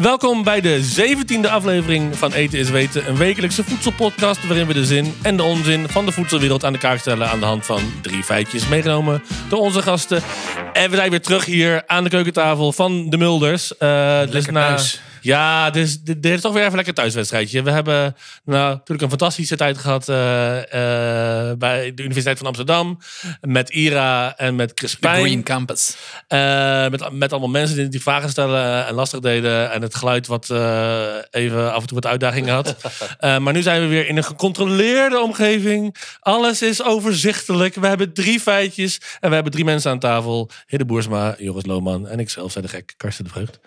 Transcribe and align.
Welkom 0.00 0.42
bij 0.42 0.60
de 0.60 0.80
17e 0.96 1.50
aflevering 1.50 2.16
van 2.16 2.32
Eten 2.32 2.58
is 2.58 2.70
Weten, 2.70 3.08
een 3.08 3.16
wekelijkse 3.16 3.64
voedselpodcast 3.64 4.46
waarin 4.46 4.66
we 4.66 4.72
de 4.72 4.84
zin 4.84 5.14
en 5.22 5.36
de 5.36 5.42
onzin 5.42 5.88
van 5.88 6.06
de 6.06 6.12
voedselwereld 6.12 6.64
aan 6.64 6.72
de 6.72 6.78
kaart 6.78 7.00
stellen 7.00 7.28
aan 7.28 7.38
de 7.38 7.46
hand 7.46 7.66
van 7.66 7.80
drie 8.02 8.22
feitjes 8.22 8.68
meegenomen 8.68 9.22
door 9.48 9.58
onze 9.58 9.82
gasten. 9.82 10.22
En 10.72 10.90
we 10.90 10.96
zijn 10.96 11.10
weer 11.10 11.20
terug 11.20 11.44
hier 11.44 11.82
aan 11.86 12.04
de 12.04 12.10
keukentafel 12.10 12.72
van 12.72 13.10
de 13.10 13.16
Mulders. 13.16 13.72
Uh, 13.78 14.20
dus 14.30 14.46
na, 14.46 14.66
thuis. 14.66 15.00
Ja, 15.20 15.70
dus 15.70 16.00
dit 16.00 16.22
dit 16.22 16.32
is 16.32 16.40
toch 16.40 16.52
weer 16.52 16.60
even 16.60 16.70
een 16.70 16.76
lekker 16.76 16.94
thuiswedstrijdje. 16.94 17.62
We 17.62 17.70
hebben 17.70 18.16
nou, 18.44 18.70
natuurlijk 18.70 19.02
een 19.02 19.18
fantastische 19.18 19.56
tijd 19.56 19.78
gehad 19.78 20.08
eh, 20.08 20.58
eh, 20.58 21.58
bij 21.58 21.94
de 21.94 22.02
Universiteit 22.02 22.38
van 22.38 22.46
Amsterdam. 22.46 22.98
Met 23.40 23.70
Ira 23.70 24.36
en 24.36 24.56
met 24.56 24.74
Crispijn. 24.74 25.20
Green 25.20 25.42
Campus. 25.42 25.96
Eh, 26.28 26.88
met, 26.88 27.12
met 27.12 27.30
allemaal 27.30 27.50
mensen 27.50 27.76
die, 27.76 27.88
die 27.88 28.02
vragen 28.02 28.30
stellen 28.30 28.86
en 28.86 28.94
lastig 28.94 29.20
deden. 29.20 29.72
En 29.72 29.82
het 29.82 29.94
geluid 29.94 30.26
wat 30.26 30.50
even 31.30 31.72
af 31.72 31.80
en 31.80 31.86
toe 31.86 32.00
wat 32.00 32.06
uitdagingen 32.06 32.54
had. 32.54 32.76
Maar 33.38 33.52
nu 33.52 33.62
zijn 33.62 33.80
we 33.80 33.86
weer 33.86 34.08
in 34.08 34.16
een 34.16 34.24
gecontroleerde 34.24 35.20
omgeving. 35.20 35.96
Alles 36.20 36.62
is 36.62 36.82
overzichtelijk. 36.82 37.74
We 37.74 37.86
hebben 37.86 38.12
drie 38.12 38.40
feitjes. 38.40 39.00
En 39.20 39.28
we 39.28 39.34
hebben 39.34 39.52
drie 39.52 39.64
mensen 39.64 39.90
aan 39.90 39.98
tafel. 39.98 40.50
Hidde 40.66 40.84
Boersma, 40.84 41.34
Joris 41.38 41.66
Lohman 41.66 42.08
en 42.08 42.20
ikzelf, 42.20 42.52
zei 42.52 42.66
de 42.66 42.70
gek, 42.70 42.94
Karsten 42.96 43.24
de 43.24 43.30
Vreugd. 43.30 43.58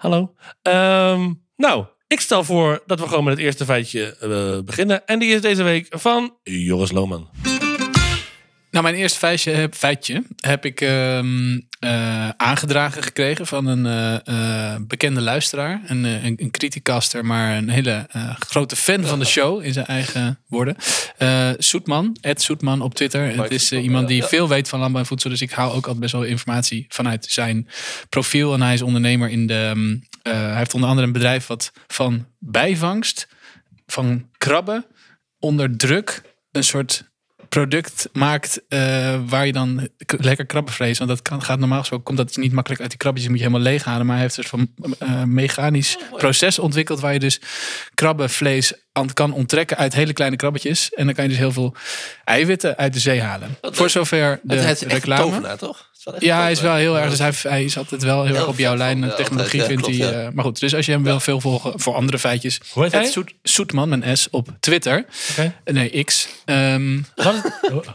Hallo. 0.00 0.34
Ehm, 0.62 1.32
nou, 1.56 1.84
ik 2.06 2.20
stel 2.20 2.44
voor 2.44 2.82
dat 2.86 3.00
we 3.00 3.08
gewoon 3.08 3.24
met 3.24 3.32
het 3.32 3.42
eerste 3.42 3.64
feitje 3.64 4.16
eh, 4.16 4.64
beginnen. 4.64 5.06
En 5.06 5.18
die 5.18 5.34
is 5.34 5.40
deze 5.40 5.62
week 5.62 5.86
van 5.90 6.36
Joris 6.42 6.92
Lohman. 6.92 7.28
Nou, 8.70 8.84
mijn 8.84 8.94
eerste 8.94 9.18
feitje 9.18 9.50
heb, 9.50 9.74
feitje 9.74 10.22
heb 10.36 10.64
ik 10.64 10.80
ehm, 10.80 11.60
eh, 11.78 12.28
aangedragen 12.28 13.02
gekregen 13.02 13.46
van 13.46 13.66
een 13.66 13.86
eh, 13.86 14.74
eh, 14.74 14.80
bekende 14.82 15.20
luisteraar. 15.20 15.80
Een, 15.86 16.04
een, 16.04 16.34
een 16.36 16.50
criticaster, 16.50 17.24
maar 17.24 17.56
een 17.56 17.68
hele 17.68 18.06
grote 18.38 18.76
fan 18.76 19.04
van 19.04 19.18
de 19.18 19.24
show 19.24 19.62
in 19.64 19.72
zijn 19.72 19.86
eigen 19.86 20.38
woorden. 20.46 20.76
Soetman, 21.58 22.16
Ed 22.20 22.42
Soetman 22.42 22.80
op 22.80 22.94
Twitter. 22.94 23.42
Het 23.42 23.50
is 23.50 23.72
iemand 23.72 24.08
die 24.08 24.24
veel 24.24 24.48
weet 24.48 24.68
van 24.68 24.78
landbouw 24.78 25.00
en 25.00 25.06
voedsel. 25.06 25.30
Dus 25.30 25.42
ik 25.42 25.50
haal 25.50 25.68
ook 25.68 25.84
altijd 25.84 25.98
best 25.98 26.12
wel 26.12 26.22
informatie 26.22 26.86
vanuit 26.88 27.26
zijn 27.28 27.68
profiel. 28.08 28.54
En 28.54 28.62
hij 28.62 28.74
is 28.74 28.82
ondernemer 28.82 29.28
in 29.28 29.46
de... 29.46 29.72
ehm, 29.74 29.96
eh, 30.22 30.32
hij 30.32 30.56
heeft 30.56 30.74
onder 30.74 30.88
andere 30.88 31.06
een 31.06 31.12
bedrijf 31.12 31.46
wat 31.46 31.72
van 31.86 32.26
bijvangst 32.38 33.28
van 33.86 34.28
krabben 34.38 34.86
onder 35.38 35.76
druk 35.76 36.22
een 36.52 36.64
soort 36.64 37.09
product 37.50 38.08
maakt 38.12 38.60
eh, 38.68 39.20
waar 39.26 39.46
je 39.46 39.52
dan 39.52 39.88
lekker 40.06 40.46
krabben 40.46 40.74
vreest. 40.74 40.98
Want 40.98 41.10
dat 41.10 41.22
kan, 41.22 41.42
gaat 41.42 41.58
normaal 41.58 41.78
gesproken, 41.78 42.06
komt 42.06 42.18
dat 42.18 42.36
niet 42.36 42.52
makkelijk 42.52 42.80
uit 42.80 42.90
die 42.90 42.98
krabbetjes, 42.98 43.30
moet 43.30 43.40
je 43.40 43.44
helemaal 43.46 43.66
leeghalen. 43.66 44.06
Maar 44.06 44.14
hij 44.14 44.24
heeft 44.24 44.36
dus 44.36 44.46
van 44.46 44.70
eh, 44.98 45.22
mechanisch 45.22 45.98
proces 46.16 46.58
ontwikkeld 46.58 47.00
waar 47.00 47.12
je 47.12 47.18
dus 47.18 47.40
krabbenvlees 47.94 48.72
aan 48.92 49.12
kan 49.12 49.32
onttrekken 49.32 49.76
uit 49.76 49.94
hele 49.94 50.12
kleine 50.12 50.36
krabbetjes. 50.36 50.90
En 50.90 51.04
dan 51.04 51.14
kan 51.14 51.24
je 51.24 51.30
dus 51.30 51.38
heel 51.38 51.52
veel 51.52 51.74
eiwitten 52.24 52.76
uit 52.76 52.92
de 52.92 53.00
zee 53.00 53.20
halen. 53.20 53.56
Voor 53.60 53.90
zover 53.90 54.40
de 54.42 54.74
reclame. 54.86 55.22
tovenaar, 55.22 55.58
toch? 55.58 55.89
Ja, 56.18 56.40
hij 56.42 56.50
is 56.50 56.60
wel 56.60 56.74
heel 56.74 56.98
erg. 56.98 57.10
Dus 57.10 57.18
hij, 57.18 57.32
hij 57.52 57.64
is 57.64 57.76
altijd 57.76 58.02
wel 58.02 58.16
heel, 58.16 58.24
Heel 58.32 58.34
erg 58.40 58.46
op 58.48 58.58
jouw 58.58 58.76
lijn. 58.76 59.00
technologie 59.16 59.60
altijd, 59.60 59.62
ja, 59.62 59.66
vindt 59.66 59.82
klopt, 59.82 59.98
hij. 59.98 60.12
ja. 60.22 60.26
eh, 60.26 60.32
maar 60.34 60.44
goed, 60.44 60.60
dus 60.60 60.74
als 60.74 60.86
je 60.86 60.92
hem 60.92 61.02
wil 61.02 61.20
veel 61.20 61.40
volgen 61.40 61.80
voor 61.80 61.94
andere 61.94 62.18
feitjes. 62.18 62.60
Hoe 62.72 62.82
heet 62.82 62.92
hij? 62.92 63.12
Soetman, 63.42 63.88
mijn 63.88 64.16
S, 64.18 64.28
op 64.30 64.48
Twitter. 64.60 65.04
Oké. 65.30 65.54
Nee, 65.64 66.04
X. 66.04 66.28
Ehm, 66.44 66.98
Wat, 67.14 67.34
is, 67.34 67.40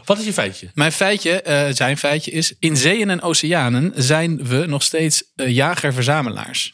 wat 0.04 0.18
is 0.18 0.24
je 0.24 0.32
feitje? 0.32 0.70
mijn 0.74 0.92
feitje, 0.92 1.42
eh, 1.42 1.64
zijn 1.74 1.98
feitje 1.98 2.30
is... 2.30 2.54
In 2.58 2.76
zeeën 2.76 3.10
en 3.10 3.22
oceanen 3.22 3.92
zijn 3.96 4.46
we 4.46 4.64
nog 4.66 4.82
steeds 4.82 5.22
eh, 5.36 5.48
jager-verzamelaars. 5.48 6.72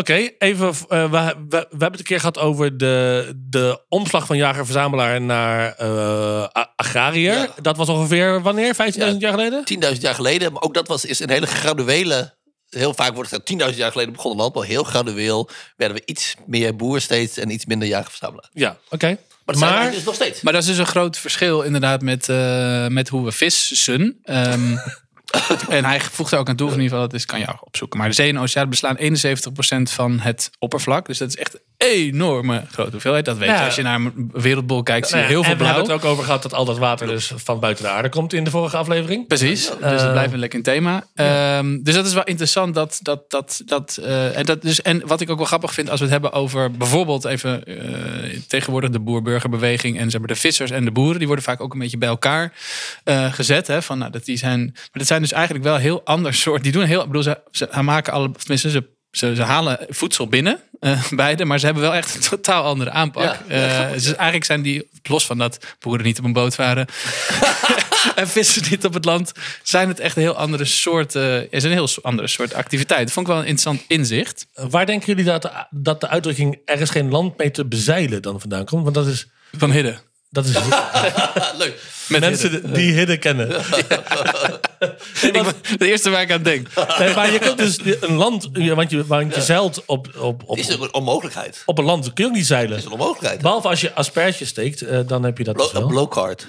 Oké, 0.00 0.30
even. 0.38 0.68
eh, 0.88 1.10
we, 1.10 1.34
we, 1.48 1.48
we 1.48 1.56
hebben 1.68 1.90
het 1.90 1.98
een 1.98 2.04
keer 2.04 2.18
gehad 2.18 2.38
over 2.38 2.78
de, 2.78 3.32
de 3.36 3.84
omslag 3.88 4.26
van 4.26 4.36
jager-verzamelaar 4.36 5.20
naar 5.20 5.74
eh, 5.76 6.42
a- 6.42 6.72
agrariër. 6.76 7.34
Ja. 7.34 7.48
Dat 7.62 7.76
was 7.76 7.88
ongeveer 7.88 8.42
wanneer? 8.42 8.74
15.000 8.74 8.80
Ja. 8.98 9.06
jaar 9.18 9.30
geleden? 9.32 9.64
10.000 9.94 10.00
jaar 10.00 10.14
geleden. 10.14 10.52
Maar 10.52 10.62
ook 10.62 10.74
dat 10.74 10.88
was, 10.88 11.04
is 11.04 11.20
een 11.20 11.30
hele 11.30 11.46
graduele... 11.46 12.38
Heel 12.68 12.94
vaak 12.94 13.14
wordt 13.14 13.30
het 13.30 13.42
gezegd, 13.48 13.70
10.000 13.72 13.78
jaar 13.78 13.90
geleden 13.92 14.12
begon 14.12 14.30
de 14.32 14.36
landbouw. 14.36 14.62
Heel 14.62 14.84
gradueel 14.84 15.48
werden 15.76 15.96
we 15.96 16.02
iets 16.06 16.34
meer 16.46 16.76
boer 16.76 17.00
steeds 17.00 17.36
en 17.36 17.50
iets 17.50 17.66
minder 17.66 17.88
jager-verzamelaar. 17.88 18.48
Ja, 18.52 18.76
oké. 18.90 19.16
Maar 19.44 19.58
Maar, 19.58 19.90
dus 19.90 20.04
nog 20.04 20.14
steeds. 20.14 20.40
Maar 20.40 20.52
dat 20.52 20.62
is 20.62 20.68
dus 20.68 20.78
een 20.78 20.86
groot 20.86 21.18
verschil 21.18 21.62
inderdaad 21.62 22.02
met, 22.02 22.28
eh, 22.28 22.86
met 22.86 23.08
hoe 23.08 23.24
we 23.24 23.32
vissen. 23.32 24.18
Ehm, 24.22 24.76
en 25.68 25.84
hij 25.84 26.00
voegt 26.00 26.34
ook 26.34 26.48
aan 26.48 26.56
toe, 26.56 26.66
in 26.66 26.74
ieder 26.74 26.88
geval, 26.88 27.08
dat 27.08 27.14
is, 27.14 27.26
kan 27.26 27.46
ook 27.48 27.66
opzoeken. 27.66 27.98
Maar 27.98 28.08
de 28.08 28.14
zee 28.14 28.28
en 28.28 28.38
oceanen 28.38 28.70
beslaan 28.70 28.98
71% 28.98 29.92
van 29.92 30.20
het 30.20 30.50
oppervlak. 30.58 31.06
Dus 31.06 31.18
dat 31.18 31.28
is 31.28 31.36
echt 31.36 31.58
enorme 31.88 32.64
grote 32.70 32.90
hoeveelheid. 32.90 33.24
Dat 33.24 33.38
weet 33.38 33.48
je. 33.48 33.54
Ja. 33.54 33.64
Als 33.64 33.74
je 33.74 33.82
naar 33.82 33.94
een 33.94 34.30
wereldbol 34.32 34.82
kijkt, 34.82 35.08
zie 35.08 35.18
je 35.18 35.24
heel 35.24 35.42
veel 35.42 35.52
en 35.52 35.58
we 35.58 35.64
blauw. 35.64 35.74
hebben 35.74 35.92
het 35.92 36.04
ook 36.04 36.10
over 36.10 36.24
gehad 36.24 36.42
dat 36.42 36.54
al 36.54 36.64
dat 36.64 36.78
water 36.78 37.06
dus 37.06 37.32
van 37.36 37.60
buiten 37.60 37.84
de 37.84 37.90
aarde 37.90 38.08
komt 38.08 38.32
in 38.32 38.44
de 38.44 38.50
vorige 38.50 38.76
aflevering. 38.76 39.26
Precies, 39.26 39.70
dus 39.80 40.00
dat 40.00 40.12
blijft 40.12 40.32
een 40.32 40.38
lekker 40.38 40.62
thema. 40.62 41.06
Ehm, 41.14 41.82
dus 41.82 41.94
dat 41.94 42.06
is 42.06 42.12
wel 42.12 42.24
interessant. 42.24 42.74
Dat, 42.74 42.98
dat, 43.02 43.30
dat, 43.30 43.62
dat, 43.64 43.96
eh, 43.96 44.38
en, 44.38 44.44
dat 44.44 44.62
dus, 44.62 44.82
en 44.82 45.06
wat 45.06 45.20
ik 45.20 45.30
ook 45.30 45.36
wel 45.36 45.46
grappig 45.46 45.74
vind 45.74 45.90
als 45.90 45.98
we 45.98 46.04
het 46.04 46.12
hebben 46.12 46.32
over 46.32 46.70
bijvoorbeeld 46.70 47.24
even 47.24 47.64
eh, 47.64 48.40
tegenwoordig 48.48 48.90
de 48.90 49.00
boer-burgerbeweging 49.00 49.98
en 49.98 50.10
zeg 50.10 50.20
maar, 50.20 50.28
de 50.28 50.34
vissers 50.34 50.70
en 50.70 50.84
de 50.84 50.92
boeren, 50.92 51.18
die 51.18 51.26
worden 51.26 51.44
vaak 51.44 51.60
ook 51.60 51.72
een 51.72 51.78
beetje 51.78 51.98
bij 51.98 52.08
elkaar 52.08 52.52
eh, 53.04 53.32
gezet. 53.32 53.66
Hè, 53.66 53.82
van, 53.82 53.98
nou, 53.98 54.10
dat 54.10 54.24
die 54.24 54.36
zijn, 54.36 54.70
maar 54.72 54.90
dat 54.92 55.06
zijn 55.06 55.22
dus 55.22 55.32
eigenlijk 55.32 55.64
wel 55.64 55.76
heel 55.76 56.04
ander 56.04 56.34
soort. 56.34 56.62
Die 56.62 56.72
doen 56.72 56.84
heel, 56.84 57.00
ik 57.00 57.06
bedoel, 57.06 57.22
ze, 57.22 57.40
ze 57.50 57.82
maken 57.82 58.12
alle, 58.12 58.30
tenminste, 58.30 58.70
ze, 58.70 58.98
ze, 59.10 59.34
ze 59.34 59.42
halen 59.42 59.86
voedsel 59.88 60.28
binnen, 60.28 60.60
eh, 60.80 61.08
beide, 61.10 61.44
maar 61.44 61.58
ze 61.58 61.64
hebben 61.64 61.82
wel 61.82 61.94
echt 61.94 62.14
een 62.14 62.20
totaal 62.20 62.64
andere 62.64 62.90
aanpak. 62.90 63.22
Ja, 63.22 63.56
ja, 63.56 63.86
Eh, 63.86 63.92
dus 63.92 64.06
eigenlijk 64.06 64.44
zijn 64.44 64.62
die, 64.62 64.88
los 65.02 65.26
van 65.26 65.38
dat 65.38 65.58
boeren 65.80 66.04
niet 66.04 66.18
op 66.18 66.24
een 66.24 66.32
boot 66.32 66.54
varen, 66.54 66.86
en 68.14 68.28
vissen 68.28 68.62
niet 68.70 68.84
op 68.84 68.94
het 68.94 69.04
land, 69.04 69.32
zijn 69.62 69.88
het 69.88 70.00
echt 70.00 70.16
een 70.16 70.22
heel 70.22 70.36
andere 70.36 70.64
soort, 70.64 71.14
eh, 71.14 71.52
is 71.52 71.64
een 71.64 71.70
heel 71.70 71.88
andere 72.02 72.28
soort 72.28 72.54
activiteit. 72.54 73.04
Dat 73.04 73.12
vond 73.12 73.26
ik 73.26 73.32
wel 73.32 73.42
een 73.42 73.48
interessant 73.48 73.84
inzicht. 73.88 74.46
Waar 74.54 74.86
denken 74.86 75.06
jullie 75.06 75.24
dat 75.24 75.42
de, 75.42 75.50
dat 75.70 76.00
de 76.00 76.08
uitdrukking 76.08 76.58
er 76.64 76.80
is 76.80 76.90
geen 76.90 77.10
land 77.10 77.38
mee 77.38 77.50
te 77.50 77.64
bezeilen 77.64 78.22
dan 78.22 78.40
vandaan 78.40 78.64
komt? 78.64 78.82
Want 78.82 78.94
dat 78.94 79.06
is. 79.06 79.26
Van 79.56 79.70
Hidde. 79.70 79.98
Dat 80.30 80.44
is 80.44 80.54
Leuk. 81.58 81.82
Met 82.08 82.20
mensen 82.20 82.72
die 82.72 82.92
hidden 82.92 83.18
kennen. 83.18 83.62
De 85.78 85.86
eerste 85.88 86.10
waar 86.10 86.22
ik 86.22 86.32
aan 86.32 86.42
denk. 86.42 86.68
Nee, 86.98 87.14
maar 87.14 87.32
je 87.32 87.38
kunt 87.38 87.58
dus 87.58 87.78
een 88.00 88.14
land, 88.14 88.48
want 88.52 88.90
je, 88.90 89.06
want 89.06 89.34
je 89.34 89.40
zeilt 89.42 89.84
op, 89.86 90.08
op, 90.18 90.42
op, 90.46 90.56
is 90.58 90.68
een 90.68 90.94
onmogelijkheid. 90.94 91.62
op 91.66 91.78
een 91.78 91.84
land, 91.84 92.12
kun 92.12 92.24
je 92.24 92.30
ook 92.30 92.36
niet 92.36 92.46
zeilen. 92.46 92.78
Is 92.78 92.84
een 92.84 92.90
onmogelijkheid. 92.92 93.42
Behalve 93.42 93.68
als 93.68 93.80
je 93.80 93.94
asperges 93.94 94.48
steekt, 94.48 94.82
eh, 94.82 95.00
dan 95.06 95.22
heb 95.22 95.38
je 95.38 95.44
dat 95.44 95.56
dus 95.56 95.70
Blo- 95.70 95.80
wel. 95.80 95.88
een 95.90 95.94
Oké. 95.96 96.06
blowcard. 96.08 96.46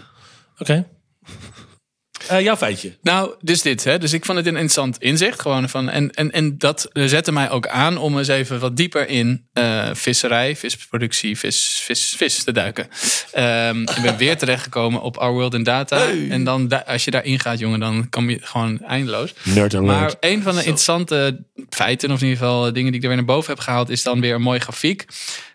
Eh, 2.31 2.42
jouw 2.42 2.56
feitje. 2.58 2.97
Nou, 3.02 3.34
dus 3.42 3.62
dit. 3.62 3.84
Hè? 3.84 3.97
Dus 3.97 4.14
ik 4.14 4.25
vond 4.25 4.38
het 4.38 4.47
een 4.47 4.53
interessant 4.53 4.97
inzicht. 5.02 5.42
Gewoon 5.42 5.69
van, 5.69 5.90
en, 5.90 6.12
en, 6.12 6.31
en 6.31 6.58
dat 6.58 6.90
zette 6.94 7.31
mij 7.31 7.50
ook 7.50 7.68
aan 7.68 7.97
om 7.97 8.18
eens 8.18 8.28
even 8.28 8.59
wat 8.59 8.78
dieper 8.78 9.08
in 9.09 9.46
eh, 9.53 9.90
visserij, 9.94 10.56
visproductie, 10.56 11.38
vis, 11.38 11.81
vis, 11.86 12.14
vis 12.18 12.44
te 12.44 12.52
duiken. 12.52 12.88
Ehm, 13.31 13.81
ik 13.81 13.97
ben 14.02 14.18
weer 14.18 14.38
terechtgekomen 14.38 15.02
op 15.02 15.18
Our 15.18 15.34
World 15.34 15.53
in 15.53 15.64
Data. 15.64 15.97
Hey. 15.97 16.28
En 16.30 16.44
dan, 16.44 16.68
da- 16.68 16.84
als 16.88 17.06
je 17.06 17.12
daarin 17.12 17.40
gaat, 17.40 17.59
jongen, 17.59 17.80
dan 17.80 18.09
kan 18.09 18.30
je 18.30 18.38
gewoon 18.42 18.80
eindeloos. 18.81 19.34
Nerd 19.44 19.74
alert. 19.75 19.86
Maar 20.00 20.13
een 20.19 20.42
van 20.42 20.52
de 20.53 20.59
interessante 20.59 21.44
feiten, 21.69 22.12
of 22.12 22.22
in 22.22 22.28
ieder 22.28 22.44
geval 22.44 22.74
dingen 22.74 22.92
die 22.92 22.96
ik 22.96 23.02
er 23.02 23.08
weer 23.08 23.18
naar 23.18 23.36
boven 23.36 23.53
heb 23.53 23.59
gehaald, 23.63 23.90
is 23.90 24.03
dan 24.03 24.22
weer 24.22 24.36
een 24.36 24.42
mooie 24.42 24.59
grafiek. 24.59 25.06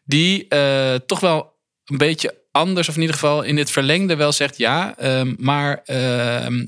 Die 0.05 0.49
eh, 0.49 0.95
toch 1.07 1.21
wel 1.21 1.55
een 1.87 1.99
beetje 1.99 2.35
anders, 2.53 2.89
of 2.89 2.95
in 2.95 3.01
ieder 3.01 3.17
geval 3.17 3.43
in 3.43 3.57
dit 3.57 3.71
verlengde 3.71 4.17
wel 4.17 4.33
zegt 4.33 4.57
ja. 4.57 4.95
ehm, 4.97 5.35
maar 5.39 5.81
ehm, 5.85 6.67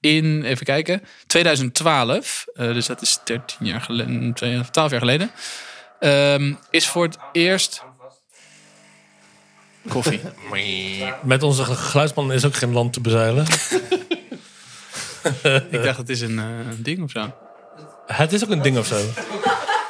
in, 0.00 0.44
even 0.44 0.66
kijken, 0.66 1.02
2012, 1.26 2.46
eh, 2.54 2.72
dus 2.72 2.86
dat 2.86 3.02
is 3.02 3.18
13 3.24 3.66
jaar 3.66 3.80
geleden, 3.80 4.34
12 4.70 4.90
jaar 4.90 5.00
geleden, 5.00 5.30
is 6.70 6.88
voor 6.88 7.04
het 7.04 7.18
eerst. 7.32 7.82
Koffie. 9.88 10.20
Met 11.22 11.42
onze 11.42 11.64
geluidsman 11.64 12.32
is 12.32 12.44
ook 12.44 12.54
geen 12.54 12.72
land 12.72 12.92
te 12.92 13.00
bezeilen. 13.00 13.46
ik 15.70 15.82
dacht, 15.82 15.98
het 15.98 16.08
is 16.08 16.20
een 16.20 16.38
eh, 16.38 16.44
ding 16.76 17.02
of 17.02 17.10
zo. 17.10 17.34
Het 18.06 18.32
is 18.32 18.44
ook 18.44 18.50
een 18.50 18.62
ding 18.62 18.78
of 18.78 18.86
zo. 18.86 18.96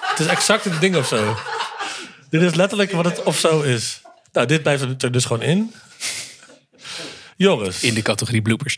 Het 0.01 0.19
is 0.19 0.27
exact 0.27 0.65
een 0.65 0.79
ding 0.81 0.97
of 0.97 1.07
zo. 1.07 1.37
Dit 2.31 2.43
is 2.43 2.55
letterlijk 2.55 2.93
wat 2.93 3.05
het 3.05 3.23
of 3.23 3.39
zo 3.39 3.61
is. 3.61 4.01
Nou, 4.33 4.47
dit 4.47 4.63
blijft 4.63 5.03
er 5.03 5.13
dus 5.13 5.25
gewoon 5.25 5.43
in. 5.43 5.75
Joris. 7.37 7.83
in 7.83 7.95
de 7.95 8.03
categorie 8.03 8.43
bloopers. 8.43 8.77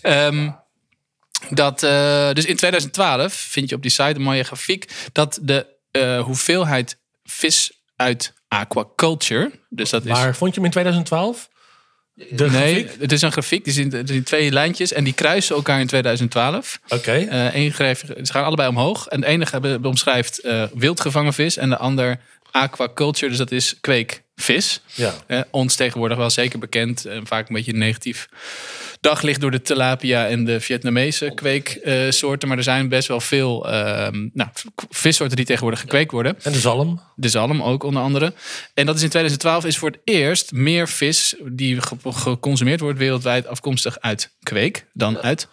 Ehm, 0.00 0.50
dat, 1.50 1.82
eh, 1.82 2.32
dus 2.32 2.44
in 2.44 2.56
2012 2.56 3.32
vind 3.32 3.68
je 3.68 3.74
op 3.74 3.82
die 3.82 3.90
site 3.90 4.14
een 4.14 4.22
mooie 4.22 4.42
grafiek 4.42 4.90
dat 5.12 5.38
de 5.42 5.66
eh, 5.90 6.20
hoeveelheid 6.22 6.98
vis 7.24 7.82
uit 7.96 8.32
aquaculture, 8.48 9.50
dus 9.68 9.90
dat 9.90 10.04
is 10.04 10.10
Waar 10.10 10.36
vond 10.36 10.50
je 10.50 10.56
hem 10.56 10.64
in 10.64 10.70
2012? 10.70 11.50
De 12.14 12.50
nee, 12.50 12.74
grafiek? 12.74 13.00
het 13.00 13.12
is 13.12 13.22
een 13.22 13.32
grafiek. 13.32 13.64
Die 13.64 13.72
zien, 13.72 13.92
er 13.92 14.02
zien 14.06 14.22
twee 14.22 14.50
lijntjes 14.52 14.92
en 14.92 15.04
die 15.04 15.12
kruisen 15.12 15.56
elkaar 15.56 15.80
in 15.80 15.86
2012. 15.86 16.80
Oké. 16.88 17.12
Eh 17.12 17.54
één 17.54 17.72
greep- 17.72 17.98
ze 18.22 18.32
gaan 18.32 18.44
allebei 18.44 18.68
omhoog. 18.68 19.06
En 19.06 19.20
de 19.20 19.26
ene 19.26 19.78
omschrijft 19.82 20.38
eh 20.38 20.64
wild 20.74 21.00
gevangen 21.00 21.32
vis 21.32 21.56
en 21.56 21.68
de 21.68 21.76
ander 21.76 22.20
aquaculture, 22.52 23.28
dus 23.28 23.38
dat 23.38 23.50
is 23.52 23.76
kweekvis. 23.80 24.80
Ja. 24.94 25.14
Eh, 25.26 25.40
ons 25.50 25.74
tegenwoordig 25.74 26.18
wel 26.18 26.30
zeker 26.30 26.58
bekend, 26.58 27.04
eh, 27.04 27.18
vaak 27.24 27.48
een 27.48 27.54
beetje 27.54 27.72
negatief 27.72 28.28
daglicht 29.00 29.40
door 29.40 29.50
de 29.50 29.62
tilapia 29.62 30.26
en 30.28 30.44
de 30.44 30.60
Vietnamese 30.60 31.32
kweeksoorten. 31.34 32.48
maar 32.48 32.56
er 32.56 32.62
zijn 32.62 32.88
best 32.88 33.08
wel 33.08 33.20
veel 33.20 33.70
ehm, 33.70 34.28
nou, 34.32 34.50
vissoorten 34.90 35.36
die 35.36 35.44
tegenwoordig 35.44 35.80
gekweekt 35.80 36.10
worden. 36.10 36.36
En 36.42 36.52
de 36.52 36.58
zalm. 36.58 37.00
De 37.16 37.28
zalm 37.28 37.62
ook 37.62 37.82
onder 37.82 38.02
andere. 38.02 38.32
En 38.74 38.86
dat 38.86 38.96
is 38.96 39.02
in 39.02 39.08
2012 39.08 39.64
is 39.64 39.78
voor 39.78 39.90
het 39.90 40.00
eerst 40.04 40.52
meer 40.52 40.88
vis 40.88 41.34
die 41.44 41.80
ge- 41.80 41.96
geconsumeerd 42.02 42.80
wordt 42.80 42.98
wereldwijd 42.98 43.46
afkomstig 43.46 44.00
uit 44.00 44.30
kweek 44.42 44.86
dan 44.92 45.18
uit 45.18 45.48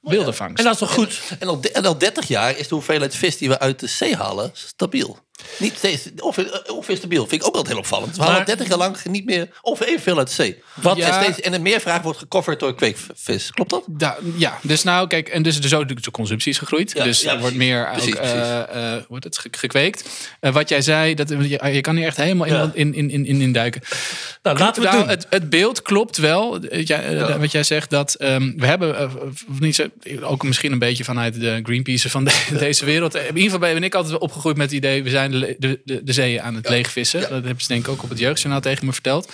wilde 0.00 0.32
vangst. 0.32 0.58
En 0.58 0.64
dat 0.64 0.72
is 0.72 0.78
toch 0.78 0.92
goed? 0.92 1.20
En 1.38 1.48
al, 1.48 1.60
de- 1.60 1.70
en 1.72 1.84
al 1.86 1.98
30 1.98 2.28
jaar 2.28 2.58
is 2.58 2.68
de 2.68 2.74
hoeveelheid 2.74 3.14
vis 3.16 3.38
die 3.38 3.48
we 3.48 3.58
uit 3.58 3.80
de 3.80 3.86
zee 3.86 4.16
halen 4.16 4.50
stabiel. 4.52 5.18
Niet 5.58 5.74
steeds, 5.76 6.02
ongeveer, 6.18 6.62
ongeveer 6.72 6.96
stabiel. 6.96 7.26
Vind 7.26 7.40
ik 7.40 7.46
ook 7.48 7.54
wel 7.54 7.64
heel 7.66 7.78
opvallend. 7.78 8.16
We 8.16 8.20
halen 8.22 8.36
Maar- 8.36 8.46
30 8.46 8.68
jaar 8.68 8.78
lang 8.78 9.04
niet 9.04 9.24
meer 9.24 9.48
ongeveer 9.62 9.86
evenveel 9.88 10.18
uit 10.18 10.26
de 10.28 10.32
zee. 10.34 10.62
Wat- 10.74 10.98
en, 10.98 11.06
Ja. 11.06 11.22
steeds, 11.22 11.40
en 11.40 11.52
een 11.52 11.62
meervraag 11.62 12.02
wordt 12.02 12.18
gecoverd 12.18 12.60
door 12.60 12.74
kweekvis. 12.74 13.50
Klopt 13.50 13.70
dat? 13.70 13.84
Da- 13.86 14.18
ja, 14.36 14.58
dus 14.62 14.82
nou, 14.82 15.06
kijk, 15.06 15.28
en 15.28 15.42
dus, 15.42 15.60
dus 15.60 15.74
ook 15.74 15.88
de 15.88 15.94
de 15.94 16.10
consumptie 16.10 16.52
is 16.52 16.58
gegroeid. 16.58 16.92
Ja, 16.94 17.04
dus 17.04 17.20
ja, 17.20 17.32
er 17.34 17.40
wordt 17.40 17.56
meer 17.56 17.88
Precies, 17.92 18.08
ook, 18.12 18.16
precies. 18.16 18.34
eh, 18.36 18.94
eh, 18.94 19.02
wordt 19.08 19.24
het 19.24 19.38
ge- 19.38 19.48
gekweekt. 19.50 20.08
Eh, 20.40 20.52
wat 20.52 20.68
jij 20.68 20.82
zei, 20.82 21.14
dat, 21.14 21.28
je, 21.28 21.68
je 21.72 21.80
kan 21.80 21.96
hier 21.96 22.06
echt 22.06 22.16
helemaal 22.16 22.46
in, 22.74 22.94
in, 22.94 23.10
in, 23.10 23.26
in, 23.26 23.40
in 23.40 23.52
duiken. 23.52 23.80
Nou, 24.42 24.58
laten 24.58 24.82
we 24.82 24.88
het 24.88 24.96
Nou, 24.96 25.08
doen. 25.08 25.16
Het, 25.18 25.26
het 25.30 25.50
beeld 25.50 25.82
klopt 25.82 26.16
wel. 26.16 26.58
Eh, 26.60 26.86
ja, 26.86 27.00
eh, 27.00 27.12
Ja. 27.12 27.38
Wat 27.38 27.52
jij 27.52 27.62
zegt, 27.62 27.90
dat 27.90 28.14
ehm, 28.14 28.52
we 28.56 28.66
hebben 28.66 28.98
eh, 28.98 29.10
of 29.50 29.60
niet 29.60 29.74
zo, 29.74 29.86
ook 30.20 30.42
misschien 30.42 30.72
een 30.72 30.78
beetje 30.78 31.04
vanuit 31.04 31.40
de 31.40 31.60
Greenpeace 31.62 32.10
van 32.10 32.24
de- 32.24 32.46
deze 32.58 32.84
wereld. 32.84 33.14
In 33.14 33.26
ieder 33.26 33.42
geval 33.42 33.58
ben 33.58 33.82
ik 33.82 33.94
altijd 33.94 34.18
opgegroeid 34.18 34.56
met 34.56 34.66
het 34.66 34.76
idee, 34.76 35.02
we 35.02 35.10
zijn 35.10 35.30
de, 35.30 35.56
de, 35.58 35.80
de, 35.84 36.04
de 36.04 36.12
zeeën 36.12 36.42
aan 36.42 36.54
het 36.54 36.68
leegvissen. 36.68 37.20
Ja. 37.20 37.28
Dat 37.28 37.44
hebben 37.44 37.60
ze 37.62 37.68
denk 37.68 37.84
ik 37.86 37.88
ook 37.92 38.02
op 38.02 38.08
het 38.08 38.18
jeugdjournaal 38.18 38.60
tegen 38.60 38.86
me 38.86 38.92
verteld. 38.92 39.32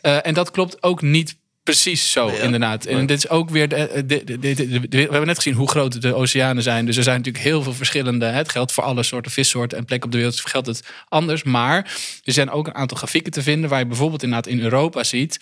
Eh, 0.00 0.26
en 0.26 0.34
dat 0.34 0.50
klopt 0.50 0.82
ook 0.82 1.02
niet 1.02 1.36
precies 1.68 2.12
zo, 2.12 2.30
ja. 2.30 2.42
inderdaad. 2.42 2.84
En 2.84 3.06
dit 3.06 3.18
is 3.18 3.28
ook 3.28 3.50
weer. 3.50 3.68
De, 3.68 4.04
de, 4.06 4.24
de, 4.38 4.88
we 4.88 4.98
hebben 4.98 5.26
net 5.26 5.36
gezien 5.36 5.54
hoe 5.54 5.68
groot 5.68 6.02
de 6.02 6.14
oceanen 6.14 6.62
zijn. 6.62 6.86
Dus 6.86 6.96
er 6.96 7.02
zijn 7.02 7.16
natuurlijk 7.16 7.44
heel 7.44 7.62
veel 7.62 7.72
verschillende. 7.72 8.26
Het 8.26 8.48
geldt 8.48 8.72
voor 8.72 8.84
alle 8.84 9.02
soorten 9.02 9.32
vissoorten 9.32 9.78
en 9.78 9.84
plekken 9.84 10.06
op 10.06 10.12
de 10.12 10.18
wereld 10.18 10.40
geldt 10.40 10.66
het 10.66 10.82
anders. 11.08 11.42
Maar 11.42 11.76
er 12.24 12.32
zijn 12.32 12.50
ook 12.50 12.66
een 12.66 12.74
aantal 12.74 12.96
grafieken 12.96 13.32
te 13.32 13.42
vinden 13.42 13.70
waar 13.70 13.78
je 13.78 13.86
bijvoorbeeld 13.86 14.22
inderdaad 14.22 14.52
in 14.52 14.60
Europa 14.60 15.04
ziet 15.04 15.40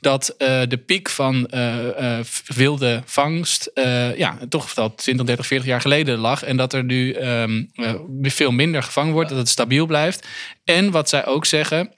dat 0.00 0.28
eh, 0.28 0.62
de 0.68 0.76
piek 0.76 1.08
van 1.08 1.46
eh, 1.46 2.18
eh, 2.18 2.24
wilde 2.46 3.02
vangst 3.04 3.70
eh, 3.74 4.16
ja, 4.16 4.38
toch 4.48 4.74
wel 4.74 4.94
20, 4.94 5.26
30, 5.26 5.46
40 5.46 5.68
jaar 5.68 5.80
geleden 5.80 6.18
lag. 6.18 6.42
En 6.42 6.56
dat 6.56 6.72
er 6.72 6.84
nu 6.84 7.12
ehm, 7.12 7.64
eh, 7.74 7.94
veel 8.22 8.50
minder 8.50 8.82
gevangen 8.82 9.12
wordt, 9.12 9.28
dat 9.28 9.38
het 9.38 9.48
stabiel 9.48 9.86
blijft. 9.86 10.26
En 10.64 10.90
wat 10.90 11.08
zij 11.08 11.26
ook 11.26 11.46
zeggen, 11.46 11.92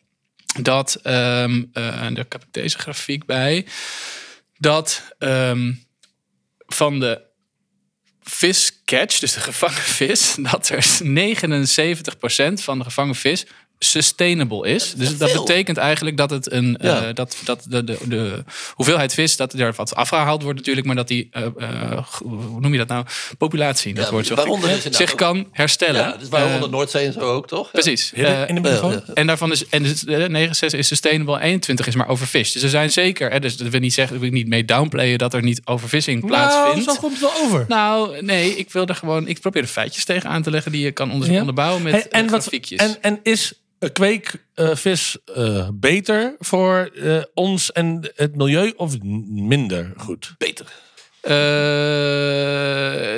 dat, 0.61 0.95
eh, 1.03 1.43
en 1.43 1.71
daar 2.15 2.27
heb 2.29 2.43
ik 2.43 2.53
deze 2.53 2.79
grafiek 2.79 3.27
bij, 3.27 3.67
dat 4.59 5.15
ehm, 5.19 5.73
van 6.67 7.01
de 7.01 7.23
viscatch, 8.23 9.19
dus 9.19 9.33
de 9.33 9.41
gevangen 9.41 9.83
vis, 9.83 10.35
dat 10.51 10.69
er 10.69 10.85
79% 11.03 12.63
van 12.63 12.79
de 12.79 12.85
gevangen 12.85 13.15
vis 13.15 13.47
sustainable 13.85 14.69
is. 14.69 14.93
Dus 14.97 15.19
dat 15.19 15.33
betekent 15.33 15.77
eigenlijk 15.77 16.17
dat 16.17 16.31
het 16.31 16.53
een 16.53 16.79
Ja. 16.81 17.03
eh, 17.07 17.15
dat, 17.15 17.37
dat 17.45 17.65
de, 17.69 17.85
de, 17.85 17.99
de 18.09 18.45
hoeveelheid 18.75 19.15
vis 19.15 19.37
dat 19.37 19.53
er 19.53 19.73
wat 19.77 19.95
afgehaald 19.95 20.43
wordt 20.43 20.59
natuurlijk, 20.59 20.87
maar 20.87 20.97
dat 20.97 21.09
die 21.09 21.29
eh, 21.31 21.43
eh, 21.59 22.05
hoe 22.23 22.61
noem 22.61 22.73
je 22.73 22.79
dat 22.79 22.89
nou 22.89 23.05
populatie 23.39 23.95
dat 23.95 24.05
Ja, 24.05 24.11
wordt 24.11 24.27
zo 24.27 24.35
waaronder 24.35 24.69
dus 24.83 24.97
zich 24.97 25.11
ook- 25.13 25.17
kan 25.19 25.47
herstellen. 25.53 26.01
Ja, 26.01 26.17
dus 26.17 26.29
waaronder 26.29 26.61
de 26.61 26.69
Noordzee 26.69 27.07
en 27.07 27.13
zo 27.13 27.21
ook, 27.21 27.47
toch? 27.49 27.71
Precies. 27.71 28.13
In 28.13 28.63
de 28.63 29.03
en 29.15 29.27
daarvan 29.27 29.53
is 29.53 29.69
en 29.69 29.83
dus, 29.83 30.05
eh, 30.05 30.27
69 30.29 30.79
is 30.79 30.87
sustainable, 30.87 31.41
21 31.41 31.87
is 31.87 31.95
maar 31.95 32.09
overvished. 32.09 32.53
Dus 32.53 32.63
er 32.63 32.69
zijn 32.69 32.91
zeker, 32.91 33.31
hè, 33.31 33.41
dus 33.41 33.57
dat 33.57 33.69
wil 33.69 33.81
niet 33.81 33.95
zeggen, 33.95 34.13
dat 34.15 34.23
wil 34.23 34.33
ik 34.33 34.39
niet 34.39 34.49
mee 34.49 34.65
downplayen 34.65 35.19
dat 35.19 35.35
er 35.35 35.43
niet 35.43 35.61
overvissing 35.65 36.19
nou, 36.23 36.29
plaatsvindt. 36.33 36.91
zo 36.91 36.97
komt 37.01 37.13
het 37.13 37.21
wel 37.21 37.45
over. 37.45 37.65
Nou, 37.69 38.23
nee, 38.23 38.57
ik 38.57 38.73
wil 38.73 38.87
er 38.87 38.95
gewoon. 38.95 39.29
Ik 39.29 39.41
probeer 39.41 39.63
er 39.63 39.69
feitjes 39.69 40.05
tegen 40.05 40.31
aan 40.31 40.43
te 40.43 40.51
leggen 40.51 40.73
die 40.73 40.85
je 40.85 40.91
kan 40.93 41.11
onder, 41.13 41.31
Ja. 41.33 41.39
onderbouwen 41.41 41.83
met 41.83 41.93
Hey, 41.93 42.07
en, 42.09 42.29
wat, 42.31 42.41
grafiekjes. 42.43 42.79
en, 42.81 42.97
en 43.01 43.21
is 43.23 43.53
kweekvis 43.89 45.19
eh 45.35 45.69
beter 45.75 46.35
voor 46.39 46.91
eh, 46.95 47.23
ons 47.35 47.73
en 47.73 48.11
het 48.15 48.37
milieu 48.37 48.73
of 48.77 49.03
minder 49.03 49.93
goed? 49.97 50.35
Beter. 50.39 50.67
Eh, 51.21 51.33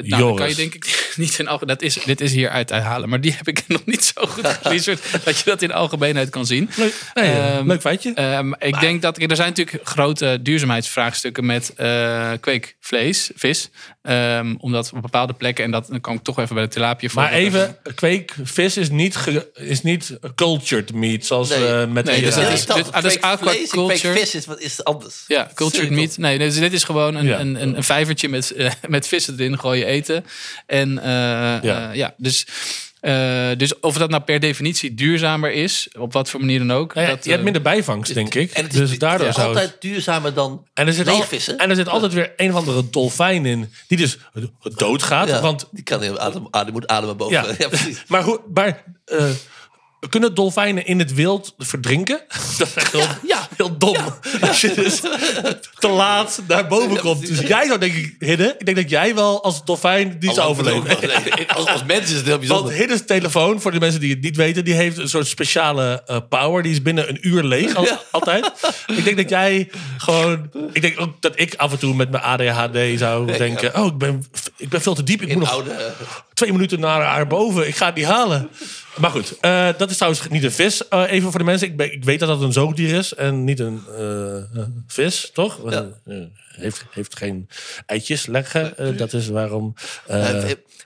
nou, 0.08 0.22
dan 0.22 0.36
kan 0.36 0.48
je 0.48 0.54
denk 0.54 0.74
ik 0.74 1.12
niet 1.16 1.38
in 1.38 1.48
algemeen. 1.48 1.74
Dat 1.74 1.82
is, 1.82 1.94
dit 2.04 2.20
is 2.20 2.32
hier 2.32 2.48
uit 2.48 2.70
halen, 2.70 3.08
maar 3.08 3.20
die 3.20 3.32
heb 3.36 3.48
ik 3.48 3.64
nog 3.68 3.84
niet 3.84 4.04
zo 4.04 4.26
goed 4.26 4.46
geresearched 4.62 5.24
dat 5.24 5.38
je 5.38 5.44
dat 5.44 5.62
in 5.62 5.72
algemeenheid 5.72 6.30
kan 6.30 6.46
zien. 6.46 6.70
Leuk, 6.76 6.94
nee, 7.14 7.24
eh, 7.30 7.56
Ehm, 7.56 7.66
leuk 7.66 7.80
feitje. 7.80 8.12
Ehm, 8.14 8.52
ik 8.58 8.80
denk 8.80 9.02
dat 9.02 9.22
er 9.22 9.36
zijn 9.36 9.48
natuurlijk 9.48 9.88
grote 9.88 10.38
duurzaamheidsvraagstukken 10.42 11.46
met 11.46 11.72
eh, 11.76 12.30
kweekvlees, 12.40 13.30
vis. 13.34 13.70
Ehm, 14.02 14.54
omdat 14.58 14.90
op 14.94 15.02
bepaalde 15.02 15.32
plekken, 15.32 15.64
en 15.64 15.70
dat 15.70 15.86
dan 15.88 16.00
kan 16.00 16.14
ik 16.14 16.22
toch 16.22 16.38
even 16.38 16.54
bij 16.54 16.64
de 16.64 16.70
tilapia 16.70 17.08
maar 17.14 17.30
voorbeeld 17.32 17.46
even, 17.54 17.76
kweekvis 17.94 18.76
is 18.76 18.90
niet, 18.90 19.16
ge- 19.16 19.50
is 19.54 19.82
niet 19.82 20.18
cultured 20.34 20.92
meat, 20.94 21.24
zoals 21.24 21.48
Nee. 21.48 21.58
we 21.58 21.86
met 21.92 22.04
Nee, 22.04 22.20
dus 22.22 22.36
eh, 22.36 22.42
dat 22.42 22.52
is- 22.78 22.90
ah, 22.92 23.02
dus 23.02 23.20
aquaculture. 23.20 23.96
kweekvis 23.98 24.34
is, 24.34 24.46
wat 24.46 24.60
is 24.60 24.84
anders. 24.84 25.24
Ja, 25.26 25.50
cultured 25.54 25.90
meat. 25.90 26.16
Nee, 26.18 26.38
dus 26.38 26.58
dit 26.58 26.72
is 26.72 26.84
gewoon 26.84 27.14
een, 27.14 27.26
Ja. 27.26 27.40
een, 27.40 27.62
een, 27.62 27.76
een 27.76 27.84
vijvertje 27.92 28.28
met, 28.28 28.50
eh, 28.50 28.70
met 28.88 29.08
vissen 29.08 29.34
erin, 29.38 29.58
gooien 29.58 29.86
eten. 29.86 30.24
En 30.66 30.98
eh, 30.98 31.62
Ja. 31.62 31.92
ja, 31.92 32.14
dus, 32.16 32.46
eh, 33.02 33.50
dus 33.56 33.80
of 33.80 33.96
dat 33.96 34.10
nou 34.10 34.22
per 34.22 34.40
definitie 34.40 34.94
duurzamer 34.94 35.52
is, 35.52 35.88
op 35.98 36.12
wat 36.12 36.30
voor 36.30 36.40
manier 36.40 36.58
dan 36.58 36.72
ook. 36.72 36.94
nou 36.94 37.06
ja, 37.06 37.14
dat, 37.14 37.24
je 37.24 37.28
hebt 37.30 37.38
eh, 37.40 37.44
minder 37.44 37.62
bijvangst, 37.62 38.14
denk 38.14 38.34
ik. 38.34 38.50
En 38.52 38.64
het 38.64 38.72
is 38.72 38.78
dus 38.78 38.98
daardoor 38.98 39.26
het 39.26 39.36
is 39.36 39.42
het... 39.42 39.46
altijd 39.46 39.76
duurzamer 39.80 40.34
dan 40.34 40.66
En 40.74 40.86
er, 40.86 40.92
zit 40.92 41.08
al, 41.08 41.16
leegvissen. 41.16 41.58
en 41.58 41.70
er 41.70 41.76
zit 41.76 41.88
altijd 41.88 42.12
weer 42.12 42.32
een 42.36 42.50
of 42.50 42.56
andere 42.56 42.90
dolfijn 42.90 43.46
in, 43.46 43.72
die 43.88 43.98
dus 43.98 44.18
doodgaat. 44.76 45.28
Ja, 45.28 45.40
Want 45.40 45.68
die 45.70 45.84
kan 45.84 46.18
adem, 46.18 46.46
adem, 46.50 46.72
moet 46.72 46.86
ademen 46.86 47.16
boven. 47.16 47.34
Ja. 47.34 47.54
Ja, 47.58 47.68
precies. 47.68 48.02
Maar, 48.08 48.22
hoe, 48.22 48.40
maar 48.54 48.84
eh, 49.04 49.24
kunnen 50.08 50.34
dolfijnen 50.34 50.86
in 50.86 50.98
het 50.98 51.14
wild 51.14 51.54
verdrinken? 51.58 52.20
Dat 52.58 52.66
is 52.68 52.74
echt 52.74 52.92
heel, 52.92 53.06
Ja. 53.26 53.48
heel 53.56 53.78
dom. 53.78 53.96
Als 54.48 54.60
je 54.60 54.74
dus 54.74 55.00
te 55.78 55.88
laat 55.88 56.40
naar 56.48 56.66
boven 56.66 56.98
komt. 57.00 57.26
Dus 57.26 57.38
jij 57.40 57.66
zou 57.66 57.78
denk 57.78 57.94
ik, 57.94 58.14
Hidde, 58.18 58.54
ik 58.58 58.64
denk 58.64 58.76
dat 58.76 58.90
jij 58.90 59.14
wel 59.14 59.42
als 59.44 59.64
dolfijn 59.64 60.16
die 60.18 60.32
zou 60.32 60.48
overleven. 60.48 60.96
Nee, 61.36 61.50
als, 61.52 61.66
als 61.66 61.84
mens 61.84 62.10
is 62.10 62.16
het 62.16 62.24
heel 62.24 62.28
Want 62.36 62.40
bijzonder. 62.48 62.72
Hidde's 62.74 63.04
telefoon, 63.06 63.60
voor 63.60 63.70
de 63.70 63.80
mensen 63.80 64.00
die 64.00 64.10
het 64.10 64.20
niet 64.22 64.36
weten, 64.36 64.64
die 64.64 64.74
heeft 64.74 64.98
een 64.98 65.08
soort 65.08 65.26
speciale 65.26 66.02
eh, 66.06 66.16
power. 66.28 66.62
Die 66.62 66.72
is 66.72 66.82
binnen 66.82 67.08
een 67.08 67.18
uur 67.28 67.42
leeg, 67.42 67.74
al- 67.74 67.84
Ja. 67.92 68.00
altijd. 68.10 68.50
Ik 68.86 69.04
denk 69.04 69.16
dat 69.16 69.28
jij 69.28 69.70
gewoon... 69.96 70.50
Ik 70.72 70.82
denk 70.82 71.00
ook 71.00 71.12
dat 71.20 71.32
ik 71.34 71.54
af 71.54 71.72
en 71.72 71.78
toe 71.78 71.94
met 71.94 72.10
mijn 72.10 72.22
ADHD 72.22 72.98
zou 72.98 73.36
denken... 73.38 73.76
Oh, 73.80 73.86
ik 73.86 73.98
ben, 73.98 74.24
ik 74.56 74.68
ben 74.68 74.82
veel 74.82 74.94
te 74.94 75.02
diep. 75.02 75.20
Ik 75.22 75.26
moet 75.26 75.32
In 75.36 75.38
nog 75.38 75.50
oude... 75.50 75.92
twee 76.34 76.52
minuten 76.52 76.80
naar 76.80 77.02
haar 77.02 77.26
boven. 77.26 77.66
Ik 77.66 77.76
ga 77.76 77.86
het 77.86 77.94
niet 77.94 78.04
halen. 78.04 78.48
Maar 78.96 79.10
goed, 79.10 79.38
eh, 79.40 79.68
dat 79.76 79.90
is 79.90 79.96
trouwens 79.96 80.28
niet 80.28 80.44
een 80.44 80.52
vis. 80.52 80.88
Eh, 80.88 81.10
even 81.10 81.30
voor 81.30 81.38
de 81.38 81.44
mensen. 81.46 81.68
Ik, 81.68 81.76
ben- 81.76 81.92
ik 81.92 82.04
weet 82.04 82.18
dat 82.20 82.28
dat 82.28 82.40
een 82.42 82.52
zoogdier 82.52 82.94
is 82.94 83.14
en 83.14 83.44
niet 83.44 83.60
een 83.60 83.82
eh, 83.98 84.62
vis, 84.86 85.30
toch? 85.32 85.70
Ja. 85.70 85.88
Heeft, 86.52 86.84
heeft 86.90 87.16
geen 87.16 87.48
eitjes 87.86 88.26
leggen. 88.26 88.96
Dat 88.96 89.12
is 89.12 89.28
waarom... 89.28 89.74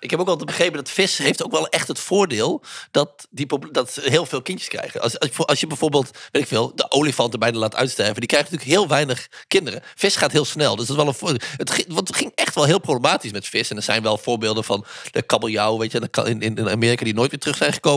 ik 0.00 0.10
heb 0.10 0.20
ook 0.20 0.28
altijd 0.28 0.46
begrepen 0.46 0.76
dat 0.76 0.90
vis 0.90 1.18
heeft 1.18 1.44
ook 1.44 1.50
wel 1.50 1.68
echt 1.68 1.88
het 1.88 1.98
voordeel 1.98 2.62
dat, 2.90 3.26
die, 3.30 3.46
dat 3.72 3.98
heel 4.02 4.26
veel 4.26 4.42
kindjes 4.42 4.68
krijgen. 4.68 5.00
Als, 5.00 5.18
als, 5.18 5.30
je- 5.36 5.44
als 5.44 5.60
je 5.60 5.66
bijvoorbeeld, 5.66 6.10
weet 6.32 6.42
ik 6.42 6.48
veel, 6.48 6.72
de 6.74 6.90
olifanten 6.90 7.38
bijna 7.38 7.58
laat 7.58 7.74
uitsterven, 7.74 8.14
die 8.20 8.26
krijgen 8.28 8.50
natuurlijk 8.52 8.78
heel 8.78 8.88
weinig 8.88 9.28
kinderen. 9.48 9.82
Vis 9.94 10.16
gaat 10.16 10.32
heel 10.32 10.44
snel, 10.44 10.76
dus 10.76 10.86
dat 10.86 10.96
is 10.96 11.02
wel 11.02 11.12
een 11.12 11.18
voordeel. 11.18 11.48
Het, 11.56 11.70
ging- 11.70 11.86
want 11.94 12.08
het 12.08 12.16
ging 12.16 12.32
echt 12.34 12.54
wel 12.54 12.64
heel 12.64 12.78
problematisch 12.80 13.32
met 13.32 13.46
vis. 13.46 13.70
En 13.70 13.76
er 13.76 13.82
zijn 13.82 14.02
wel 14.02 14.18
voorbeelden 14.18 14.64
van 14.64 14.84
de 15.10 15.22
kabeljauw, 15.22 15.78
weet 15.78 15.92
je, 15.92 16.08
in 16.24 16.40
in 16.40 16.68
Amerika 16.68 17.04
die 17.04 17.14
nooit 17.14 17.30
weer 17.30 17.40
terug 17.40 17.56
zijn 17.56 17.72
gekomen. 17.72 17.95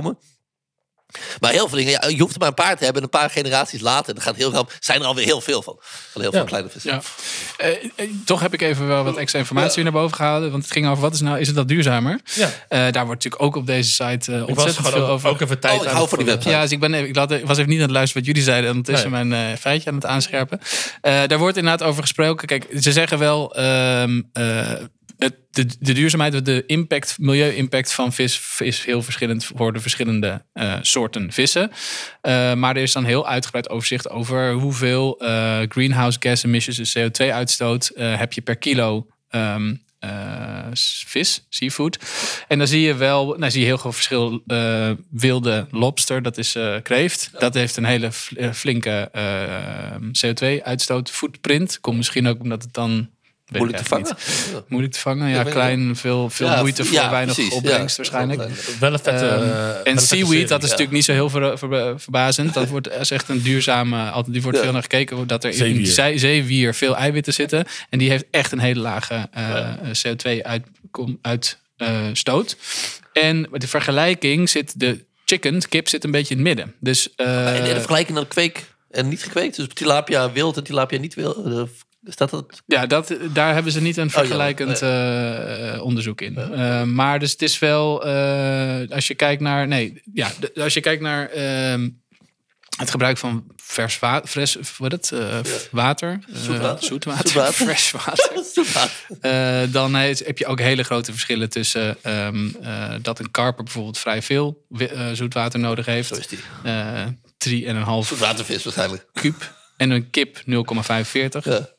Maar 1.40 1.52
heel 1.52 1.68
veel 1.68 1.78
dingen, 1.78 1.92
ja, 1.92 2.08
je 2.08 2.20
hoeft 2.22 2.34
er 2.34 2.40
maar 2.40 2.48
een 2.48 2.54
paar 2.54 2.78
te 2.78 2.84
hebben. 2.84 3.02
En 3.02 3.10
een 3.14 3.20
paar 3.20 3.30
generaties 3.30 3.82
later, 3.82 4.14
dan 4.14 4.24
gaat 4.24 4.36
heel, 4.36 4.52
rap- 4.52 4.74
zijn 4.80 5.00
er 5.02 5.06
alweer 5.06 5.26
heel 5.26 5.42
veel 5.42 5.62
van. 5.62 5.76
Van 6.12 6.22
heel 6.22 6.32
veel 6.32 6.40
Ja. 6.40 6.46
kleine 6.46 6.70
vissen. 6.70 6.92
Ja. 6.92 7.02
Eh, 7.58 7.70
eh, 7.96 8.10
toch 8.26 8.40
heb 8.40 8.54
ik 8.54 8.62
even 8.62 8.88
wel 8.88 9.04
wat 9.04 9.18
extra 9.18 9.40
informatie 9.40 9.76
weer 9.76 9.84
naar 9.92 10.02
boven 10.02 10.16
gehouden. 10.16 10.52
Want 10.52 10.64
het 10.64 10.72
ging 10.72 10.88
over 10.88 11.02
wat 11.02 11.14
is 11.14 11.22
nou, 11.22 11.40
is 11.40 11.48
het 11.48 11.56
dat 11.56 11.68
duurzamer? 11.68 12.20
ja. 12.36 12.46
Eh, 12.46 12.80
daar 12.80 13.06
wordt 13.06 13.24
natuurlijk 13.24 13.42
ook 13.42 13.56
op 13.56 13.66
deze 13.66 13.92
site 13.92 14.32
eh, 14.34 14.40
was 14.40 14.48
ontzettend 14.48 14.76
gewoon 14.76 14.92
veel 14.92 15.02
ook, 15.08 15.10
over. 15.10 15.30
ook 15.30 15.42
even 15.42 15.60
tijd 15.60 15.80
Oh, 15.80 15.86
ik 15.86 15.92
hou 15.92 16.08
van 16.10 16.18
die 16.18 16.28
website. 16.28 16.50
Ja, 16.50 16.62
dus 16.62 16.72
ik, 16.72 16.80
ben 16.80 16.94
even, 16.94 17.08
ik, 17.10 17.16
laat, 17.16 17.32
ik 17.32 17.46
was 17.46 17.58
even 17.58 17.70
niet 17.70 17.78
aan 17.80 17.84
het 17.86 17.94
luisteren 17.94 18.24
wat 18.26 18.32
jullie 18.36 18.50
zeiden. 18.50 18.70
En 18.70 18.76
ondertussen 18.76 19.12
Nee. 19.12 19.24
mijn 19.26 19.52
eh, 19.52 19.58
feitje 19.60 19.90
aan 19.90 19.96
het 19.96 20.06
aanscherpen. 20.06 20.60
Eh, 21.02 21.22
daar 21.28 21.38
wordt 21.38 21.58
inderdaad 21.58 21.88
over 21.88 22.02
gesproken. 22.02 22.48
Kijk, 22.48 22.66
ze 22.80 22.92
zeggen 22.92 23.20
wel... 23.20 23.56
ehm, 23.56 24.22
eh, 24.34 24.72
de, 25.80 25.94
duurzaamheid, 25.94 26.46
de 26.46 26.64
impact, 26.66 27.18
milieu-impact 27.20 27.94
van 27.94 28.14
vis 28.14 28.60
is 28.60 28.86
heel 28.86 29.02
verschillend 29.02 29.46
voor 29.46 29.74
de 29.74 29.80
verschillende 29.80 30.46
eh, 30.54 30.78
soorten 30.82 31.32
vissen. 31.32 31.72
Uh, 32.22 32.54
maar 32.54 32.76
er 32.76 32.82
is 32.82 32.92
dan 32.92 33.04
heel 33.04 33.28
uitgebreid 33.28 33.70
overzicht 33.70 34.10
over 34.10 34.52
hoeveel 34.52 35.24
uh, 35.24 35.60
greenhouse 35.68 36.18
gas 36.22 36.44
emissions, 36.44 36.78
dus 36.78 36.98
CO2-uitstoot, 36.98 37.92
heb 37.96 38.34
je 38.34 38.42
per 38.42 38.56
kilo 38.56 39.08
um, 39.32 39.82
vis, 41.06 41.46
seafood. 41.50 42.00
En 42.48 42.58
dan 42.58 42.68
zie 42.68 42.82
je 42.82 42.96
wel, 42.96 43.36
nou 43.38 43.52
zie 43.52 43.62
je 43.62 43.66
heel 43.66 43.78
veel 43.78 43.92
verschil. 43.92 44.44
wilde 45.10 45.68
lobster, 45.72 46.22
dat 46.22 46.38
is 46.38 46.58
kreeft. 46.84 47.32
Dat 47.40 47.54
heeft 47.54 47.78
een 47.78 47.86
hele 47.86 48.12
flinke 48.54 49.12
CO2-uitstoot, 50.26 51.12
footprint. 51.12 51.80
Komt 51.80 51.98
misschien 51.98 52.28
ook 52.28 52.42
omdat 52.42 52.64
het 52.64 52.74
dan 52.74 53.10
Moeilijk 53.58 53.78
te 53.78 53.84
vangen. 53.84 54.08
Ja. 54.08 54.16
Moeilijk 54.68 54.94
te 54.94 55.00
vangen, 55.00 55.30
ja. 55.30 55.44
klein, 55.44 55.96
veel, 55.96 56.30
veel 56.30 56.58
moeite 56.58 56.86
voor 56.86 57.10
weinig 57.10 57.36
precies. 57.36 57.54
opbrengst 57.54 57.98
waarschijnlijk. 57.98 58.50
Wel 58.80 58.94
een 58.94 59.00
vette, 59.00 59.26
uh, 59.26 59.88
En 59.92 60.00
seaweed, 60.00 60.48
dat 60.48 60.64
is 60.64 60.70
natuurlijk 60.70 60.96
niet 60.96 61.06
zo 61.06 61.12
heel 61.12 61.30
ver, 61.30 61.58
ver, 61.58 62.00
verbazend. 62.00 62.54
Dat 62.54 62.70
wordt 62.70 62.92
is 62.92 63.12
echt 63.12 63.30
een 63.30 63.42
duurzame, 63.42 64.10
altijd, 64.10 64.34
die 64.34 64.44
wordt 64.44 64.60
veel 64.60 64.72
naar 64.72 64.82
gekeken. 64.82 65.28
Dat 65.28 65.44
er 65.44 65.50
in 65.50 65.86
zeewier. 65.86 66.20
zeewier 66.20 66.74
veel 66.74 66.96
eiwitten 66.96 67.34
zitten. 67.34 67.66
En 67.90 68.00
die 68.00 68.10
heeft 68.10 68.26
echt 68.32 68.52
een 68.52 68.60
hele 68.60 68.80
lage 68.80 69.30
uh, 69.38 69.70
CO2-uitstoot. 70.08 72.58
en 73.14 73.48
met 73.52 73.62
de 73.62 73.68
vergelijking 73.68 74.50
zit 74.50 74.80
de 74.80 75.06
chicken, 75.26 75.62
kip, 75.70 75.88
zit 75.88 76.04
een 76.04 76.12
beetje 76.12 76.36
in 76.36 76.46
het 76.46 76.48
midden. 76.48 76.76
Dus, 76.80 77.10
uh, 77.18 77.58
en 77.58 77.64
de 77.64 77.70
vergelijking 77.70 78.18
dan 78.18 78.28
kweek 78.28 78.66
en 78.92 79.08
niet 79.08 79.24
gekweekt. 79.24 79.56
Dus 79.56 79.68
tilapia 79.74 80.32
wild 80.32 80.58
en 80.58 80.64
tilapia 80.64 81.00
niet 81.00 81.14
wild. 81.14 81.68
Staat 82.04 82.30
dat? 82.30 82.62
Ja, 82.66 82.86
dat, 82.86 83.14
daar 83.34 83.54
hebben 83.54 83.72
ze 83.72 83.82
niet 83.82 83.98
een 83.98 84.08
oh, 84.08 84.14
vergelijkend 84.14 84.82
uh, 84.82 85.84
onderzoek 85.84 86.22
in. 86.22 86.34
Uh, 86.38 86.84
maar 86.84 87.20
dus 87.20 87.32
het 87.32 87.42
is 87.42 87.60
wel, 87.60 88.08
uh, 88.08 88.90
als 88.90 89.08
je 89.08 89.16
kijkt 89.16 89.42
naar, 89.42 89.68
nee, 89.68 90.02
ja, 90.14 90.32
als 90.56 90.74
je 90.74 90.80
kijkt 90.80 91.02
naar 91.02 91.30
ehm, 91.30 91.90
het 92.78 92.90
gebruik 92.90 93.18
van 93.18 93.44
vers 93.56 94.00
water, 94.00 94.30
fres, 94.30 94.58
wat 94.78 94.92
het, 94.92 95.14
water, 95.72 96.20
zoetwater, 96.34 96.88
zoetwater, 96.88 97.28
zoetwater. 97.30 97.54
fresh 97.66 97.92
water, 97.92 99.72
dan 99.78 99.94
heb 99.96 100.38
je 100.38 100.46
ook 100.46 100.60
hele 100.60 100.84
grote 100.84 101.12
verschillen 101.12 101.50
tussen 101.50 101.98
um, 102.04 102.56
dat 103.02 103.20
een 103.20 103.32
karper 103.32 103.64
bijvoorbeeld 103.64 103.98
vrij 103.98 104.22
veel 104.22 104.66
zoetwater 105.14 105.60
nodig 105.60 105.86
heeft. 105.86 106.08
Zo 106.08 106.16
is 106.16 106.28
die. 106.28 106.40
drie 107.38 107.66
en 107.66 107.76
een 107.76 107.84
half. 107.84 108.08
Zoetwatervis 108.08 108.64
waarschijnlijk. 108.64 109.06
Kuub 109.14 109.58
en 109.80 109.90
een 109.90 110.10
kip 110.10 110.38
0,45. 110.38 110.44
Ja. 111.44 111.70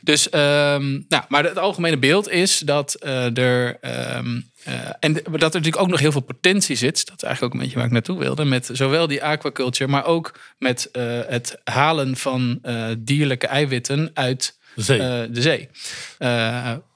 Dus, 0.00 0.26
um, 0.26 1.04
nou, 1.08 1.24
maar 1.28 1.44
het 1.44 1.58
algemene 1.58 1.98
beeld 1.98 2.30
is 2.30 2.58
dat 2.58 2.96
uh, 3.04 3.36
er. 3.38 3.78
Um, 4.16 4.50
uh, 4.68 4.74
en 5.00 5.12
dat 5.12 5.24
er 5.24 5.38
natuurlijk 5.40 5.76
ook 5.76 5.88
nog 5.88 6.00
heel 6.00 6.12
veel 6.12 6.20
potentie 6.20 6.76
zit. 6.76 7.06
Dat 7.06 7.16
is 7.16 7.22
eigenlijk 7.22 7.42
ook 7.42 7.52
een 7.52 7.64
beetje 7.64 7.76
waar 7.76 7.86
ik 7.86 7.92
naartoe 7.92 8.18
wilde. 8.18 8.44
Met 8.44 8.68
zowel 8.72 9.06
die 9.06 9.24
aquaculture, 9.24 9.90
maar 9.90 10.04
ook 10.04 10.38
met 10.58 10.88
uh, 10.92 11.20
het 11.26 11.58
halen 11.64 12.16
van 12.16 12.62
dierlijke 12.98 13.46
eiwitten 13.46 14.10
uit 14.14 14.58
de 14.74 14.82
zee. 14.82 14.98
de 15.30 15.42
zee. 15.42 15.68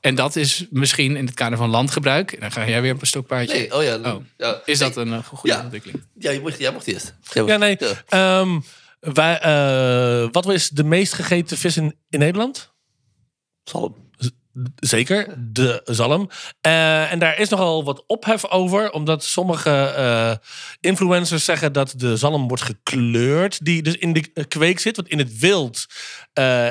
en 0.00 0.14
dat 0.14 0.36
is 0.36 0.66
misschien 0.70 1.16
in 1.16 1.26
het 1.26 1.34
kader 1.34 1.58
van 1.58 1.70
landgebruik. 1.70 2.32
En 2.32 2.40
dan 2.40 2.52
ga 2.52 2.68
jij 2.68 2.82
weer 2.82 2.94
op 2.94 3.00
een 3.00 3.06
stokpaardje. 3.06 3.56
Nee, 3.56 3.74
oh 3.74 3.82
ja, 3.82 3.96
oh, 3.96 4.24
ja. 4.36 4.60
Is 4.64 4.78
dat 4.78 4.96
een 4.96 5.24
goede 5.24 5.56
ja. 5.56 5.62
ontwikkeling? 5.62 6.04
Ja, 6.18 6.30
je 6.30 6.40
mocht, 6.40 6.58
jij 6.58 6.72
mocht 6.72 6.86
eerst. 6.86 7.14
Ja, 7.32 7.56
nee. 7.56 7.78
Ja. 8.08 8.40
Um, 8.40 8.64
wij, 9.12 9.44
uh, 9.44 10.28
wat 10.30 10.48
is 10.48 10.68
de 10.68 10.84
meest 10.84 11.12
gegeten 11.12 11.56
vis 11.56 11.76
in, 11.76 11.98
in 12.08 12.18
Nederland? 12.18 12.75
Zalm. 13.62 13.94
Zeker, 14.76 15.34
de 15.38 15.80
zalm. 15.84 16.30
Uh, 16.66 17.12
en 17.12 17.18
daar 17.18 17.38
is 17.38 17.48
nogal 17.48 17.84
wat 17.84 18.04
ophef 18.06 18.46
over, 18.46 18.90
omdat 18.92 19.25
sommige 19.25 19.94
uh, 19.98 20.48
influencers 20.80 21.44
zeggen 21.44 21.72
dat 21.72 21.94
de 21.96 22.16
zalm 22.16 22.48
wordt 22.48 22.62
gekleurd, 22.62 23.64
die 23.64 23.82
dus 23.82 23.96
in 23.96 24.12
de 24.12 24.46
kweek 24.48 24.78
zit. 24.78 24.96
Want 24.96 25.08
in 25.08 25.18
het 25.18 25.38
wild, 25.38 25.86
uh, 26.34 26.70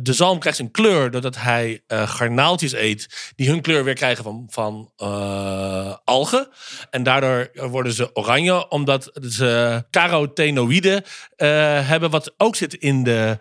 de 0.00 0.12
zalm 0.12 0.38
krijgt 0.38 0.58
een 0.58 0.70
kleur 0.70 1.10
doordat 1.10 1.36
hij 1.36 1.82
garnaaltjes 1.86 2.72
eet, 2.72 3.32
die 3.36 3.48
hun 3.48 3.60
kleur 3.60 3.84
weer 3.84 3.94
krijgen 3.94 4.24
van, 4.24 4.46
van 4.50 4.90
algen. 6.04 6.48
En 6.90 7.02
daardoor 7.02 7.50
worden 7.54 7.92
ze 7.92 8.14
oranje, 8.16 8.68
omdat 8.68 9.10
ze 9.28 9.84
carotenoïden 9.90 11.04
hebben, 11.84 12.10
wat 12.10 12.34
ook 12.36 12.56
zit 12.56 12.74
in 12.74 13.02
de 13.02 13.38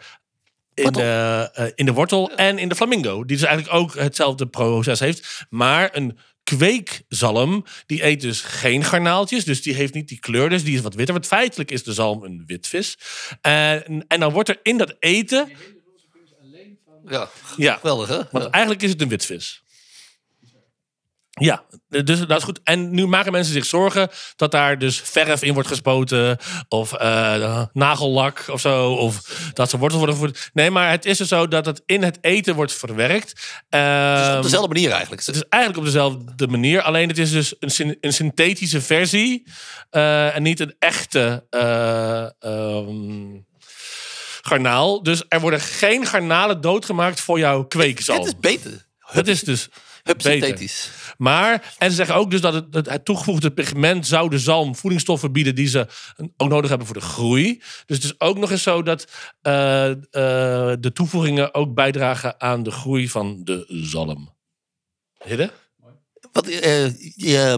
in 0.73 0.91
de, 0.91 1.51
uh, 1.59 1.65
in 1.75 1.85
de 1.85 1.93
wortel 1.93 2.31
en 2.31 2.57
in 2.57 2.69
de 2.69 2.75
flamingo. 2.75 3.25
Die 3.25 3.37
dus 3.37 3.45
eigenlijk 3.45 3.77
ook 3.77 3.95
hetzelfde 3.95 4.47
proces 4.47 4.99
heeft. 4.99 5.45
Maar 5.49 5.89
een 5.91 6.17
kweekzalm, 6.43 7.65
die 7.85 8.05
eet 8.05 8.21
dus 8.21 8.41
geen 8.41 8.83
garnaaltjes. 8.83 9.45
Dus 9.45 9.61
die 9.61 9.73
heeft 9.73 9.93
niet 9.93 10.07
die 10.07 10.19
kleur, 10.19 10.49
dus 10.49 10.63
die 10.63 10.75
is 10.75 10.81
wat 10.81 10.93
witter. 10.93 11.13
Want 11.13 11.27
feitelijk 11.27 11.71
is 11.71 11.83
de 11.83 11.93
zalm 11.93 12.23
een 12.23 12.43
witvis. 12.45 12.97
En, 13.41 14.05
en 14.07 14.19
dan 14.19 14.31
wordt 14.31 14.49
er 14.49 14.59
in 14.63 14.77
dat 14.77 14.95
eten... 14.99 15.51
Ja, 17.07 17.29
ja. 17.57 17.75
geweldig 17.75 18.07
hè? 18.07 18.19
Want 18.31 18.45
eigenlijk 18.45 18.83
is 18.83 18.89
het 18.89 19.01
een 19.01 19.09
witvis. 19.09 19.62
Ja, 21.39 21.63
dus 21.87 22.19
dat 22.19 22.37
is 22.37 22.43
goed. 22.43 22.59
En 22.63 22.91
nu 22.91 23.07
maken 23.07 23.31
mensen 23.31 23.53
zich 23.53 23.65
zorgen 23.65 24.09
dat 24.35 24.51
daar 24.51 24.77
dus 24.77 25.01
verf 25.03 25.41
in 25.41 25.53
wordt 25.53 25.67
gespoten. 25.69 26.37
Of 26.67 26.93
uh, 27.01 27.63
nagellak 27.73 28.45
of 28.47 28.61
zo. 28.61 28.93
Of 28.93 29.39
dat 29.53 29.69
ze 29.69 29.77
wortels 29.77 30.01
worden 30.03 30.19
gevoerd. 30.19 30.49
Nee, 30.53 30.69
maar 30.69 30.89
het 30.89 31.05
is 31.05 31.17
dus 31.17 31.27
zo 31.27 31.47
dat 31.47 31.65
het 31.65 31.81
in 31.85 32.03
het 32.03 32.17
eten 32.21 32.55
wordt 32.55 32.73
verwerkt. 32.73 33.59
Uh, 33.69 34.27
dus 34.27 34.35
op 34.35 34.43
dezelfde 34.43 34.73
manier 34.73 34.91
eigenlijk. 34.91 35.25
Het 35.25 35.35
is 35.35 35.43
eigenlijk 35.49 35.81
op 35.81 35.93
dezelfde 35.93 36.47
manier. 36.47 36.81
Alleen 36.81 37.07
het 37.07 37.17
is 37.17 37.31
dus 37.31 37.55
een, 37.59 37.97
een 38.01 38.13
synthetische 38.13 38.81
versie. 38.81 39.47
Uh, 39.91 40.35
en 40.35 40.43
niet 40.43 40.59
een 40.59 40.75
echte 40.79 41.45
um, 42.39 43.45
garnaal. 44.41 45.03
Dus 45.03 45.23
er 45.27 45.39
worden 45.39 45.59
geen 45.59 46.05
garnalen 46.05 46.61
doodgemaakt 46.61 47.19
voor 47.19 47.39
jouw 47.39 47.63
kweekzalm. 47.63 48.19
Het 48.19 48.27
is 48.27 48.39
beter. 48.39 48.87
Het 48.99 49.27
is 49.27 49.41
dus 49.41 49.69
Hup, 50.03 50.21
synthetisch. 50.21 50.89
Maar, 51.17 51.75
en 51.77 51.89
ze 51.89 51.95
zeggen 51.95 52.15
ook 52.15 52.31
dus 52.31 52.41
dat 52.41 52.53
het, 52.53 52.89
het, 52.89 53.05
toegevoegde 53.05 53.51
pigment 53.51 54.07
zou 54.07 54.29
de 54.29 54.39
zalm 54.39 54.75
voedingsstoffen 54.75 55.31
bieden 55.31 55.55
die 55.55 55.67
ze 55.67 55.87
ook 56.37 56.49
nodig 56.49 56.69
hebben 56.69 56.87
voor 56.87 56.95
de 56.95 57.01
groei. 57.01 57.61
Dus 57.85 57.97
het 57.97 58.05
is 58.05 58.19
ook 58.19 58.37
nog 58.37 58.51
eens 58.51 58.63
zo 58.63 58.83
dat 58.83 59.07
uh, 59.43 59.89
uh, 59.89 59.95
de 60.79 60.91
toevoegingen 60.93 61.53
ook 61.53 61.73
bijdragen 61.73 62.41
aan 62.41 62.63
de 62.63 62.71
groei 62.71 63.09
van 63.09 63.43
de 63.43 63.65
zalm. 63.67 64.33
Hidde? 65.23 65.51
Wat, 66.31 66.49
uh, 66.49 67.15
ja, 67.15 67.57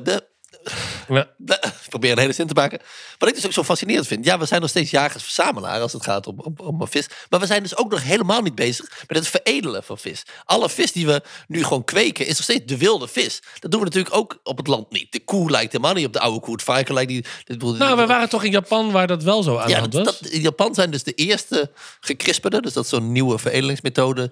ja. 1.08 1.30
Ik 1.46 1.90
probeer 1.90 2.12
een 2.12 2.20
hele 2.20 2.34
zin 2.34 2.48
te 2.48 2.54
maken. 2.54 2.80
Wat 3.18 3.30
ik 3.30 3.36
dus 3.36 3.46
ook 3.46 3.54
zo 3.54 3.64
fascinerend 3.64 4.08
vind. 4.08 4.26
Ja, 4.26 4.40
we 4.40 4.46
zijn 4.46 4.62
nog 4.62 4.70
steeds 4.70 4.92
jagers-verzamelaar 4.92 5.82
als 5.82 5.94
het 5.94 6.04
gaat 6.04 6.28
om, 6.28 6.40
om, 6.40 6.56
om 6.58 6.88
vis. 6.88 7.08
Maar 7.30 7.40
we 7.40 7.46
zijn 7.46 7.64
dus 7.64 7.78
ook 7.78 7.92
nog 7.92 8.04
helemaal 8.04 8.42
niet 8.42 8.56
bezig 8.56 9.04
met 9.08 9.18
het 9.18 9.28
veredelen 9.28 9.84
van 9.84 9.98
vis. 9.98 10.24
Alle 10.46 10.70
vis 10.70 10.92
die 10.92 11.06
we 11.06 11.22
nu 11.48 11.64
gewoon 11.64 11.84
kweken, 11.84 12.26
is 12.26 12.36
nog 12.36 12.44
steeds 12.44 12.66
de 12.66 12.78
wilde 12.78 13.08
vis. 13.08 13.42
Dat 13.60 13.72
doen 13.72 13.80
we 13.80 13.86
natuurlijk 13.86 14.16
ook 14.16 14.40
op 14.44 14.58
het 14.58 14.68
land 14.68 14.92
niet. 14.92 15.12
De 15.12 15.24
koe 15.24 15.52
lijkt 15.52 15.72
helemaal 15.72 15.94
niet 15.94 16.06
op 16.06 16.14
de 16.14 16.20
oude 16.20 16.40
koe. 16.40 16.54
Het 16.54 16.64
varken 16.64 16.94
lijkt 16.94 17.12
niet... 17.12 17.28
Nou, 17.48 17.98
we 17.98 18.06
waren 18.06 18.30
toch 18.30 18.44
in 18.44 18.52
Japan 18.52 18.92
waar 18.92 19.08
dat 19.08 19.24
wel 19.24 19.44
zo 19.44 19.58
aan 19.58 19.70
ja, 19.70 19.88
was? 19.88 20.22
in 20.22 20.42
Japan 20.42 20.74
zijn 20.74 20.92
dus 20.92 21.04
de 21.04 21.14
eerste 21.14 21.72
gekrisperde. 22.00 22.62
Dus 22.62 22.74
dat 22.74 22.84
is 22.84 22.90
zo'n 22.90 23.12
nieuwe 23.12 23.38
veredelingsmethode 23.38 24.32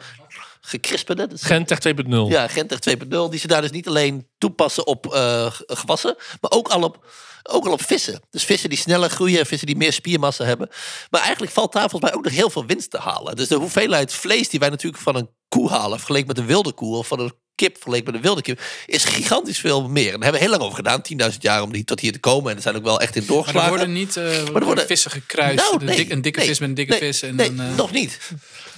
gekrisperde. 0.65 1.27
Dus 1.27 1.41
Gentech 1.41 1.79
2.0. 1.87 2.09
Ja, 2.27 2.47
Gentech 2.47 2.79
2.0. 2.97 3.05
Die 3.29 3.39
ze 3.39 3.47
daar 3.47 3.61
dus 3.61 3.71
niet 3.71 3.87
alleen 3.87 4.27
toepassen 4.37 4.87
op 4.87 5.05
uh, 5.13 5.51
gewassen, 5.67 6.15
maar 6.41 6.51
ook 6.51 6.67
al 6.67 6.83
op, 6.83 7.05
ook 7.43 7.65
al 7.65 7.71
op 7.71 7.83
vissen. 7.83 8.21
Dus 8.29 8.43
vissen 8.43 8.69
die 8.69 8.77
sneller 8.77 9.09
groeien, 9.09 9.45
vissen 9.45 9.67
die 9.67 9.77
meer 9.77 9.93
spiermassa 9.93 10.43
hebben. 10.43 10.69
Maar 11.09 11.21
eigenlijk 11.21 11.51
valt 11.51 11.73
daar 11.73 11.89
volgens 11.89 12.11
mij 12.11 12.19
ook 12.19 12.25
nog 12.25 12.33
heel 12.33 12.49
veel 12.49 12.65
winst 12.65 12.91
te 12.91 12.97
halen. 12.97 13.35
Dus 13.35 13.47
de 13.47 13.55
hoeveelheid 13.55 14.13
vlees 14.13 14.49
die 14.49 14.59
wij 14.59 14.69
natuurlijk 14.69 15.03
van 15.03 15.15
een 15.15 15.29
koe 15.47 15.69
halen, 15.69 15.97
vergeleken 15.97 16.27
met 16.27 16.37
een 16.37 16.45
wilde 16.45 16.73
koe 16.73 16.95
of 16.95 17.07
van 17.07 17.19
een 17.19 17.33
kip 17.55 17.73
vergeleken 17.73 18.05
met 18.05 18.15
een 18.15 18.21
wilde 18.21 18.41
kip, 18.41 18.61
is 18.85 19.03
gigantisch 19.03 19.59
veel 19.59 19.89
meer. 19.89 20.13
En 20.13 20.19
daar 20.19 20.21
hebben 20.21 20.31
we 20.31 20.47
heel 20.47 20.49
lang 20.49 20.61
over 20.61 20.75
gedaan, 20.75 21.31
10.000 21.31 21.37
jaar 21.39 21.61
om 21.61 21.71
die, 21.71 21.83
tot 21.83 21.99
hier 21.99 22.11
te 22.11 22.19
komen. 22.19 22.51
En 22.51 22.55
er 22.55 22.61
zijn 22.61 22.75
ook 22.75 22.83
wel 22.83 23.01
echt 23.01 23.15
in 23.15 23.25
doorgeslagen. 23.25 23.71
Maar 23.71 23.79
er 23.79 23.85
worden 23.85 24.03
niet 24.03 24.15
uh, 24.15 24.23
maar 24.51 24.61
er 24.61 24.65
worden 24.65 24.85
vissen 24.87 25.11
gekruist. 25.11 25.57
Nou, 25.57 25.83
nee, 25.83 26.11
een 26.11 26.21
dikke 26.21 26.41
vis 26.41 26.59
met 26.59 26.69
een 26.69 26.75
dikke 26.75 26.95
vis. 26.95 27.21
En 27.21 27.35
nee, 27.35 27.51
uh... 27.51 27.75
nog 27.75 27.91
niet. 27.91 28.19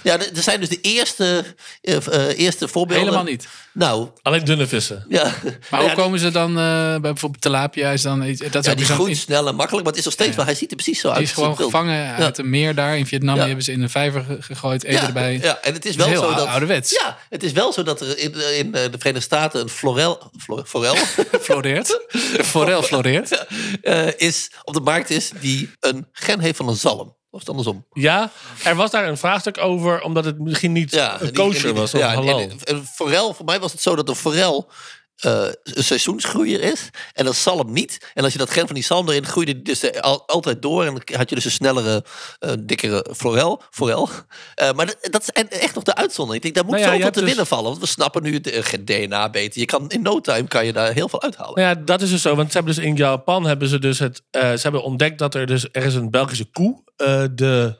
Ja, 0.06 0.18
er 0.18 0.42
zijn 0.42 0.60
dus 0.60 0.68
de 0.68 0.80
eerste, 0.80 1.44
uh, 1.82 2.38
eerste 2.38 2.68
voorbeelden. 2.68 3.04
Helemaal 3.04 3.30
niet. 3.30 3.48
Nou, 3.72 4.08
alleen 4.22 4.44
dunne 4.44 4.66
vissen. 4.66 5.04
Ja. 5.08 5.32
Maar 5.70 5.80
hoe 5.80 5.92
komen 5.92 6.18
ze 6.18 6.30
dan 6.30 6.50
uh, 6.50 6.56
bij 6.56 7.00
bijvoorbeeld 7.00 7.42
tilapia? 7.42 7.90
Is 7.90 8.02
dan, 8.02 8.36
dat 8.50 8.64
ja, 8.64 8.74
die 8.74 8.84
groeit 8.84 9.16
snel 9.16 9.48
en 9.48 9.54
makkelijk, 9.54 9.84
maar 9.84 9.92
het 9.92 9.98
is 9.98 10.04
nog 10.04 10.12
steeds 10.12 10.36
wel. 10.36 10.44
Hij 10.44 10.54
ziet 10.54 10.70
er 10.70 10.76
precies 10.76 11.00
zo 11.00 11.08
uit. 11.08 11.16
Die 11.16 11.26
is 11.26 11.32
gewoon 11.32 11.56
gevangen 11.56 12.14
uit 12.14 12.38
een 12.38 12.50
meer 12.50 12.74
daar 12.74 12.98
in 12.98 13.06
Vietnam. 13.06 13.34
Die 13.34 13.44
hebben 13.44 13.64
ze 13.64 13.72
in 13.72 13.82
een 13.82 13.90
vijver 13.90 14.24
gegooid, 14.40 14.84
eten 14.84 15.06
erbij. 15.06 15.38
Ja, 15.42 15.58
en 15.62 15.72
het 15.72 15.84
is 15.84 15.96
wel 15.96 16.08
zo 16.08 16.34
dat 16.34 16.46
ouderwets. 16.46 16.90
Ja, 16.90 17.18
het 17.28 17.42
is 17.42 17.52
wel 17.52 17.72
zo 17.72 17.82
dat 17.82 18.00
er 18.00 18.18
in, 18.18 18.34
in 18.56 18.70
de 18.70 18.90
Verenigde 18.90 19.20
Staten 19.20 19.60
een 19.60 19.68
florel, 19.68 20.30
florel 20.68 20.96
floreert, 21.40 22.00
forel 22.42 22.82
floreert, 22.82 23.46
uh, 23.82 24.08
is 24.16 24.50
op 24.62 24.74
de 24.74 24.80
markt 24.80 25.10
is 25.10 25.30
die 25.40 25.70
een 25.80 26.06
gen 26.12 26.40
heeft 26.40 26.56
van 26.56 26.68
een 26.68 26.76
zalm 26.76 27.15
Of 27.36 27.42
het 27.42 27.50
andersom? 27.50 27.84
Ja, 27.92 28.30
er 28.64 28.74
was 28.74 28.90
daar 28.90 29.08
een 29.08 29.16
vraagstuk 29.16 29.58
over, 29.58 30.02
omdat 30.02 30.24
het 30.24 30.38
misschien 30.38 30.72
niet 30.72 30.90
Ja, 30.90 31.20
een 31.20 31.32
die- 31.32 31.72
was. 31.72 31.90
Ja, 31.90 32.12
en- 32.12 32.28
en- 32.28 32.58
en 32.64 32.84
forel, 32.86 33.34
voor 33.34 33.44
mij 33.44 33.60
was 33.60 33.72
het 33.72 33.82
zo 33.82 33.96
dat 33.96 34.08
een 34.08 34.14
forel 34.14 34.68
eh, 35.16 35.46
een 35.62 35.84
seizoensgroeier 35.84 36.60
is. 36.62 36.88
En 37.12 37.24
dat 37.24 37.36
zalm 37.36 37.72
niet. 37.72 38.10
En 38.14 38.24
als 38.24 38.32
je 38.32 38.38
dat 38.38 38.50
gen 38.50 38.66
van 38.66 38.74
die 38.74 38.84
zalm 38.84 39.08
erin 39.08 39.26
groeide, 39.26 39.62
dus 39.62 39.82
er 39.82 40.00
al- 40.00 40.26
altijd 40.26 40.62
door. 40.62 40.84
En 40.84 40.94
dan 41.04 41.16
had 41.16 41.28
je 41.28 41.34
dus 41.34 41.44
een 41.44 41.50
snellere, 41.50 42.04
eh, 42.38 42.52
dikkere 42.60 43.06
forel. 43.16 43.62
forel. 43.70 44.08
Eh, 44.54 44.72
maar 44.72 44.86
dat, 44.86 44.96
dat 45.00 45.22
is 45.22 45.30
en- 45.30 45.50
echt 45.50 45.74
nog 45.74 45.84
de 45.84 45.94
uitzondering. 45.94 46.44
Ik 46.44 46.54
denk, 46.54 46.54
daar 46.54 46.64
moet 46.64 46.74
Nou 46.74 46.86
ja, 46.86 46.96
zoveel 46.96 47.10
te 47.12 47.18
dus- 47.18 47.28
winnen 47.28 47.46
vallen. 47.46 47.64
Want 47.70 47.78
we 47.80 47.86
snappen 47.86 48.22
nu 48.22 48.34
het 48.34 48.50
eh, 48.50 48.62
DNA 48.84 49.30
beter. 49.30 49.60
Je 49.60 49.66
kan 49.66 49.90
in 49.90 50.02
no 50.02 50.20
time 50.20 50.48
kan 50.48 50.66
je 50.66 50.72
daar 50.72 50.92
heel 50.92 51.08
veel 51.08 51.22
uithalen. 51.22 51.54
Nou 51.54 51.76
ja, 51.76 51.82
dat 51.84 52.02
is 52.02 52.10
dus 52.10 52.22
zo. 52.22 52.34
Want 52.34 52.50
ze 52.52 52.56
hebben 52.56 52.74
dus 52.74 52.84
in 52.84 52.96
Japan 52.96 53.44
hebben 53.44 53.68
ze 53.68 53.78
dus 53.78 53.98
het. 53.98 54.22
eh, 54.30 54.40
ze 54.40 54.58
hebben 54.62 54.82
ontdekt 54.82 55.18
dat 55.18 55.34
er 55.34 55.46
dus 55.46 55.66
er 55.72 55.84
is 55.84 55.94
een 55.94 56.10
Belgische 56.10 56.44
koe, 56.44 56.82
eh, 56.96 57.06
de 57.06 57.76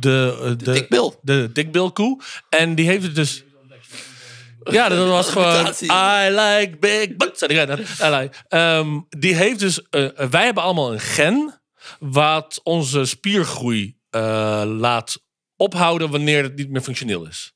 de 0.00 0.36
de, 0.40 0.56
de, 0.56 0.72
dikbil. 0.72 1.18
de 1.22 1.50
dikbilkoe, 1.52 2.20
en 2.48 2.74
die 2.74 2.86
heeft 2.86 3.02
het 3.02 3.14
dus. 3.14 3.42
Ja, 4.70 4.88
dat 4.88 5.08
was 5.08 5.30
gewoon. 5.30 5.66
I 5.66 6.30
like 6.30 6.76
big 6.80 7.16
butts. 7.16 7.40
Die 7.40 7.56
like. 8.10 8.30
Ehm, 8.48 9.00
die 9.08 9.34
heeft 9.34 9.58
dus. 9.58 9.88
eh, 9.90 10.08
wij 10.30 10.44
hebben 10.44 10.62
allemaal 10.62 10.92
een 10.92 11.00
gen. 11.00 11.60
wat 12.00 12.60
onze 12.62 13.04
spiergroei 13.04 13.96
eh, 14.10 14.62
laat 14.66 15.22
ophouden 15.56 16.10
wanneer 16.10 16.42
het 16.42 16.56
niet 16.56 16.70
meer 16.70 16.80
functioneel 16.82 17.26
is. 17.26 17.52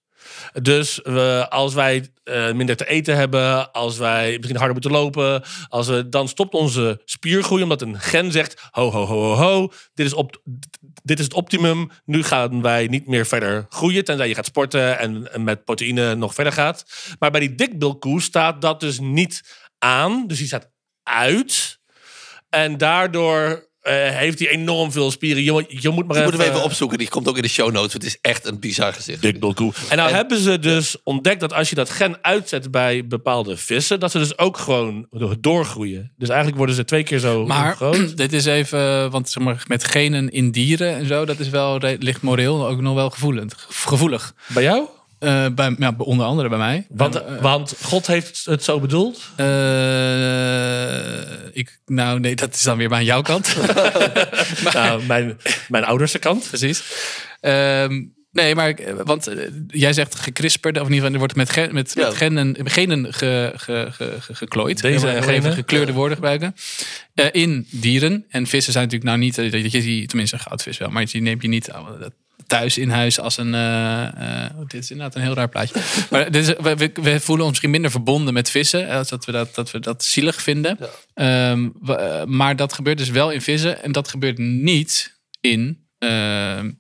Dus 0.61 1.01
we, 1.03 1.47
als 1.49 1.75
wij 1.75 2.13
eh, 2.25 2.53
minder 2.53 2.77
te 2.77 2.89
eten 2.89 3.17
hebben, 3.17 3.73
als 3.73 3.99
wij 3.99 4.37
misschien 4.37 4.57
harder 4.57 4.73
moeten 4.73 4.91
lopen, 4.91 5.43
als 5.69 5.87
we, 5.89 6.09
dan 6.09 6.29
stopt 6.29 6.55
onze 6.55 7.01
spiergroei 7.05 7.63
omdat 7.63 7.83
een 7.83 8.01
gen 8.01 8.33
zegt: 8.33 8.69
ho, 8.71 8.91
ho, 8.91 9.05
ho, 9.05 9.21
ho, 9.21 9.35
ho, 9.35 9.73
dit 9.95 10.07
is, 10.07 10.13
op, 10.13 10.43
dit 11.03 11.19
is 11.19 11.25
het 11.25 11.35
optimum. 11.35 11.91
Nu 12.05 12.23
gaan 12.23 12.63
wij 12.63 12.87
niet 12.87 13.07
meer 13.07 13.27
verder 13.27 13.67
groeien, 13.69 14.05
tenzij 14.05 14.29
je 14.29 14.35
gaat 14.35 14.47
sporten 14.47 14.99
en, 14.99 15.33
en 15.33 15.45
met 15.45 15.65
proteïne 15.65 16.15
nog 16.15 16.35
verder 16.35 16.53
gaat. 16.53 16.85
Maar 17.19 17.31
bij 17.31 17.41
die 17.41 17.55
dikbilkoe 17.55 18.21
staat 18.21 18.61
dat 18.61 18.81
dus 18.81 18.99
niet 19.01 19.43
aan, 19.79 20.27
dus 20.27 20.39
die 20.39 20.47
staat 20.47 20.71
uit. 21.03 21.81
En 22.49 22.79
daardoor 22.79 23.71
eh, 23.83 23.95
heeft 23.95 24.39
hij 24.39 24.49
enorm 24.49 24.93
veel 24.93 25.11
spieren. 25.11 25.43
Je, 25.43 25.65
je 25.69 25.89
moet 25.89 26.07
maar 26.07 26.15
Die 26.17 26.23
moeten 26.23 26.41
we 26.41 26.47
even 26.47 26.57
even 26.57 26.65
opzoeken. 26.65 26.99
Die 26.99 27.09
komt 27.09 27.29
ook 27.29 27.37
in 27.37 27.43
de 27.43 27.49
show 27.49 27.73
notes. 27.73 27.93
Het 27.93 28.05
is 28.05 28.19
echt 28.21 28.47
een 28.47 28.61
bizar 28.61 28.93
gezicht. 28.93 29.23
Dikbilkoe. 29.23 29.73
En 29.89 29.97
nou 29.97 30.09
En- 30.09 30.15
hebben 30.15 30.39
ze 30.39 30.59
dus 30.59 30.97
ontdekt 31.05 31.41
dat 31.41 31.53
als 31.53 31.69
je 31.69 31.75
dat 31.75 31.91
gen 31.91 32.17
uitzet 32.23 32.71
bij 32.71 33.07
bepaalde 33.07 33.57
vissen, 33.57 34.01
dat 34.01 34.11
ze 34.11 34.19
dus 34.19 34.39
ook 34.39 34.59
gewoon 34.59 35.07
doorgroeien. 35.41 36.13
Dus 36.17 36.29
eigenlijk 36.29 36.59
worden 36.59 36.75
ze 36.75 36.85
twee 36.85 37.03
keer 37.03 37.19
zo 37.19 37.47
Maar 37.47 37.77
groot. 37.77 38.17
dit 38.17 38.33
is 38.33 38.45
even, 38.45 39.11
want 39.11 39.31
zeg 39.31 39.43
maar, 39.43 39.65
met 39.67 39.85
genen 39.85 40.29
in 40.31 40.51
dieren 40.51 40.95
en 40.97 41.07
zo, 41.07 41.25
dat 41.25 41.39
is 41.39 41.49
wel, 41.49 41.79
ligt 41.99 42.23
moreel 42.23 42.67
ook 42.69 42.81
nog 42.81 42.95
wel 42.95 43.11
gevoelend, 43.11 43.55
gevoelig. 43.69 44.35
Bij 44.47 44.63
jou? 44.63 44.87
Eh, 45.23 45.47
bij, 45.55 45.75
ja, 45.79 45.95
onder 45.99 46.27
andere 46.27 46.49
bij 46.49 46.59
mij. 46.59 46.87
Want, 46.89 47.15
Eh, 47.23 47.41
want 47.41 47.75
God 47.83 48.07
heeft 48.07 48.45
het 48.45 48.65
zo 48.65 48.81
bedoeld. 48.81 49.21
eh, 49.37 49.47
ik, 51.53 51.79
nou 51.87 52.21
nee, 52.21 52.35
dat 52.37 52.55
is 52.55 52.63
dan 52.63 52.77
weer 52.77 52.93
aan 52.93 53.05
jouw 53.05 53.23
kant. 53.23 53.57
Nou, 54.73 55.03
mijn, 55.07 55.39
mijn 55.69 55.85
ouderse 55.85 56.19
kant. 56.19 56.47
Precies. 56.49 56.83
Ehm, 57.41 58.03
nee, 58.33 58.55
maar 58.55 58.75
want 59.05 59.27
eh, 59.27 59.49
jij 59.69 59.93
zegt 59.93 60.15
gekrisperd, 60.15 60.81
of 60.81 60.87
in 60.87 60.93
ieder 60.93 60.99
geval, 61.11 61.13
er 61.13 61.19
wordt 61.19 61.37
met, 61.37 61.51
gen, 61.51 61.75
met, 61.75 61.93
Ja. 61.95 62.07
met 62.07 62.17
genen, 62.17 62.57
genen 62.65 63.15
ge, 63.15 63.53
ge, 63.57 63.89
ge, 63.91 64.17
ge- 64.21 64.35
geklooid. 64.35 64.81
Deze 64.81 64.95
Ik 64.95 65.13
wil 65.13 65.23
genen? 65.23 65.35
even 65.35 65.53
gekleurde 65.53 65.93
woorden 65.93 66.15
gebruiken. 66.17 66.55
Eh, 67.15 67.27
in 67.33 67.67
dieren. 67.71 68.25
En 68.29 68.47
vissen 68.47 68.73
zijn 68.73 68.85
natuurlijk 68.85 69.11
nou 69.11 69.23
niet, 69.25 69.39
eh, 69.39 69.63
dat 69.63 69.73
je 69.73 69.81
die, 69.81 70.07
tenminste 70.07 70.37
een 70.37 70.43
goudvis 70.43 70.79
wel, 70.79 70.89
maar 70.91 71.05
die 71.07 71.23
neem 71.23 71.39
je 71.41 71.49
niet 71.49 71.69
eh, 71.69 71.79
thuis 72.59 72.79
in 72.79 72.91
huis 72.91 73.21
als 73.21 73.37
een. 73.37 73.55
eh, 73.55 74.03
eh, 74.45 74.51
oh, 74.59 74.67
dit 74.69 74.83
is 74.83 74.91
inderdaad 74.91 75.15
een 75.15 75.23
heel 75.23 75.35
raar 75.35 75.49
plaatje. 75.49 75.75
maar 76.11 76.31
dit 76.31 76.49
is, 76.49 76.55
we, 76.61 76.75
we, 76.77 76.91
we 77.03 77.21
voelen 77.21 77.41
ons 77.45 77.49
misschien 77.49 77.71
minder 77.71 77.91
verbonden 77.91 78.35
met 78.35 78.51
vissen, 78.51 78.89
eh, 78.89 78.97
als 78.97 79.09
dat 79.09 79.25
we 79.25 79.33
dat, 79.33 79.55
dat, 79.55 79.71
we 79.71 79.79
dat 79.79 80.05
zielig 80.05 80.43
vinden. 80.43 80.79
Ehm, 81.15 81.69
we- 81.81 81.95
eh, 81.95 82.25
maar 82.25 82.57
dat 82.57 82.73
gebeurt 82.73 82.99
dus 82.99 83.11
wel 83.11 83.31
in 83.31 83.43
vissen 83.43 83.83
en 83.83 83.93
dat 83.93 84.09
gebeurt 84.09 84.39
niet 84.39 85.19
in 85.41 85.87
ehm, 85.99 86.71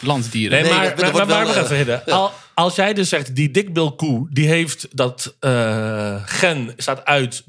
landdieren. 0.00 0.62
Nee, 0.62 0.70
Nee, 0.70 0.78
maar, 0.80 0.94
maar, 1.00 1.12
maar, 1.12 1.26
wel, 1.26 1.54
wacht 1.54 1.70
eh, 1.70 1.78
even. 1.78 2.04
Al, 2.04 2.32
als 2.54 2.74
jij 2.74 2.92
dus 2.94 3.08
zegt, 3.08 3.34
die 3.36 3.50
dikbilkoe, 3.50 4.26
die 4.30 4.46
heeft 4.48 4.88
dat 4.92 5.36
eh, 5.40 6.22
gen 6.24 6.72
staat 6.76 7.04
uit 7.04 7.42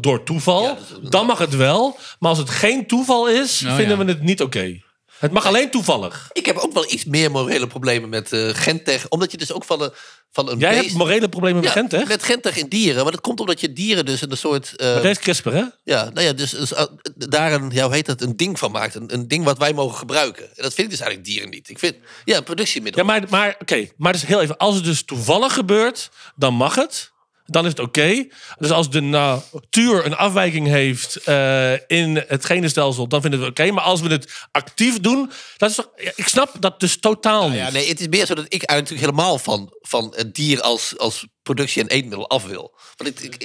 door 0.00 0.24
toeval, 0.24 0.62
Ja, 0.62 0.76
dan 1.10 1.26
mag 1.26 1.38
het 1.38 1.56
wel. 1.56 1.98
Maar 2.18 2.30
als 2.30 2.38
het 2.38 2.50
geen 2.50 2.86
toeval 2.86 3.28
is, 3.28 3.62
Oh, 3.66 3.74
vinden 3.74 3.98
ja. 3.98 4.04
we 4.04 4.10
het 4.10 4.22
niet 4.22 4.42
oké. 4.42 4.80
Het 5.20 5.32
mag 5.32 5.46
alleen 5.46 5.70
toevallig. 5.70 6.28
Ik 6.32 6.46
heb 6.46 6.56
ook 6.56 6.72
wel 6.72 6.92
iets 6.92 7.04
meer 7.04 7.30
morele 7.30 7.66
problemen 7.66 8.08
met 8.08 8.32
eh 8.32 8.48
gentech. 8.52 9.08
Omdat 9.08 9.30
je 9.30 9.36
dus 9.36 9.52
ook 9.52 9.64
van 9.64 9.82
een, 9.82 9.90
van 10.30 10.50
een 10.50 10.58
Jij 10.58 10.70
beest... 10.70 10.84
hebt 10.84 10.96
morele 10.96 11.28
problemen 11.28 11.56
met 11.60 11.64
Ja, 11.64 11.70
Gent, 11.80 11.92
hè? 11.92 12.04
Met 12.04 12.22
gentech 12.22 12.56
in 12.56 12.68
dieren. 12.68 13.02
Maar 13.02 13.12
dat 13.12 13.20
komt 13.20 13.40
omdat 13.40 13.60
je 13.60 13.72
dieren 13.72 14.04
dus 14.04 14.20
een 14.20 14.36
soort... 14.36 14.76
eh, 14.76 14.94
Maar 14.94 15.04
is 15.04 15.18
CRISPR, 15.18 15.50
hè? 15.50 15.64
ja, 15.84 16.10
nou 16.10 16.26
ja, 16.26 16.32
dus, 16.32 16.50
dus, 16.50 16.72
eh, 16.74 16.84
daar 17.14 17.52
een, 17.52 17.70
ja, 17.70 17.84
hoe 17.84 17.94
heet 17.94 18.06
dat, 18.06 18.20
een 18.20 18.36
ding 18.36 18.58
van 18.58 18.70
maakt. 18.70 18.94
Een, 18.94 19.14
een 19.14 19.28
ding 19.28 19.44
wat 19.44 19.58
wij 19.58 19.72
mogen 19.72 19.98
gebruiken. 19.98 20.44
En 20.44 20.62
dat 20.62 20.74
vind 20.74 20.78
ik 20.86 20.90
dus 20.90 21.00
eigenlijk 21.00 21.30
dieren 21.30 21.50
niet. 21.50 21.68
Ik 21.68 21.78
vind, 21.78 21.96
ja, 22.24 22.36
een 22.36 22.42
productiemiddel. 22.42 23.00
Ja, 23.00 23.06
maar, 23.06 23.22
maar 23.30 23.56
oké. 23.60 23.88
Maar 23.96 24.12
dus 24.12 24.26
heel 24.26 24.40
even. 24.40 24.56
Als 24.56 24.74
het 24.74 24.84
dus 24.84 25.02
toevallig 25.02 25.52
gebeurt, 25.52 26.10
dan 26.36 26.54
mag 26.54 26.74
het. 26.74 27.12
Dan 27.50 27.64
is 27.64 27.70
het 27.70 27.80
oké. 27.80 28.26
Dus 28.58 28.70
als 28.70 28.90
de 28.90 29.00
natuur 29.00 30.06
een 30.06 30.16
afwijking 30.16 30.66
heeft 30.66 31.16
eh, 31.16 31.72
in 31.86 32.24
het 32.28 32.44
genenstelsel, 32.44 33.08
dan 33.08 33.20
vinden 33.20 33.40
we 33.40 33.46
het 33.46 33.58
oké. 33.60 33.70
Maar 33.72 33.84
als 33.84 34.00
we 34.00 34.08
het 34.08 34.32
actief 34.52 35.00
doen, 35.00 35.30
dat 35.56 35.70
is 35.70 35.76
toch, 35.76 35.88
ik 36.14 36.28
snap 36.28 36.50
dat 36.60 36.80
dus 36.80 37.00
totaal 37.00 37.48
niet. 37.48 37.58
Ja, 37.58 37.70
nee, 37.70 37.88
het 37.88 38.00
is 38.00 38.08
meer 38.08 38.26
zo 38.26 38.34
dat 38.34 38.44
ik 38.44 38.62
eigenlijk 38.62 38.90
natuurlijk 38.90 39.10
helemaal 39.10 39.38
van, 39.38 39.74
van 39.80 40.12
het 40.16 40.34
dier 40.34 40.60
als, 40.60 40.98
als 40.98 41.26
productie- 41.42 41.82
en 41.82 41.88
eetmiddel 41.88 42.28
af 42.28 42.46
wil. 42.46 42.78
Want 42.96 43.10
ik, 43.22 43.34
ik- 43.34 43.42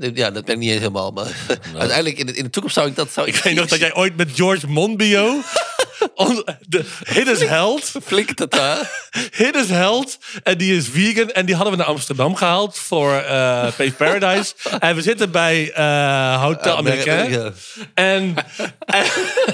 ik- 0.00 0.16
ja, 0.16 0.30
dat 0.30 0.44
ben 0.44 0.54
ik 0.54 0.60
niet 0.60 0.70
helemaal. 0.78 1.10
Maar 1.10 1.26
uiteindelijk 1.78 2.18
in 2.18 2.26
de, 2.26 2.32
in 2.32 2.44
de 2.44 2.50
toekomst 2.50 2.76
zou 2.76 2.88
ik 2.88 2.96
dat... 2.96 3.12
Zou 3.12 3.26
Ik 3.26 3.34
weet 3.36 3.54
nog 3.54 3.66
dat 3.66 3.78
jij 3.78 3.94
ooit 3.94 4.16
met 4.16 4.30
George 4.34 4.66
Monbiot, 4.66 5.42
de 5.76 5.77
Hiddes 7.14 7.40
held, 7.48 7.92
Flink 8.04 8.32
tata. 8.32 8.78
Hiddes 9.36 9.68
held, 9.68 10.18
en 10.42 10.58
die 10.58 10.76
is 10.76 10.88
vegan. 10.88 11.30
En 11.30 11.46
die 11.46 11.54
hadden 11.54 11.72
we 11.72 11.78
naar 11.78 11.88
Amsterdam 11.88 12.34
gehaald 12.36 12.78
voor 12.78 13.12
eh 13.12 13.22
Pave 13.62 13.92
Paradise. 13.96 14.54
en 14.78 14.94
we 14.94 15.02
zitten 15.02 15.30
bij 15.30 15.72
eh, 15.72 16.42
Hotel 16.42 16.76
Americain. 16.76 17.30
Ja. 17.30 17.52
En, 17.94 18.34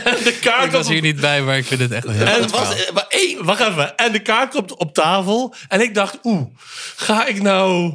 en 0.03 0.17
de 0.25 0.39
kaart 0.41 0.65
Ik 0.65 0.71
was 0.71 0.87
op- 0.87 0.93
hier 0.93 1.01
niet 1.03 1.21
bij, 1.21 1.43
maar 1.43 1.57
ik 1.57 1.65
vind 1.67 1.81
het 1.81 1.93
echt 1.93 2.07
heel 2.09 2.27
En 2.27 2.43
Het 2.43 2.51
was 2.51 2.91
maar 2.93 3.07
één... 3.09 3.45
Wacht 3.45 3.61
even. 3.61 3.97
En 3.97 4.13
de 4.13 4.23
kaart 4.23 4.51
komt 4.51 4.77
op 4.77 4.95
tafel. 4.95 5.55
En 5.69 5.81
ik 5.81 5.95
dacht, 5.95 6.19
oeh, 6.23 6.47
ga 6.97 7.27
ik 7.27 7.43
nou... 7.43 7.95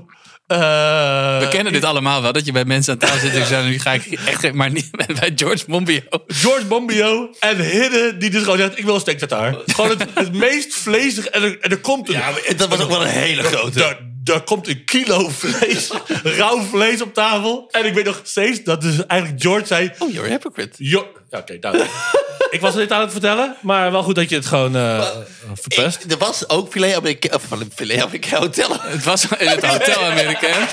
eh, 0.50 1.40
We 1.40 1.48
kennen 1.50 1.74
dit 1.74 1.84
allemaal 1.84 2.22
wel, 2.22 2.32
dat 2.32 2.46
je 2.46 2.52
bij 2.52 2.66
mensen 2.66 2.94
aan 2.94 3.00
tafel 3.00 3.20
zit 3.20 3.30
en 3.36 3.46
zeggen, 3.46 3.70
nu 3.70 3.80
ga 3.80 3.94
ik 3.94 4.06
echt, 4.26 4.40
geen- 4.40 4.56
maar 4.56 4.72
niet 4.72 4.90
bij 5.20 5.32
George 5.36 5.64
Monbiot. 5.68 6.04
George 6.28 6.66
Bombio 6.66 7.30
en 7.40 7.60
Hidde, 7.60 8.16
die 8.18 8.30
dus 8.30 8.44
gewoon 8.44 8.58
zegt, 8.58 8.78
ik 8.78 8.86
wil 8.86 8.94
een 8.94 9.00
steak 9.00 9.18
tartare. 9.18 9.64
Gewoon 9.66 9.90
het, 9.90 10.06
het 10.14 10.34
meest 10.34 10.74
vleesige. 10.74 11.30
En 11.30 11.44
er, 11.44 11.58
en 11.62 11.72
er 11.72 11.78
komt 11.80 12.08
een... 12.10 12.16
Ja, 12.16 12.32
dat 12.58 12.68
was 12.70 12.80
ook 12.82 12.90
wel 12.90 13.02
een 13.02 13.08
hele 13.08 13.44
grote. 13.44 13.98
Daar, 14.30 14.42
komt 14.44 14.68
een 14.68 14.84
kilo 14.86 15.30
vlees, 15.30 15.90
rauw 16.38 16.62
vlees 16.62 17.02
op 17.02 17.14
tafel. 17.14 17.68
En 17.72 17.86
ik 17.86 17.94
weet 17.94 18.06
nog 18.06 18.20
steeds 18.24 18.64
dat 18.64 18.82
dus 18.82 19.06
eigenlijk 19.06 19.42
George 19.42 19.66
zei... 19.66 19.92
Oh, 20.00 20.12
you're 20.12 20.28
a 20.28 20.32
hypocrite. 20.32 20.74
Ja, 20.78 21.04
oké, 21.30 21.60
duidelijk. 21.60 21.92
ik 22.50 22.62
was 22.62 22.76
dit 22.76 22.92
aan 22.92 23.02
het 23.02 23.12
vertellen, 23.12 23.56
maar 23.62 23.92
wel 23.92 24.04
goed 24.04 24.16
dat 24.16 24.30
je 24.30 24.36
het 24.36 24.46
gewoon 24.46 24.76
eh 24.76 25.08
verpest. 25.54 26.04
Ik- 26.04 26.12
er 26.12 26.18
was 26.18 26.50
ook 26.50 26.72
filet 26.72 26.96
Amerika, 26.96 27.36
of 27.36 27.44
van 27.48 27.72
filet 27.76 28.02
Amerika 28.02 28.38
hotel. 28.40 28.70
Het 28.82 29.04
was 29.04 29.26
in 29.38 29.48
het 29.48 29.66
Hotel 29.72 30.04
Amerikaan. 30.06 30.68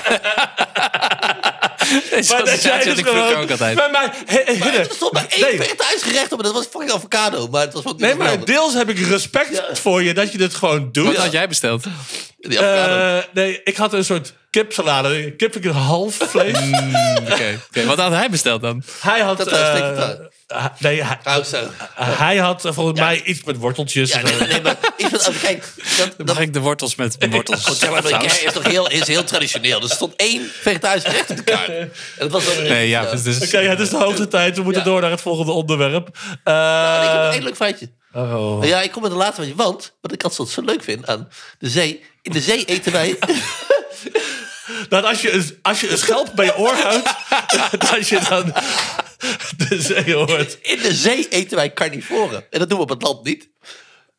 Maar 2.29 2.45
dat 2.45 2.61
jij 2.61 2.83
dus 2.83 2.99
gewoon... 2.99 3.35
ook 3.35 3.51
altijd. 3.51 3.77
Maar, 3.77 3.91
maar, 3.91 4.15
Hidde, 4.27 4.55
Maar 4.59 4.73
er 4.73 4.87
stond 4.91 5.13
maar 5.13 5.25
één 5.29 5.41
nee. 5.41 5.57
vegetarisch 5.57 6.01
gerecht 6.01 6.31
op 6.31 6.37
en 6.39 6.45
dat 6.45 6.53
was 6.53 6.65
fucking 6.65 6.91
avocado. 6.91 7.47
Maar 7.47 7.61
het 7.61 7.73
was 7.73 7.85
ook 7.85 7.99
Nee, 7.99 8.15
maar 8.15 8.27
geweldig. 8.27 8.55
deels 8.55 8.73
heb 8.73 8.89
ik 8.89 8.99
respect 8.99 9.79
voor 9.79 10.03
je 10.03 10.13
dat 10.13 10.31
je 10.31 10.37
dit 10.37 10.53
gewoon 10.53 10.89
doet. 10.91 11.05
Wat 11.05 11.15
had 11.15 11.31
jij 11.31 11.47
besteld? 11.47 11.83
Die 12.37 12.59
avocado. 12.61 13.17
Eh, 13.17 13.23
nee, 13.33 13.61
ik 13.63 13.77
had 13.77 13.93
een 13.93 14.05
soort 14.05 14.33
kipsalade. 14.61 15.31
Kip 15.35 15.55
ik 15.55 15.65
een 15.65 15.71
half 15.71 16.15
vlees. 16.15 16.59
Mm, 16.59 16.95
Oké, 17.31 17.85
wat 17.85 17.97
had 17.97 18.11
hij 18.11 18.29
besteld 18.29 18.61
dan? 18.61 18.83
hij 18.99 19.19
had... 19.19 19.37
Dat 19.37 19.49
was 19.49 19.59
eh, 19.59 19.71
tartare. 19.73 20.29
hij- 20.47 20.71
nee, 20.79 21.03
hij, 21.03 21.17
Trouwens, 21.21 21.49
zo. 21.49 21.63
hij 21.95 22.37
had 22.37 22.65
eh, 22.65 22.71
volgens 22.73 22.99
mij 22.99 23.21
iets 23.23 23.43
met 23.43 23.57
worteltjes. 23.57 24.11
Ja, 24.11 24.21
eh, 24.21 24.39
nee, 24.39 24.47
nee, 24.47 24.61
maar 24.61 24.75
ik 24.97 25.07
vind, 25.07 25.27
als- 25.27 25.39
kijk, 25.41 25.63
dat, 25.97 26.13
dat 26.17 26.27
Mag 26.27 26.39
ik 26.39 26.53
de 26.53 26.59
wortels 26.59 26.95
met 26.95 27.17
wortels? 27.29 27.65
Hotel 27.65 27.97
Amerika 27.97 28.23
is 28.25 28.53
toch 28.53 28.63
heel, 28.67 28.89
is 28.89 29.07
heel 29.07 29.23
traditioneel. 29.23 29.79
Dus 29.79 29.89
er 29.89 29.95
stond 29.95 30.13
één 30.15 30.49
vegetarisch 30.61 31.03
gerecht 31.03 31.29
op 31.29 31.37
de 31.37 31.43
kaart. 31.43 31.67
En 31.69 31.91
dat 32.17 32.31
was 32.31 32.47
ook, 32.57 32.63
Nee, 32.67 32.87
ja, 32.89 33.11
dus, 33.11 33.23
dus 33.23 33.41
Oké, 33.45 33.57
het 33.57 33.79
is 33.79 33.89
de 33.89 33.97
hoogste 33.97 34.27
tijd. 34.27 34.55
We 34.57 34.63
moeten 34.63 34.81
Ja. 34.83 34.87
door 34.87 35.01
naar 35.01 35.11
het 35.11 35.21
volgende 35.21 35.51
onderwerp. 35.51 36.17
Eh, 36.43 36.97
En 36.97 37.03
ik 37.03 37.09
heb 37.09 37.21
een 37.21 37.31
één 37.31 37.43
leuk 37.43 37.55
feitje. 37.55 37.89
oh. 38.13 38.65
Ja, 38.65 38.81
ik 38.81 38.91
kom 38.91 39.01
met 39.01 39.11
een 39.11 39.17
laatste 39.17 39.41
feitje. 39.41 39.63
Want, 39.63 39.97
wat 40.01 40.11
ik 40.11 40.23
altijd 40.23 40.49
zo 40.49 40.61
leuk 40.61 40.83
vind 40.83 41.07
aan 41.07 41.29
de 41.59 41.69
zee. 41.69 42.03
In 42.21 42.31
de 42.31 42.41
zee 42.41 42.65
eten 42.65 42.91
wij... 42.91 43.17
Dat 44.89 45.03
als 45.03 45.21
je, 45.21 45.31
een, 45.31 45.57
als 45.61 45.81
je 45.81 45.89
een 45.89 45.97
schelp 45.97 46.31
bij 46.35 46.45
je 46.45 46.57
oor 46.57 46.73
houdt, 46.73 47.09
dat 47.91 48.07
je 48.07 48.19
dan 48.29 48.53
de 49.69 49.81
zee 49.81 50.13
hoort. 50.13 50.57
In 50.61 50.79
de 50.81 50.93
zee 50.93 51.27
eten 51.29 51.57
wij 51.57 51.73
carnivoren. 51.73 52.45
En 52.49 52.59
dat 52.59 52.69
doen 52.69 52.77
we 52.77 52.83
op 52.83 52.89
het 52.89 53.01
land 53.01 53.23
niet. 53.23 53.49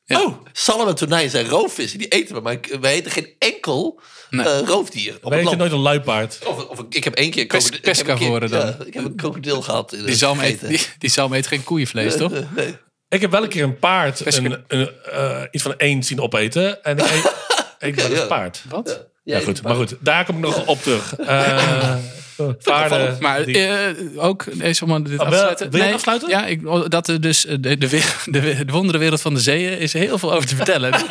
Ja. 0.05 0.23
Oh, 0.23 0.45
salm 0.53 0.89
en 0.89 0.95
tonijn 0.95 1.31
zijn 1.31 1.49
roofvissen. 1.49 1.99
Die 1.99 2.09
eten 2.09 2.35
we. 2.35 2.41
Maar 2.41 2.59
wij 2.81 2.95
eten 2.95 3.11
geen 3.11 3.35
enkel 3.39 4.01
Nee. 4.31 4.47
eh, 4.49 4.61
roofdier 4.67 5.19
op 5.23 5.33
je 5.35 5.43
land. 5.43 5.57
nooit 5.57 5.73
een 5.73 5.79
luipaard? 5.79 6.39
Of, 6.47 6.65
of 6.69 6.85
ik 6.91 7.05
heb 7.05 7.15
één 7.15 7.31
keer... 7.31 7.47
Pes- 7.47 7.67
ik 7.67 7.75
een 7.75 7.81
pescavoren 7.81 8.51
dan. 8.51 8.67
Ja, 8.67 8.77
ik 8.87 8.95
heb 8.95 9.05
een 9.05 9.17
krokodil 9.17 9.63
gehad. 9.63 9.93
in 9.93 9.99
Die 9.99 10.09
het 10.09 10.19
zalm, 10.19 10.41
eet, 10.41 10.69
die, 10.69 10.81
die 10.99 11.11
zalm 11.11 11.33
eet 11.33 11.47
geen 11.47 11.65
koeienvlees, 11.65 12.17
toch? 12.17 12.33
Nee. 12.57 12.77
Ik 13.09 13.21
heb 13.21 13.31
wel 13.31 13.43
een 13.43 13.49
keer 13.49 13.63
een 13.63 13.79
paard 13.79 14.37
een, 14.37 14.65
een, 14.69 14.91
eh, 15.13 15.43
iets 15.51 15.63
van 15.63 15.77
één 15.77 16.03
zien 16.03 16.21
opeten. 16.21 16.83
En 16.83 16.99
ik 16.99 17.05
eet, 17.79 17.95
wel 17.95 18.11
eens 18.11 18.19
ja. 18.19 18.27
paard. 18.27 18.63
Wat? 18.69 19.07
Ja, 19.29 19.41
goed. 19.41 19.63
Maar 19.63 19.75
goed, 19.75 19.95
daar 20.01 20.25
kom 20.25 20.37
ik 20.37 20.43
nog 20.43 20.67
op 20.67 20.83
terug. 20.83 21.15
Eh 21.27 21.95
paarden. 22.63 23.17
Maar 23.21 23.41
eh, 23.41 23.81
ook, 24.17 24.45
eens 24.61 24.83
om 24.83 25.03
dit 25.03 25.21
Oh, 25.21 25.27
af 25.27 25.55
te 25.55 25.69
wil- 25.69 25.85
je 25.85 25.95
afsluiten? 25.95 26.29
Ja, 26.29 26.47
ik, 26.47 26.67
oh, 26.67 26.85
dat 26.89 27.09
er 27.09 27.21
dus 27.21 27.47
eh, 27.47 27.57
de, 27.61 27.79
de, 27.79 27.89
de, 28.25 28.41
de 28.65 28.73
wondere 28.73 28.99
wereld 28.99 29.21
van 29.21 29.35
de 29.35 29.41
zeeën 29.41 29.79
is 29.79 29.93
heel 29.93 30.19
veel 30.19 30.33
over 30.33 30.49
te 30.49 30.57
vertellen. 30.57 30.93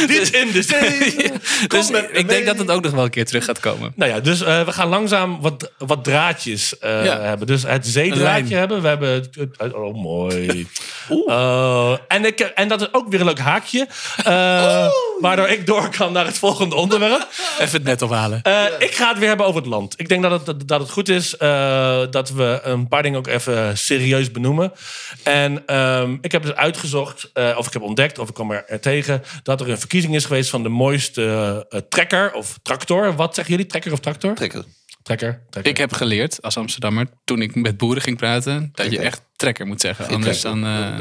dit 0.06 0.30
in 0.30 0.52
de 0.52 0.62
zee. 0.62 1.32
dus 1.66 1.90
ik, 2.12 2.28
denk 2.28 2.46
dat 2.46 2.58
het 2.58 2.70
ook 2.70 2.82
nog 2.82 2.92
wel 2.92 3.04
een 3.04 3.10
keer 3.10 3.26
terug 3.26 3.44
gaat 3.44 3.60
komen. 3.60 3.92
Nou 3.94 4.10
ja, 4.10 4.20
dus 4.20 4.42
eh, 4.42 4.64
we 4.64 4.72
gaan 4.72 4.88
langzaam 4.88 5.40
wat, 5.40 5.72
wat 5.78 6.04
draadjes 6.04 6.78
eh, 6.78 7.04
Ja. 7.04 7.20
hebben. 7.20 7.46
Dus 7.46 7.62
het 7.62 7.86
zeedraadje 7.86 8.56
hebben. 8.56 8.82
We 8.82 8.88
hebben... 8.88 9.30
Oh, 9.74 10.02
mooi. 10.02 10.66
Oh, 11.08 11.96
en, 12.08 12.24
ik, 12.24 12.40
en 12.40 12.68
dat 12.68 12.80
is 12.80 12.92
ook 12.92 13.08
weer 13.08 13.20
een 13.20 13.26
leuk 13.26 13.38
haakje. 13.38 13.86
Waardoor 15.20 15.48
ik 15.48 15.66
door 15.66 15.88
kan 15.88 16.12
naar 16.12 16.26
het 16.26 16.38
volgende 16.38 16.74
onderwerp. 16.74 17.28
Even 17.60 17.72
het 17.72 17.84
net 17.84 18.02
ophalen. 18.02 18.38
Ik 18.78 18.94
ga 18.94 19.08
het 19.08 19.18
weer 19.18 19.28
hebben 19.28 19.46
over 19.46 19.60
het 19.60 19.70
land. 19.70 19.94
Ik 19.96 20.08
denk 20.08 20.22
dat 20.22 20.30
het, 20.30 20.46
dat, 20.46 20.68
dat 20.68 20.80
het 20.80 20.90
goed 20.90 21.08
is 21.08 21.34
dat 22.10 22.30
we 22.30 22.60
een 22.62 22.88
paar 22.88 23.02
dingen 23.02 23.18
ook 23.18 23.26
even 23.26 23.78
serieus 23.78 24.30
benoemen. 24.30 24.72
En 25.22 25.62
ehm, 25.66 26.16
ik 26.20 26.32
heb 26.32 26.42
dus 26.42 26.54
uitgezocht, 26.54 27.30
of 27.56 27.66
ik 27.66 27.72
heb 27.72 27.82
ontdekt, 27.82 28.18
of 28.18 28.28
ik 28.28 28.34
kwam 28.34 28.50
er, 28.50 28.64
er 28.66 28.80
tegen, 28.80 29.22
dat 29.42 29.60
er 29.60 29.70
een 29.70 29.78
verkiezing 29.86 30.14
is 30.14 30.24
geweest 30.24 30.50
van 30.50 30.62
de 30.62 30.68
mooiste 30.68 31.66
eh, 31.68 31.80
trekker 31.88 32.32
of 32.32 32.58
tractor. 32.62 33.14
Wat 33.14 33.34
zeggen 33.34 33.54
jullie, 33.54 33.70
trekker 33.70 33.92
of 33.92 34.00
tractor? 34.00 34.34
Trekken. 34.34 34.64
Trekker. 35.02 35.42
trekker. 35.50 35.72
Ik 35.72 35.78
heb 35.78 35.92
geleerd 35.92 36.42
als 36.42 36.56
Amsterdammer, 36.56 37.06
toen 37.24 37.42
ik 37.42 37.54
met 37.54 37.76
boeren 37.76 38.02
ging 38.02 38.16
praten, 38.16 38.70
dat 38.74 38.90
je 38.90 38.98
echt 38.98 39.22
trekker 39.36 39.66
moet 39.66 39.80
zeggen. 39.80 40.08
Anders 40.08 40.40
dan... 40.40 40.64
eh, 40.64 40.98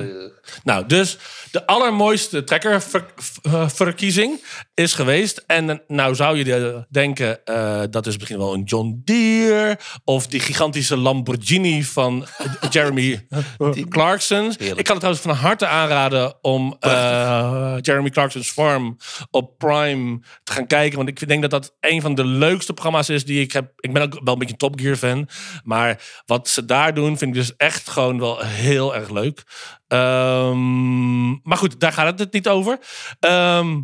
Nou, 0.64 0.86
dus 0.88 1.18
de 1.52 1.66
allermooiste 1.68 2.44
trekkerverkiezing 2.44 4.44
is 4.74 4.94
geweest. 4.94 5.44
En 5.48 5.70
eh, 5.70 5.76
nou 5.88 6.16
zou 6.16 6.38
je 6.38 6.56
eh, 6.56 6.78
denken, 6.90 7.46
eh, 7.46 7.82
dat 7.90 8.08
is 8.08 8.16
misschien 8.16 8.38
wel 8.38 8.54
een 8.54 8.64
John 8.64 9.02
Deere... 9.04 9.78
of 10.04 10.28
die 10.28 10.40
gigantische 10.40 10.98
Lamborghini 10.98 11.84
van 11.84 12.26
eh, 12.38 12.70
Jeremy 12.70 13.28
Clarkson. 13.90 14.52
Ik 14.52 14.58
kan 14.58 14.76
het 14.76 14.86
trouwens 15.00 15.20
van 15.22 15.36
harte 15.36 15.68
aanraden 15.68 16.34
om 16.42 16.76
eh, 16.80 17.76
Jeremy 17.82 18.10
Clarkson's 18.10 18.50
Farm 18.52 18.98
op 19.32 19.58
Prime 19.58 20.20
te 20.44 20.52
gaan 20.52 20.68
kijken. 20.68 20.98
Want 20.98 21.10
ik 21.10 21.28
denk 21.28 21.42
dat 21.42 21.52
dat 21.52 21.76
een 21.80 22.02
van 22.02 22.16
de 22.16 22.26
leukste 22.26 22.74
programma's 22.74 23.10
is 23.10 23.26
die 23.26 23.42
ik 23.42 23.52
heb. 23.52 23.72
Ik 23.80 23.94
ben 23.94 24.02
ook 24.02 24.20
wel 24.24 24.34
een 24.34 24.40
beetje 24.40 24.54
een 24.54 24.70
Top 24.70 24.80
Gear 24.80 24.96
fan. 24.96 25.30
Maar 25.64 26.02
wat 26.26 26.48
ze 26.50 26.66
daar 26.66 26.94
doen 26.94 27.18
vind 27.18 27.36
ik 27.36 27.42
dus 27.42 27.56
echt 27.58 27.90
gewoon 27.90 28.20
wel 28.26 28.40
heel 28.40 28.96
erg 28.96 29.10
leuk. 29.10 29.44
Ehm, 29.88 31.30
maar 31.30 31.58
goed, 31.58 31.80
daar 31.80 31.94
gaat 31.94 32.20
het 32.20 32.34
niet 32.34 32.48
over. 32.48 32.80
Ehm, 33.20 33.82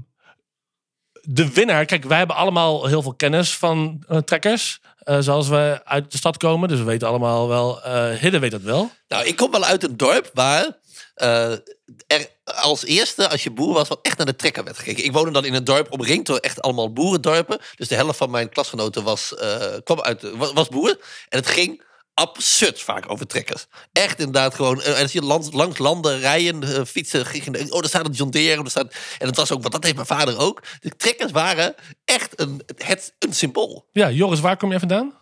de 1.21 1.53
winnaar, 1.53 1.85
kijk, 1.85 2.03
wij 2.03 2.17
hebben 2.17 2.35
allemaal 2.35 2.85
heel 2.85 3.01
veel 3.01 3.15
kennis 3.15 3.57
van 3.57 4.03
eh, 4.07 4.17
trekkers. 4.17 4.79
eh, 5.01 5.17
zoals 5.19 5.47
we 5.47 5.81
uit 5.83 6.11
de 6.11 6.17
stad 6.17 6.37
komen. 6.37 6.69
Dus 6.69 6.77
we 6.79 6.83
weten 6.85 7.07
allemaal 7.07 7.47
wel. 7.47 7.81
eh 7.83 8.09
Hidde 8.19 8.39
weet 8.39 8.51
dat 8.51 8.61
wel. 8.61 8.91
Nou, 9.07 9.25
ik 9.25 9.35
kom 9.35 9.51
wel 9.51 9.63
uit 9.63 9.83
een 9.83 9.97
dorp 9.97 10.29
waar 10.33 10.79
er 11.15 12.27
als 12.43 12.85
eerste, 12.85 13.29
als 13.29 13.43
je 13.43 13.51
boer 13.51 13.73
was, 13.73 13.87
wel 13.87 13.99
echt 14.01 14.17
naar 14.17 14.25
de 14.25 14.35
trekker 14.35 14.63
werd 14.63 14.77
gekeken. 14.77 15.03
Ik 15.03 15.11
woonde 15.11 15.31
dan 15.31 15.45
in 15.45 15.53
een 15.53 15.63
dorp 15.63 15.91
omringd 15.91 16.25
door 16.25 16.37
echt 16.37 16.61
allemaal 16.61 16.93
boerendorpen. 16.93 17.59
Dus 17.75 17.87
de 17.87 17.95
helft 17.95 18.17
van 18.17 18.29
mijn 18.31 18.49
klasgenoten 18.49 19.03
was, 19.03 19.35
kwam 19.83 20.01
uit, 20.01 20.21
was 20.53 20.69
boer. 20.69 20.89
En 21.29 21.37
het 21.37 21.47
ging 21.47 21.83
absurd 22.13 22.81
vaak 22.81 23.11
over 23.11 23.27
trekkers. 23.27 23.65
Echt 23.91 24.17
inderdaad 24.19 24.53
gewoon. 24.55 24.81
eh, 24.81 24.95
En 24.95 25.01
als 25.01 25.11
je 25.11 25.21
langs, 25.21 25.51
langs 25.51 25.77
landen 25.77 26.19
rijden, 26.19 26.63
eh, 26.63 26.85
fietsen, 26.85 27.25
ging 27.25 27.57
je, 27.57 27.73
oh, 27.73 27.79
daar 27.79 27.89
staat 27.89 28.05
een 28.05 28.11
John 28.11 28.29
Deere. 28.31 28.63
en 28.63 28.69
staat, 28.69 28.93
en 29.19 29.27
het 29.27 29.35
was 29.35 29.51
ook, 29.51 29.61
want 29.61 29.73
dat 29.73 29.83
heeft 29.83 29.95
mijn 29.95 30.07
vader 30.07 30.37
ook. 30.39 30.61
De 30.79 30.95
trekkers 30.95 31.31
waren 31.31 31.75
echt 32.05 32.39
een, 32.39 32.61
het, 32.77 33.15
een 33.19 33.33
symbool. 33.33 33.89
Ja, 33.91 34.09
Joris, 34.11 34.39
waar 34.39 34.57
kom 34.57 34.71
je 34.71 34.79
vandaan? 34.79 35.13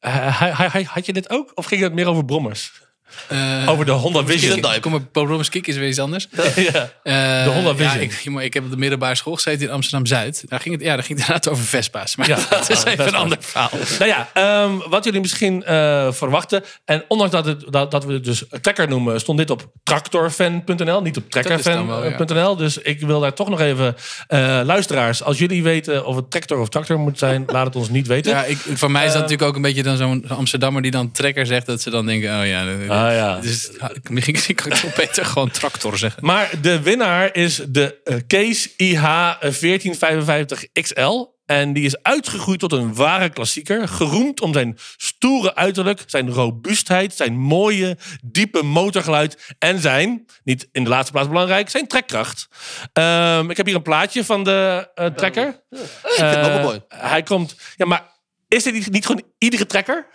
Hij- 0.00 0.82
had 0.84 1.06
je 1.06 1.12
dit 1.12 1.30
ook? 1.30 1.52
Of 1.54 1.64
ging 1.66 1.80
het 1.82 1.92
meer 1.92 2.06
over 2.06 2.24
brommers? 2.24 2.82
Eh, 3.28 3.68
over 3.68 3.84
de 3.84 3.90
Honda 3.90 4.24
Vision. 4.24 4.52
Hyundai. 4.52 4.80
Kom 4.80 5.08
Bob 5.12 5.42
Kiek 5.50 5.66
is 5.66 5.76
weer 5.76 5.88
iets 5.88 5.98
anders. 5.98 6.28
ja. 6.56 6.90
Eh, 7.02 7.44
De 7.44 7.50
Honda 7.50 7.70
ja, 7.70 7.76
Vision. 7.76 8.00
ik, 8.00 8.12
jongen, 8.22 8.44
ik 8.44 8.54
heb 8.54 8.64
op 8.64 8.70
de 8.70 8.76
middelbare 8.76 9.14
school 9.14 9.34
gezeten 9.34 9.66
in 9.66 9.72
Amsterdam-Zuid. 9.72 10.44
Daar 10.48 10.60
ging 10.60 10.74
het, 10.74 10.84
ja, 10.84 10.94
daar 10.94 11.04
ging 11.04 11.18
het 11.18 11.28
inderdaad 11.28 11.48
over 11.52 11.64
Vespa's. 11.64 12.16
Maar 12.16 12.28
Ja, 12.28 12.38
dat 12.50 12.70
is 12.70 12.84
even 12.84 13.06
een 13.06 13.14
ander 13.14 13.38
verhaal. 13.40 13.70
Nou 13.98 14.10
ja, 14.10 14.28
ehm, 14.34 14.72
wat 14.88 15.04
jullie 15.04 15.20
misschien 15.20 15.64
eh, 15.64 16.12
verwachten. 16.12 16.64
En 16.84 17.04
ondanks 17.08 17.32
dat, 17.32 17.44
het, 17.46 17.64
dat, 17.72 17.90
dat 17.90 18.04
we 18.04 18.12
het 18.12 18.24
dus 18.24 18.44
trekker 18.60 18.88
noemen, 18.88 19.20
stond 19.20 19.38
dit 19.38 19.50
op 19.50 19.66
tractorfan.nl, 19.82 21.02
niet 21.02 21.16
op 21.16 21.30
trekkerfan.nl. 21.30 22.56
Dus 22.56 22.78
ik 22.78 23.00
wil 23.00 23.20
daar 23.20 23.34
toch 23.34 23.48
nog 23.48 23.60
even, 23.60 23.96
eh, 24.26 24.60
luisteraars, 24.64 25.22
als 25.22 25.38
jullie 25.38 25.62
weten 25.62 26.06
of 26.06 26.16
het 26.16 26.30
tractor 26.30 26.58
of 26.58 26.68
tractor 26.68 26.98
moet 26.98 27.18
zijn, 27.18 27.44
laat 27.54 27.66
het 27.66 27.76
ons 27.76 27.88
niet 27.88 28.06
weten. 28.06 28.32
Ja, 28.32 28.44
ik, 28.44 28.58
voor 28.74 28.90
mij 28.90 29.02
is 29.02 29.08
Eh, 29.08 29.12
dat 29.14 29.22
natuurlijk 29.22 29.48
ook 29.48 29.56
een 29.56 29.62
beetje 29.62 29.82
dan 29.82 29.96
zo'n 29.96 30.24
Amsterdammer 30.28 30.82
die 30.82 30.90
dan 30.90 31.12
trekker 31.12 31.46
zegt. 31.46 31.66
Dat 31.66 31.82
ze 31.82 31.90
dan 31.90 32.06
denken, 32.06 32.40
oh 32.40 32.46
ja, 32.46 32.64
Ah, 32.94 33.12
ja. 33.12 33.40
Dus, 33.40 33.70
misschien 34.10 34.54
kan 34.54 34.72
ik 34.72 34.78
toch 34.78 34.94
beter 34.94 35.24
gewoon 35.24 35.50
tractor 35.50 35.98
zeggen. 35.98 36.24
Maar 36.24 36.50
de 36.60 36.82
winnaar 36.82 37.34
is 37.34 37.60
de 37.68 38.22
Case 38.26 38.70
IH 38.76 39.02
1455 39.40 40.72
XL. 40.72 41.32
En 41.46 41.72
die 41.72 41.84
is 41.84 42.02
uitgegroeid 42.02 42.60
tot 42.60 42.72
een 42.72 42.94
ware 42.94 43.28
klassieker. 43.28 43.88
Geroemd 43.88 44.40
om 44.40 44.52
zijn 44.52 44.78
stoere 44.96 45.54
uiterlijk, 45.54 46.02
zijn 46.06 46.30
robuustheid, 46.30 47.14
zijn 47.14 47.38
mooie, 47.38 47.96
diepe 48.24 48.62
motorgeluid. 48.62 49.54
En 49.58 49.78
zijn, 49.78 50.26
niet 50.44 50.68
in 50.72 50.84
de 50.84 50.90
laatste 50.90 51.12
plaats 51.12 51.28
belangrijk, 51.28 51.70
zijn 51.70 51.86
trekkracht. 51.86 52.48
Ehm, 52.92 53.50
ik 53.50 53.56
heb 53.56 53.66
hier 53.66 53.74
een 53.74 53.82
plaatje 53.82 54.24
van 54.24 54.44
de 54.44 54.90
eh, 54.94 55.06
trekker. 55.06 55.48
Ik 55.70 55.78
vind 56.02 56.34
het 56.34 56.36
ook 56.36 56.42
wel 56.42 56.58
Eh, 56.58 56.64
mooi. 56.64 56.82
Hij 56.88 57.22
komt. 57.22 57.56
Ja, 57.76 57.86
maar 57.86 58.02
is 58.48 58.62
dit 58.62 58.72
niet, 58.72 58.90
niet 58.90 59.06
gewoon 59.06 59.22
iedere 59.38 59.66
trekker? 59.66 60.06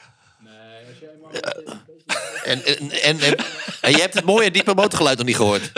En, 2.43 2.65
en, 2.65 2.91
en, 2.91 3.19
en, 3.19 3.35
en 3.81 3.91
je 3.91 3.97
hebt 4.01 4.13
het 4.13 4.25
mooie 4.25 4.51
diepe 4.51 4.73
motorgeluid 4.73 5.17
nog 5.17 5.27
niet 5.27 5.35
gehoord. 5.35 5.71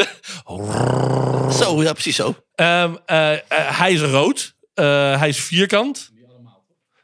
Zo, 1.59 1.83
ja, 1.83 1.93
precies 1.93 2.15
zo. 2.15 2.35
Ehm, 2.55 2.95
eh, 3.05 3.33
eh, 3.33 3.39
hij 3.49 3.91
is 3.93 4.01
rood. 4.01 4.55
Eh, 4.73 5.19
hij 5.19 5.29
is 5.29 5.39
vierkant. 5.39 6.11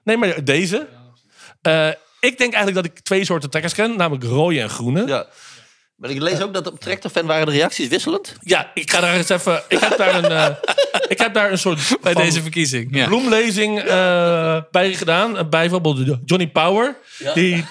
Nee, 0.03 0.17
maar 0.17 0.43
deze. 0.43 0.87
Eh, 1.61 1.87
ik 2.19 2.37
denk 2.37 2.53
eigenlijk 2.53 2.75
dat 2.75 2.85
ik 2.85 2.99
twee 3.03 3.25
soorten 3.25 3.49
trekkers 3.49 3.73
ken, 3.73 3.97
namelijk 3.97 4.23
rode 4.23 4.61
en 4.61 4.69
groene. 4.69 4.99
Ja, 5.01 5.07
Ja. 5.07 5.25
Maar 5.97 6.09
ik 6.09 6.21
lees 6.21 6.41
ook 6.41 6.53
dat 6.53 6.67
op 6.67 6.79
Tractorfan 6.79 7.25
waren 7.25 7.45
de 7.45 7.51
reacties 7.51 7.87
wisselend. 7.87 8.35
ik 8.73 8.91
ga 8.91 8.99
daar 8.99 9.15
eens 9.15 9.29
even. 9.29 9.63
Ik 9.67 9.79
heb 9.79 9.97
daar 9.97 10.15
een, 10.23 10.31
eh, 10.31 10.55
ik 11.07 11.19
heb 11.19 11.33
daar 11.33 11.51
een 11.51 11.57
soort 11.57 11.97
Bij 12.01 12.13
van 12.13 12.21
deze 12.21 12.41
verkiezing. 12.41 12.95
Ja. 12.95 13.05
bloemlezing 13.07 13.79
eh, 13.79 14.61
bij 14.71 14.93
gedaan. 14.93 15.37
Eh, 15.37 15.45
Bijvoorbeeld 15.49 16.17
Johnny 16.25 16.47
Power. 16.47 16.97
Die, 17.33 17.65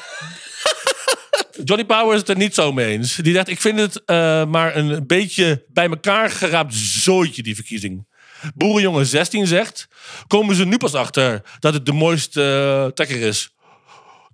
Johnny 1.64 1.84
Power 1.84 2.14
is 2.14 2.20
het 2.20 2.28
er 2.28 2.36
niet 2.36 2.54
zo 2.54 2.72
mee 2.72 2.86
eens. 2.86 3.16
Die 3.16 3.34
zegt: 3.34 3.48
Ik 3.48 3.60
vind 3.60 3.78
het 3.78 4.04
eh, 4.04 4.44
maar 4.44 4.76
een 4.76 5.06
beetje 5.06 5.64
bij 5.68 5.88
elkaar 5.88 6.30
geraapt 6.30 6.74
zooitje, 6.74 7.42
die 7.42 7.54
verkiezing. 7.54 8.06
Boerenjongen 8.54 9.06
16 9.06 9.46
zegt: 9.46 9.88
Komen 10.26 10.54
ze 10.54 10.66
nu 10.66 10.76
pas 10.76 10.94
achter 10.94 11.42
dat 11.58 11.74
het 11.74 11.86
de 11.86 11.92
mooiste 11.92 12.42
eh, 12.42 12.92
trekker 12.92 13.20
is? 13.20 13.54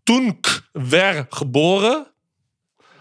Toen 0.03 0.27
ik 0.27 0.63
werd 0.73 1.35
geboren, 1.35 2.07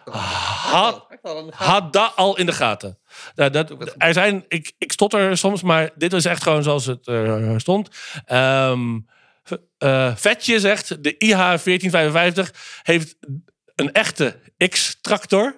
had, 0.06 1.08
had 1.50 1.94
dat 1.94 2.14
al 2.16 2.38
in 2.38 2.46
de 2.46 2.52
gaten. 2.52 3.00
Nou, 3.36 3.50
dat, 3.50 3.94
er 3.98 4.14
zijn, 4.14 4.46
ik, 4.48 4.74
ik 4.78 4.92
stotter 4.92 5.38
soms, 5.38 5.62
maar 5.62 5.90
dit 5.96 6.14
is 6.14 6.26
echt 6.26 6.44
gewoon 6.44 6.64
zoals 6.64 6.86
het 6.86 7.08
eh, 7.08 7.54
stond. 7.58 7.90
Ehm, 8.26 9.00
eh, 9.78 10.16
Vetje 10.16 10.60
zegt, 10.60 11.04
de 11.04 11.18
IH 11.18 11.38
1455 11.38 12.54
heeft 12.84 13.16
een 13.82 13.92
echte 13.94 14.40
X-tractor. 14.70 15.56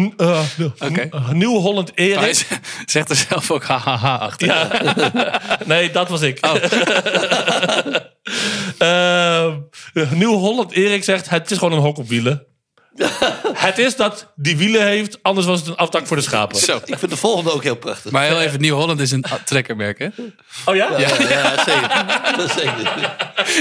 N- 0.00 0.14
eh, 0.16 0.44
Oké. 0.78 1.08
n- 1.10 1.36
Nieuw 1.36 1.58
Holland 1.60 1.92
Erik. 1.94 2.46
zegt 2.86 3.10
er 3.10 3.16
zelf 3.16 3.50
ook 3.50 3.64
hahaha 3.64 4.16
achter. 4.16 4.46
Ja. 4.46 5.40
nee, 5.66 5.90
dat 5.90 6.08
was 6.08 6.22
ik. 6.22 6.40
Ehm, 8.78 9.60
Nieuw 10.10 10.34
Holland 10.38 10.72
Erik 10.72 11.04
zegt, 11.04 11.28
het 11.30 11.50
is 11.50 11.58
gewoon 11.58 11.72
een 11.78 11.84
hok 11.84 11.98
op 11.98 12.08
wielen. 12.08 12.46
het 13.68 13.78
is 13.78 13.96
dat 13.96 14.32
die 14.36 14.56
wielen 14.56 14.86
heeft, 14.86 15.18
anders 15.22 15.46
was 15.46 15.58
het 15.60 15.68
een 15.68 15.76
aftak 15.76 16.06
voor 16.06 16.16
de 16.16 16.22
schapen. 16.22 16.58
Zo. 16.58 16.80
Ik 16.84 16.98
vind 16.98 17.10
de 17.10 17.16
volgende 17.16 17.52
ook 17.52 17.62
heel 17.62 17.76
prachtig. 17.76 18.10
Maar 18.12 18.26
heel 18.26 18.40
even, 18.40 18.60
Nieuw-Holland 18.60 19.00
is 19.00 19.10
een 19.10 19.24
trekkermerk, 19.44 19.98
hè? 19.98 20.08
Oh 20.64 20.74
ja? 20.74 20.98
ja, 20.98 21.08
ja, 21.28 21.64
zeker. 21.64 22.04
Dat 22.36 22.48
is 22.48 22.54
zeker. 22.62 23.12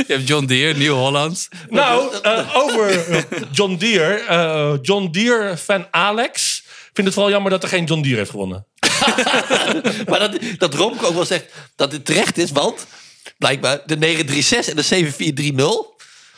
Je 0.08 0.14
hebt 0.14 0.28
John 0.28 0.46
Deere, 0.46 0.78
Nieuw-Holland. 0.78 1.48
Nou, 1.70 2.16
eh, 2.22 2.56
over 2.56 3.06
John 3.52 3.76
Deere. 3.76 4.14
eh, 4.14 4.74
John 4.82 5.08
Deere 5.12 5.58
fan 5.58 5.88
Alex 5.92 6.64
vindt 6.84 7.04
het 7.04 7.14
vooral 7.14 7.32
jammer 7.32 7.52
dat 7.52 7.64
er 7.64 7.70
geen 7.70 7.86
John 7.86 8.02
Deere 8.02 8.18
heeft 8.18 8.30
gewonnen. 8.30 8.66
Maar 10.10 10.20
dat, 10.20 10.32
dat 10.58 10.74
Romke 10.74 11.06
ook 11.06 11.14
wel 11.14 11.26
zegt 11.26 11.46
dat 11.76 11.92
het 11.92 12.06
terecht 12.06 12.38
is, 12.38 12.52
want 12.52 12.86
blijkbaar 13.38 13.80
de 13.86 13.98
936 13.98 14.70
en 14.70 14.76
de 14.76 14.82
7430, 14.82 15.92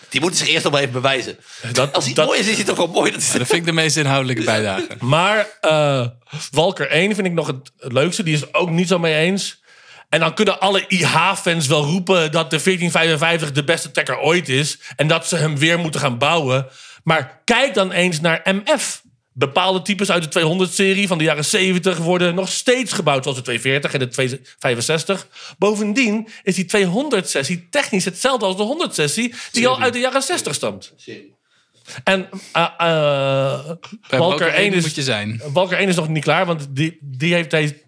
die 0.09 0.21
moeten 0.21 0.39
zich 0.39 0.47
eerst 0.49 0.63
nog 0.63 0.71
maar 0.73 0.81
even 0.81 0.93
bewijzen. 0.93 1.37
Dat, 1.71 1.93
Als 1.93 2.05
hij 2.05 2.13
dat- 2.13 2.25
mooi 2.25 2.39
is, 2.39 2.47
is 2.47 2.55
hij 2.55 2.63
toch 2.65 2.77
wel 2.77 2.87
mooi. 2.87 3.11
Dat 3.11 3.21
is, 3.21 3.31
Dat 3.31 3.47
vind 3.47 3.51
ik 3.59 3.65
de 3.65 3.71
meest 3.71 3.97
inhoudelijke 3.97 4.43
bijdrage. 4.43 4.87
Maar 4.99 5.47
eh, 5.61 6.07
Walker 6.51 6.89
1 6.89 7.15
vind 7.15 7.27
ik 7.27 7.33
nog 7.33 7.47
het, 7.47 7.71
het 7.79 7.91
leukste. 7.91 8.23
Die 8.23 8.33
is 8.33 8.41
het 8.41 8.53
ook 8.53 8.69
niet 8.69 8.87
zo 8.87 8.99
mee 8.99 9.15
eens. 9.15 9.63
En 10.09 10.19
dan 10.19 10.33
kunnen 10.33 10.59
alle 10.59 10.85
IH-fans 10.87 11.67
wel 11.67 11.83
roepen 11.83 12.31
dat 12.31 12.49
de 12.49 12.59
1455 12.63 13.51
de 13.51 13.63
beste 13.63 13.91
trekker 13.91 14.19
ooit 14.19 14.49
is. 14.49 14.77
En 14.95 15.07
dat 15.07 15.27
ze 15.27 15.35
hem 15.35 15.57
weer 15.57 15.79
moeten 15.79 15.99
gaan 15.99 16.17
bouwen. 16.17 16.67
Maar 17.03 17.41
kijk 17.43 17.73
dan 17.73 17.91
eens 17.91 18.21
naar 18.21 18.41
MF. 18.43 19.01
Bepaalde 19.37 19.81
types 19.81 20.11
uit 20.11 20.33
de 20.33 20.39
200-serie 20.67 21.07
van 21.07 21.17
de 21.17 21.23
jaren 21.23 21.45
70 21.45 21.97
worden 21.97 22.35
nog 22.35 22.49
steeds 22.49 22.93
gebouwd 22.93 23.23
zoals 23.23 23.37
de 23.37 23.43
240 23.43 23.93
en 23.93 23.99
de 23.99 24.07
265. 24.07 25.27
Bovendien 25.57 26.27
is 26.43 26.55
die 26.55 26.65
200-sessie 26.87 27.69
technisch 27.69 28.05
hetzelfde 28.05 28.45
als 28.45 28.57
de 28.57 28.87
100-sessie 28.89 29.35
die 29.51 29.67
al 29.67 29.81
uit 29.81 29.93
de 29.93 29.99
jaren 29.99 30.21
60 30.21 30.55
stamt. 30.55 30.93
En 32.03 32.29
Bij 34.09 34.19
Walker 34.19 34.47
1 34.47 34.73
is, 34.73 34.83
moet 34.83 34.95
je 34.95 35.03
zijn. 35.03 35.41
Walker 35.53 35.77
1 35.77 35.87
is 35.87 35.95
nog 35.95 36.07
niet 36.07 36.23
klaar, 36.23 36.45
want 36.45 36.67
die, 36.69 36.97
die 37.01 37.33
heeft 37.33 37.49
deze, 37.51 37.81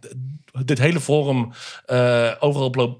dit 0.65 0.77
hele 0.79 0.99
forum 0.99 1.51
eh, 1.85 2.31
overal 2.39 2.67
op 2.67 2.99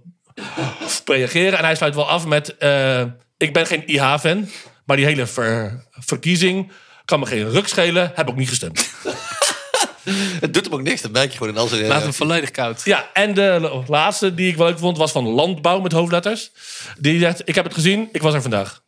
reageren. 1.06 1.58
En 1.60 1.66
hij 1.66 1.76
sluit 1.76 1.96
wel 1.96 2.10
af 2.10 2.26
met: 2.26 2.58
eh, 2.58 3.02
Ik 3.38 3.54
ben 3.54 3.66
geen 3.66 3.88
IH-fan, 3.88 4.50
maar 4.86 4.98
die 4.98 5.06
hele 5.06 5.26
ver- 5.26 5.86
verkiezing 5.92 6.72
kan 7.08 7.20
me 7.20 7.26
geen 7.26 7.50
ruk 7.50 7.68
schelen. 7.68 8.12
Heb 8.16 8.30
ook 8.30 8.36
niet 8.36 8.50
gestemd. 8.50 8.90
het 10.40 10.54
doet 10.54 10.64
hem 10.64 10.74
ook 10.74 10.82
niks, 10.82 11.02
dat 11.02 11.12
merk 11.12 11.32
je 11.32 11.38
gewoon 11.38 11.54
in 11.54 11.60
al 11.60 11.68
zijn... 11.68 11.88
Laat 11.88 12.02
hem 12.02 12.14
volledig 12.14 12.52
koud. 12.52 12.82
Ja, 12.84 13.10
en 13.14 13.34
de 13.34 13.84
laatste 13.88 14.34
die 14.34 14.50
ik 14.50 14.58
wel 14.58 14.68
leuk 14.68 14.80
vond 14.80 14.98
was 14.98 15.12
van 15.12 15.28
Landbouw 15.28 15.80
met 15.80 15.92
hoofdletters. 15.92 16.52
Die 16.98 17.20
zegt: 17.20 17.42
Ik 17.46 17.56
heb 17.56 17.64
het 17.64 17.74
gezien, 17.74 18.10
ik 18.12 18.22
was 18.22 18.34
er 18.34 18.42
vandaag. 18.42 18.82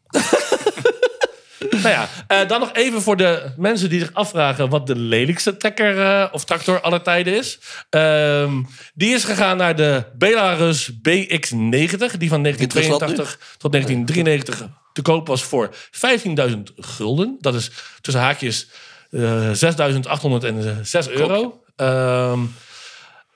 nou 1.84 1.96
ja, 1.96 2.10
eh, 2.28 2.48
dan 2.48 2.60
nog 2.60 2.74
even 2.74 3.02
voor 3.02 3.18
de 3.18 3.52
mensen 3.58 3.90
die 3.90 4.00
zich 4.00 4.14
afvragen 4.14 4.70
wat 4.70 4.88
de 4.88 4.96
lelijkste 4.96 5.58
trekker 5.58 6.02
eh, 6.02 6.26
of 6.32 6.46
tractor 6.46 6.82
aller 6.82 7.02
tijden 7.02 7.38
is. 7.38 7.60
Ehm, 7.90 8.62
die 8.94 9.14
is 9.14 9.24
gegaan 9.24 9.58
naar 9.58 9.76
de 9.76 10.04
Belarus 10.18 10.92
BX90, 10.92 12.18
die 12.18 12.30
van 12.30 12.42
1982 12.42 13.40
tot 13.58 13.72
1993 13.72 14.68
te 14.94 15.02
koop 15.02 15.28
was 15.28 15.44
voor 15.44 15.70
15.000 15.92 16.58
gulden. 16.76 17.38
Dat 17.40 17.56
is 17.56 17.72
tussen 18.02 18.24
haakjes 18.24 18.68
eh 19.10 19.50
6.806 19.54 21.10
euro. 21.10 21.64
Ehm, 21.76 22.40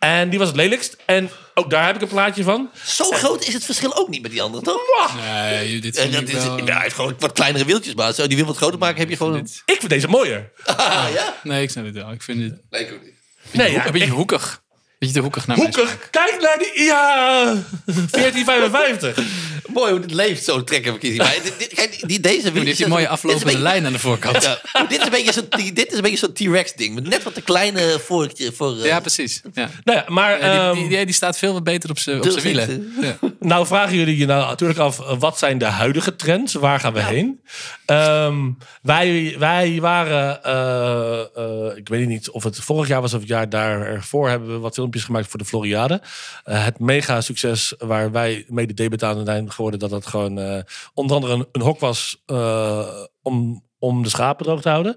en 0.03 0.29
die 0.29 0.39
was 0.39 0.47
het 0.47 0.57
lelijkst. 0.57 0.97
En 1.05 1.29
ook 1.53 1.69
daar 1.69 1.85
heb 1.85 1.95
ik 1.95 2.01
een 2.01 2.07
plaatje 2.07 2.43
van. 2.43 2.69
Zo 2.85 3.03
groot 3.11 3.47
is 3.47 3.53
het 3.53 3.65
verschil 3.65 3.95
ook 3.95 4.09
niet 4.09 4.21
met 4.21 4.31
die 4.31 4.41
andere, 4.41 4.63
toch? 4.63 4.81
Nee, 5.21 5.79
dit 5.79 5.95
En 5.97 6.01
vind 6.01 6.13
dat 6.13 6.21
ik 6.29 6.35
is, 6.35 6.43
wel... 6.43 6.57
ja, 6.57 6.73
hij 6.73 6.81
heeft 6.81 6.95
gewoon 6.95 7.15
wat 7.19 7.31
kleinere 7.31 7.65
wieltjes, 7.65 7.93
maar 7.93 8.13
zo 8.13 8.27
die 8.27 8.37
wiel 8.37 8.45
wat 8.45 8.57
groter 8.57 8.79
maken 8.79 8.99
heb 8.99 9.09
je 9.09 9.17
gewoon... 9.17 9.33
Dit- 9.33 9.61
Ik 9.65 9.77
vind 9.79 9.89
deze 9.89 10.07
mooier. 10.07 10.51
Ah, 10.65 11.05
ja? 11.13 11.35
Nee, 11.43 11.63
ik 11.63 11.69
snap 11.69 11.85
het 11.85 11.93
wel. 11.93 12.11
Ik 12.11 12.21
vind 12.21 12.41
het 12.43 12.61
Nee, 12.69 12.81
ik 12.85 12.93
ook 12.93 13.03
niet. 13.03 13.13
Nee, 13.51 13.67
een 13.67 13.73
ja, 13.73 13.83
beetje 13.91 14.07
ik- 14.07 14.13
hoekig. 14.13 14.61
Beetje 14.99 15.15
te 15.15 15.21
hoekig 15.21 15.47
naar 15.47 15.57
hoekig. 15.57 15.97
Kijk 16.09 16.37
naar 16.41 16.57
die 16.57 16.73
IA 16.85 17.45
1455. 17.85 19.17
Mooi 19.67 19.91
hoe 19.91 20.01
het 20.01 20.11
leeft, 20.11 20.43
zo'n 20.43 20.63
trekkerverkiezing. 20.63 21.23
Maar 21.23 21.37
dit, 21.43 21.53
dit, 21.59 21.73
kijk, 21.73 22.03
die, 22.07 22.19
deze 22.19 22.51
Die 22.51 22.63
heeft 22.63 22.77
die 22.77 22.87
mooie 22.87 23.07
aflopende 23.07 23.57
lijn 23.57 23.85
aan 23.85 23.91
de 23.91 23.99
voorkant. 23.99 24.43
Ja, 24.43 24.59
Ja, 24.73 24.85
dit 24.85 24.99
is 24.99 25.05
een 25.05 25.11
beetje 25.11 25.33
zo'n 25.33 25.73
dit 25.73 25.91
is 25.91 25.95
een 25.95 26.01
beetje 26.01 26.17
zo'n 26.17 26.33
T-Rex 26.33 26.73
ding. 26.73 26.95
Met 26.95 27.07
net 27.07 27.23
wat 27.23 27.33
te 27.33 27.41
kleine 27.41 27.99
vorkje 28.05 28.51
voor... 28.51 28.77
eh, 28.81 28.97
precies. 28.97 29.41
Ja. 29.53 29.69
Nou 29.83 29.97
ja, 29.97 30.05
maar 30.07 30.39
Ja, 30.39 30.69
ehm, 30.69 30.75
die, 30.75 30.87
die, 30.89 31.05
die 31.05 31.15
staat 31.15 31.37
veel 31.37 31.61
beter 31.61 31.89
op 31.89 31.99
zijn 31.99 32.21
wielen. 32.21 32.93
Ja. 33.01 33.17
nou 33.39 33.65
vragen 33.65 33.95
jullie 33.95 34.17
je 34.17 34.25
nou 34.25 34.47
natuurlijk 34.47 34.79
af, 34.79 34.99
eh, 34.99 35.19
wat 35.19 35.37
zijn 35.37 35.57
de 35.57 35.65
huidige 35.65 36.15
trends? 36.15 36.53
Waar 36.53 36.79
gaan 36.79 36.93
we 36.93 37.03
heen? 37.03 37.41
Ehm, 37.85 38.51
wij, 38.81 39.35
wij 39.39 39.77
waren, 39.81 40.43
eh, 40.43 41.19
eh, 41.35 41.77
ik 41.77 41.87
weet 41.87 42.07
niet 42.07 42.29
of 42.29 42.43
het 42.43 42.57
vorig 42.59 42.87
jaar 42.87 43.01
was 43.01 43.13
of 43.13 43.19
het 43.19 43.29
jaar 43.29 43.49
daarvoor, 43.49 44.29
hebben 44.29 44.49
we 44.53 44.57
wat 44.57 44.73
filmpjes 44.73 45.03
gemaakt 45.03 45.27
voor 45.27 45.39
de 45.39 45.45
Floriade. 45.45 46.01
Eh, 46.43 46.65
het 46.65 46.79
mega 46.79 47.21
succes 47.21 47.73
waar 47.77 48.11
wij 48.11 48.45
mede 48.47 48.73
debet 48.73 49.03
aan 49.03 49.25
zijn 49.25 49.51
geworden, 49.53 49.79
dat 49.79 49.89
dat 49.89 50.05
gewoon 50.05 50.39
eh, 50.39 50.59
onder 50.93 51.15
andere 51.15 51.47
een, 51.51 51.61
hok 51.61 51.79
was 51.79 52.21
eh, 52.25 53.03
om, 53.21 53.63
om 53.79 54.03
de 54.03 54.09
schapen 54.09 54.45
droog 54.45 54.61
te 54.61 54.69
houden. 54.69 54.95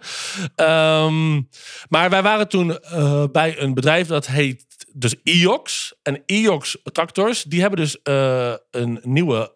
Ehm, 0.55 1.35
maar 1.88 2.11
wij 2.11 2.23
waren 2.23 2.49
toen 2.49 2.81
eh, 2.81 3.25
bij 3.33 3.61
een 3.61 3.75
bedrijf 3.75 4.07
dat 4.07 4.27
heet 4.27 4.64
dus 4.92 5.14
IOX. 5.23 5.95
En 6.03 6.23
IOX 6.27 6.79
tractors, 6.92 7.42
die 7.42 7.61
hebben 7.61 7.79
dus 7.79 7.99
een 8.71 9.01
nieuwe 9.03 9.55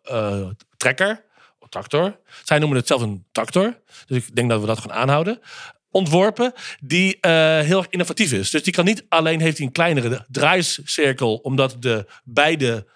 trekker, 0.77 1.25
tractor. 1.69 2.21
Zij 2.45 2.59
noemen 2.59 2.79
het 2.79 2.87
zelf 2.87 3.03
een 3.03 3.27
tractor. 3.33 3.81
Dus 4.07 4.27
ik 4.27 4.35
denk 4.35 4.51
dat 4.51 4.61
we 4.61 4.67
dat 4.67 4.79
gaan 4.79 4.93
aanhouden. 4.93 5.41
Ontworpen, 5.91 6.53
die 6.81 7.19
heel 7.21 7.79
erg 7.79 7.89
innovatief 7.91 8.33
is. 8.33 8.51
Dus 8.51 8.63
die 8.63 8.73
kan 8.73 8.85
niet 8.85 9.05
alleen 9.09 9.41
heeft 9.41 9.57
hij 9.57 9.67
een 9.67 9.73
kleinere 9.73 10.27
draaicirkel, 10.29 11.37
omdat 11.37 11.77
de 11.79 12.07
beide 12.25 12.87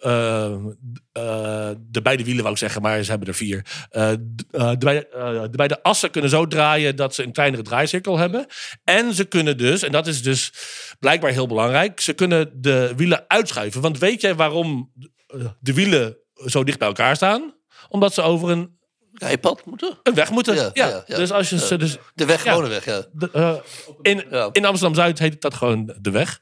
de 0.00 2.00
beide 2.02 2.24
wielen 2.24 2.42
wou 2.42 2.52
ik 2.54 2.60
zeggen, 2.60 2.82
maar 2.82 3.02
ze 3.02 3.10
hebben 3.10 3.28
er 3.28 3.34
vier. 3.34 3.66
Eh, 3.90 4.12
eh, 4.12 4.18
de, 4.50 4.76
beide, 4.78 5.08
eh, 5.08 5.42
de 5.42 5.56
beide 5.56 5.82
assen 5.82 6.10
kunnen 6.10 6.30
zo 6.30 6.46
draaien 6.46 6.96
dat 6.96 7.14
ze 7.14 7.22
een 7.22 7.32
kleinere 7.32 7.62
draaicirkel 7.62 8.18
hebben. 8.18 8.46
En 8.84 9.14
ze 9.14 9.24
kunnen 9.24 9.58
dus, 9.58 9.82
en 9.82 9.92
dat 9.92 10.06
is 10.06 10.22
dus 10.22 10.52
blijkbaar 10.98 11.30
heel 11.30 11.46
belangrijk, 11.46 12.00
ze 12.00 12.12
kunnen 12.12 12.50
de 12.60 12.92
wielen 12.96 13.24
uitschuiven. 13.26 13.80
Want 13.80 13.98
weet 13.98 14.20
jij 14.20 14.34
waarom 14.34 14.92
eh, 15.26 15.40
de 15.60 15.74
wielen 15.74 16.16
zo 16.34 16.64
dicht 16.64 16.78
bij 16.78 16.88
elkaar 16.88 17.16
staan? 17.16 17.54
Omdat 17.88 18.14
ze 18.14 18.22
over 18.22 18.50
een, 18.50 18.74
Rijpad 19.12 19.64
moeten? 19.64 19.98
een 20.02 20.14
weg 20.14 20.30
moeten. 20.30 20.54
Ja, 20.54 20.70
Ja, 20.72 20.88
ja, 20.88 21.02
ja. 21.06 21.16
Dus 21.16 21.30
als 21.32 21.50
je 21.50 21.58
ze 21.58 21.76
dus 21.76 21.96
De 22.14 22.24
weg, 22.24 22.44
Ja. 22.44 22.50
gewone 22.50 22.68
weg, 22.68 22.84
ja. 22.84 23.04
de, 23.12 23.30
eh, 23.32 23.54
in, 24.02 24.24
in 24.52 24.64
Amsterdam-Zuid 24.64 25.18
heet 25.18 25.40
dat 25.40 25.54
gewoon 25.54 25.94
de 26.00 26.10
weg. 26.10 26.40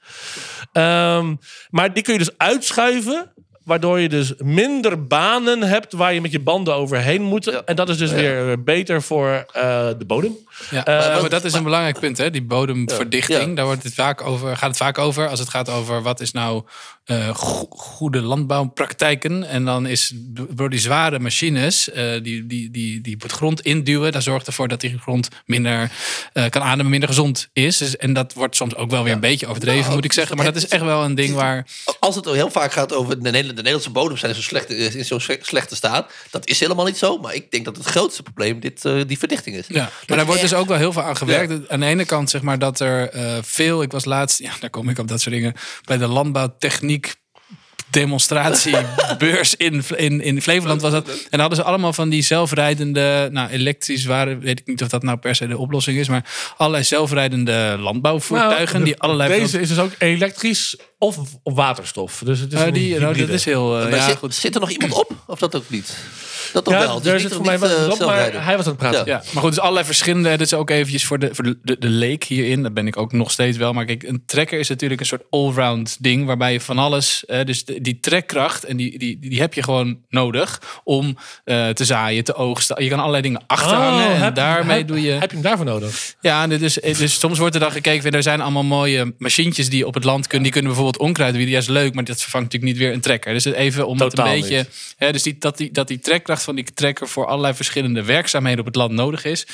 Ehm, 0.72 1.34
maar 1.70 1.92
die 1.94 2.02
kun 2.02 2.12
je 2.12 2.18
dus 2.18 2.38
uitschuiven. 2.38 3.32
Waardoor 3.64 4.00
je 4.00 4.08
dus 4.08 4.32
minder 4.38 5.06
banen 5.06 5.62
hebt 5.62 5.92
waar 5.92 6.14
je 6.14 6.20
met 6.20 6.32
je 6.32 6.40
banden 6.40 6.74
overheen 6.74 7.22
moet. 7.22 7.44
Ja. 7.44 7.62
En 7.64 7.76
dat 7.76 7.88
is 7.88 7.98
dus 7.98 8.10
weer 8.10 8.62
beter 8.62 9.02
voor 9.02 9.46
eh, 9.52 9.88
de 9.98 10.04
bodem. 10.06 10.36
Ja, 10.70 10.84
Eh, 10.84 11.20
maar, 11.20 11.30
dat 11.30 11.44
is 11.44 11.52
een 11.52 11.62
belangrijk 11.62 11.98
punt, 12.00 12.18
hè? 12.18 12.30
die 12.30 12.42
bodemverdichting. 12.42 13.48
Ja. 13.48 13.54
Daar 13.54 13.64
wordt 13.64 13.82
het 13.82 13.94
vaak 13.94 14.20
over, 14.20 14.56
gaat 14.56 14.68
het 14.68 14.76
vaak 14.76 14.98
over 14.98 15.28
als 15.28 15.38
het 15.38 15.48
gaat 15.48 15.68
over 15.68 16.02
wat 16.02 16.20
is 16.20 16.32
nou 16.32 16.62
eh, 17.04 17.28
go- 17.34 17.66
goede 17.70 18.20
landbouwpraktijken. 18.68 19.44
En 19.48 19.64
dan 19.64 19.86
is 19.86 20.12
door 20.50 20.70
die 20.70 20.78
zware 20.78 21.18
machines 21.18 21.90
eh, 21.90 22.22
die, 22.22 22.46
die, 22.46 22.70
die, 22.70 23.00
die 23.00 23.16
het 23.18 23.32
grond 23.32 23.60
induwen, 23.60 24.12
dat 24.12 24.22
zorgt 24.22 24.46
ervoor 24.46 24.68
dat 24.68 24.80
die 24.80 24.98
grond 24.98 25.28
minder 25.46 25.90
eh, 26.32 26.48
kan 26.50 26.62
ademen, 26.62 26.90
minder 26.90 27.08
gezond 27.08 27.48
is. 27.52 27.76
Dus- 27.76 27.96
en 27.96 28.12
dat 28.12 28.32
wordt 28.32 28.56
soms 28.56 28.74
ook 28.74 28.90
wel 28.90 29.02
weer 29.04 29.12
een 29.12 29.20
beetje 29.20 29.46
overdreven, 29.46 29.80
Nou, 29.82 29.94
moet 29.94 30.04
ik 30.04 30.12
zeggen. 30.12 30.36
Maar 30.36 30.44
dat 30.44 30.56
is 30.56 30.68
echt 30.68 30.82
wel 30.82 31.04
een 31.04 31.14
ding 31.14 31.34
waar. 31.34 31.66
Als 32.00 32.14
het 32.16 32.24
heel 32.24 32.50
vaak 32.50 32.72
gaat 32.72 32.92
over 32.92 33.14
de, 33.14 33.20
Nederland- 33.22 33.48
de 33.48 33.54
Nederlandse 33.54 33.90
bodem 33.90 34.16
zijn 34.16 34.30
in 34.30 34.36
zo'n 34.36 34.46
slechte, 34.46 34.76
in 34.76 35.04
zo'n 35.04 35.20
sle- 35.20 35.38
slechte 35.42 35.76
staat. 35.76 36.12
Dat 36.30 36.46
is 36.46 36.60
helemaal 36.60 36.84
niet 36.84 36.98
zo. 36.98 37.18
Maar 37.18 37.34
ik 37.34 37.50
denk 37.50 37.64
dat 37.64 37.76
het 37.76 37.86
grootste 37.86 38.22
probleem 38.22 38.60
dit, 38.60 38.82
die 39.06 39.18
verdichting 39.18 39.56
is. 39.56 39.66
Ja, 39.68 39.74
maar 39.74 39.92
Dat 40.06 40.16
daar 40.16 40.26
wordt 40.26 40.40
dus 40.40 40.54
ook 40.54 40.68
wel 40.68 40.78
heel 40.78 40.92
veel 40.92 41.02
aan 41.02 41.16
gewerkt. 41.16 41.68
Aan 41.68 41.80
de 41.80 41.86
ene 41.86 42.04
kant 42.04 42.30
zeg 42.30 42.42
maar 42.42 42.58
dat 42.58 42.80
er 42.80 43.10
veel, 43.42 43.82
ik 43.82 43.92
was 43.92 44.04
laatst, 44.04 44.38
ja, 44.38 44.50
daar 44.60 44.70
kom 44.70 44.88
ik 44.88 44.98
op 44.98 45.08
dat 45.08 45.20
soort 45.20 45.34
dingen, 45.34 45.54
bij 45.84 45.96
de 45.98 46.06
landbouwtechniek 46.06 46.93
demonstratiebeurs 47.94 49.54
in, 49.66 49.82
in, 49.96 50.20
in 50.20 50.42
Flevoland 50.42 50.80
was 50.80 50.92
dat. 50.92 51.08
En 51.08 51.14
dan 51.30 51.40
hadden 51.40 51.58
ze 51.58 51.64
allemaal 51.64 51.92
van 51.92 52.08
die 52.08 52.22
zelfrijdende, 52.22 53.28
nou 53.32 53.50
elektrisch 53.50 54.04
waren, 54.04 54.40
weet 54.40 54.60
ik 54.60 54.66
niet 54.66 54.82
of 54.82 54.88
dat 54.88 55.02
nou 55.02 55.18
per 55.18 55.34
se 55.34 55.46
de 55.46 55.58
oplossing 55.58 55.98
is, 55.98 56.08
maar 56.08 56.54
allerlei 56.56 56.84
zelfrijdende 56.84 57.76
landbouwvoertuigen 57.78 58.72
Nou, 58.72 58.84
die 58.84 58.98
allerlei... 58.98 59.40
Deze 59.40 59.60
is 59.60 59.68
dus 59.68 59.78
ook 59.78 59.92
elektrisch 59.98 60.76
of 61.06 61.16
op 61.42 61.56
waterstof. 61.56 62.22
Dus 62.24 62.38
het 62.40 62.52
is 62.52 62.60
Eh, 62.60 62.72
die, 62.72 62.98
nou, 62.98 63.16
dat 63.16 63.28
is 63.28 63.44
heel... 63.44 63.80
eh, 63.80 63.90
ja, 63.90 64.06
zit, 64.08 64.16
goed. 64.16 64.34
zit 64.34 64.54
er 64.54 64.60
nog 64.60 64.70
iemand 64.70 64.92
op? 64.92 65.10
Of 65.26 65.38
dat 65.38 65.56
ook 65.56 65.70
niet? 65.70 65.96
Dat 66.52 66.64
toch 66.64 66.74
ja, 66.74 66.80
wel? 66.80 67.00
Dus 67.00 67.22
zit 67.22 67.32
voor 67.34 67.44
mij 67.44 67.58
wel 67.58 67.70
eh, 67.86 67.90
op, 67.92 67.98
maar 67.98 68.44
hij 68.44 68.56
was 68.56 68.64
aan 68.66 68.70
het 68.72 68.80
praten. 68.80 68.98
Ja. 69.06 69.12
Ja, 69.12 69.22
maar 69.32 69.42
goed, 69.42 69.50
dus 69.50 69.60
allerlei 69.60 69.86
verschillende. 69.86 70.28
Dat 70.30 70.40
is 70.40 70.54
ook 70.54 70.70
eventjes 70.70 71.04
voor 71.04 71.18
de, 71.18 71.28
voor 71.34 71.44
de, 71.44 71.58
de, 71.62 71.76
de 71.78 71.88
leek 71.88 72.24
hierin. 72.24 72.62
Dat 72.62 72.74
ben 72.74 72.86
ik 72.86 72.96
ook 72.96 73.12
nog 73.12 73.30
steeds 73.30 73.56
wel. 73.56 73.72
Maar 73.72 73.84
kijk, 73.84 74.02
een 74.02 74.22
trekker 74.26 74.58
is 74.58 74.68
natuurlijk 74.68 75.00
een 75.00 75.06
soort 75.06 75.22
allround 75.30 75.96
ding. 76.00 76.26
Waarbij 76.26 76.52
je 76.52 76.60
van 76.60 76.78
alles. 76.78 77.24
eh, 77.24 77.44
dus 77.44 77.64
de- 77.64 77.80
die 77.80 78.00
trekkracht. 78.00 78.64
En 78.64 78.76
die, 78.76 78.98
die, 78.98 79.18
die 79.20 79.40
heb 79.40 79.54
je 79.54 79.62
gewoon 79.62 79.98
nodig. 80.08 80.60
Om 80.84 81.16
eh, 81.44 81.68
te 81.68 81.84
zaaien, 81.84 82.24
te 82.24 82.34
oogsten. 82.34 82.82
Je 82.82 82.88
kan 82.88 82.98
allerlei 82.98 83.22
dingen 83.22 83.42
achterhangen. 83.46 84.06
en 84.06 84.12
Oh, 84.12 84.20
heb- 84.20 84.34
daarmee 84.34 84.76
heb- 84.78 84.88
doe 84.88 85.02
je. 85.02 85.10
Heb 85.10 85.30
je 85.30 85.36
hem 85.36 85.44
daarvoor 85.44 85.66
nodig? 85.66 86.14
Ja, 86.20 86.42
en 86.42 86.48
dit 86.48 86.62
is, 86.62 86.74
dus 86.74 87.18
soms 87.18 87.38
wordt 87.38 87.54
er 87.54 87.60
dan 87.60 87.70
gekeken. 87.72 88.10
Er 88.10 88.22
zijn 88.22 88.40
allemaal 88.40 88.62
mooie 88.64 89.14
machientjes 89.18 89.68
die 89.68 89.86
op 89.86 89.94
het 89.94 90.04
land 90.04 90.22
kunnen. 90.26 90.42
Die 90.42 90.52
kunnen 90.52 90.72
bijvoorbeeld 90.72 90.93
onkruid 90.98 91.34
wieden. 91.34 91.52
Ja, 91.52 91.58
is 91.58 91.68
leuk. 91.68 91.94
Maar 91.94 92.04
dat 92.04 92.22
vervangt 92.22 92.52
natuurlijk 92.52 92.72
niet 92.72 92.82
weer 92.82 92.92
een 92.94 93.00
trekker. 93.00 93.32
Dus 93.32 93.44
even 93.44 93.86
om 93.86 93.96
Totaal 93.96 94.26
het 94.26 94.34
een 94.34 94.40
beetje. 94.40 94.66
Hè, 94.96 95.12
dus 95.12 95.22
die, 95.22 95.36
dat, 95.38 95.56
die, 95.56 95.72
dat 95.72 95.88
die 95.88 95.98
trekkracht 95.98 96.42
van 96.42 96.54
die 96.54 96.64
trekker 96.74 97.08
voor 97.08 97.26
allerlei 97.26 97.54
verschillende 97.54 98.02
werkzaamheden 98.02 98.60
op 98.60 98.66
het 98.66 98.76
land 98.76 98.92
nodig 98.92 99.24
is, 99.24 99.46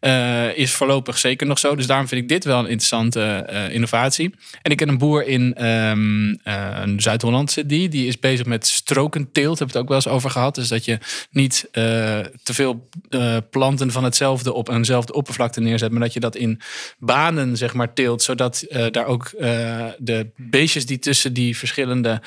eh, 0.00 0.56
is 0.56 0.72
voorlopig 0.72 1.18
zeker 1.18 1.46
nog 1.46 1.58
zo. 1.58 1.76
Dus 1.76 1.86
daarom 1.86 2.08
vind 2.08 2.22
ik 2.22 2.28
dit 2.28 2.44
wel 2.44 2.58
een 2.58 2.64
interessante 2.64 3.20
eh, 3.20 3.74
innovatie. 3.74 4.34
En 4.62 4.70
ik 4.70 4.76
ken 4.76 4.88
een 4.88 4.98
boer 4.98 5.26
in 5.26 5.54
ehm, 5.54 6.34
eh, 6.42 6.82
Zuid-Holland, 6.96 7.50
zit 7.50 7.68
die. 7.68 7.88
Die 7.88 8.06
is 8.06 8.18
bezig 8.18 8.46
met 8.46 8.66
strokenteelt. 8.66 9.58
Heb 9.58 9.68
ik 9.68 9.74
het 9.74 9.82
ook 9.82 9.88
wel 9.88 9.96
eens 9.96 10.08
over 10.08 10.30
gehad. 10.30 10.54
Dus 10.54 10.68
dat 10.68 10.84
je 10.84 10.98
niet 11.30 11.68
te 11.72 12.54
veel 12.54 12.88
planten 13.50 13.90
van 13.90 14.04
hetzelfde 14.04 14.52
op 14.52 14.68
eenzelfde 14.68 15.12
oppervlakte 15.12 15.60
neerzet, 15.60 15.90
maar 15.90 16.00
dat 16.00 16.12
je 16.12 16.20
dat 16.20 16.36
in 16.36 16.60
banen 16.98 17.56
zeg 17.56 17.74
maar 17.74 17.92
teelt, 17.92 18.22
zodat 18.22 18.66
daar 18.90 19.06
ook 19.06 19.30
de 19.98 20.30
beestjes 20.36 20.71
die 20.80 20.98
tussen 20.98 21.32
die 21.32 21.56
verschillende 21.56 22.20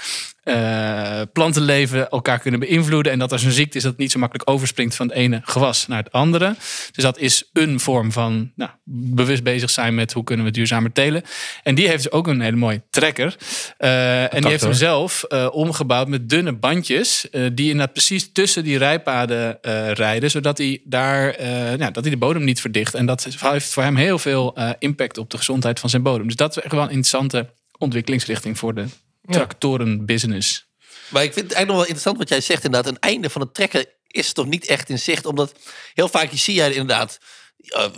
eh, 0.45 1.21
planten 1.33 1.61
leven 1.61 2.09
elkaar 2.09 2.39
kunnen 2.39 2.59
beïnvloeden. 2.59 3.11
En 3.11 3.19
dat 3.19 3.31
als 3.31 3.43
een 3.43 3.51
ziekte 3.51 3.77
is 3.77 3.83
dat 3.83 3.91
het 3.91 4.01
niet 4.01 4.11
zo 4.11 4.19
makkelijk 4.19 4.49
overspringt 4.49 4.95
van 4.95 5.07
het 5.07 5.15
ene 5.15 5.41
gewas 5.43 5.87
naar 5.87 6.03
het 6.03 6.11
andere. 6.11 6.55
Dus 6.91 7.03
dat 7.03 7.17
is 7.19 7.49
een 7.53 7.79
vorm 7.79 8.11
van 8.11 8.51
nou, 8.55 8.71
bewust 8.83 9.43
bezig 9.43 9.69
zijn 9.69 9.95
met 9.95 10.13
hoe 10.13 10.23
kunnen 10.23 10.45
we 10.45 10.51
duurzamer 10.51 10.91
telen. 10.91 11.23
En 11.63 11.75
die 11.75 11.87
heeft 11.87 12.03
dus 12.03 12.11
ook 12.11 12.27
een 12.27 12.41
hele 12.41 12.55
mooie 12.55 12.81
trekker. 12.89 13.35
Eh, 13.77 14.33
en 14.33 14.41
die 14.41 14.49
heeft 14.49 14.63
hem 14.63 14.73
zelf 14.73 15.23
eh, 15.23 15.47
omgebouwd 15.51 16.07
met 16.07 16.29
dunne 16.29 16.53
bandjes. 16.53 17.27
die 17.31 17.69
inderdaad 17.69 17.93
precies 17.93 18.31
tussen 18.31 18.63
die 18.63 18.77
rijpaden 18.77 19.57
rijden. 19.93 20.31
Zodat 20.31 20.57
hij 20.57 20.81
daar 20.83 21.35
nou, 21.77 21.91
dat 21.91 22.03
hij 22.03 22.11
de 22.11 22.17
bodem 22.17 22.43
niet 22.43 22.61
verdicht. 22.61 22.93
En 22.93 23.05
dat 23.05 23.23
heeft 23.23 23.73
voor 23.73 23.83
hem 23.83 23.95
heel 23.95 24.19
veel 24.19 24.57
impact 24.79 25.17
op 25.17 25.29
de 25.29 25.37
gezondheid 25.37 25.79
van 25.79 25.89
zijn 25.89 26.03
bodem. 26.03 26.27
Dus 26.27 26.35
dat 26.35 26.57
is 26.57 26.63
echt 26.63 26.73
wel 26.73 26.81
een 26.81 26.89
interessante 26.89 27.49
ontwikkelingsrichting 27.77 28.57
voor 28.57 28.73
de 28.73 28.85
tractorenbusiness. 29.21 30.67
Maar 31.09 31.23
ik 31.23 31.33
vind 31.33 31.45
het 31.45 31.55
eigenlijk 31.55 31.67
nog 31.67 31.75
wel 31.75 31.85
interessant 31.85 32.17
wat 32.17 32.29
jij 32.29 32.41
zegt. 32.41 32.63
Inderdaad, 32.63 32.91
een 32.91 32.99
einde 32.99 33.29
van 33.29 33.41
het 33.41 33.53
trekken 33.53 33.85
is 34.07 34.33
toch 34.33 34.45
niet 34.45 34.65
echt 34.65 34.89
in 34.89 34.99
zicht. 34.99 35.25
Omdat 35.25 35.55
heel 35.93 36.07
vaak 36.07 36.29
zie 36.33 36.53
jij 36.53 36.71
inderdaad... 36.71 37.19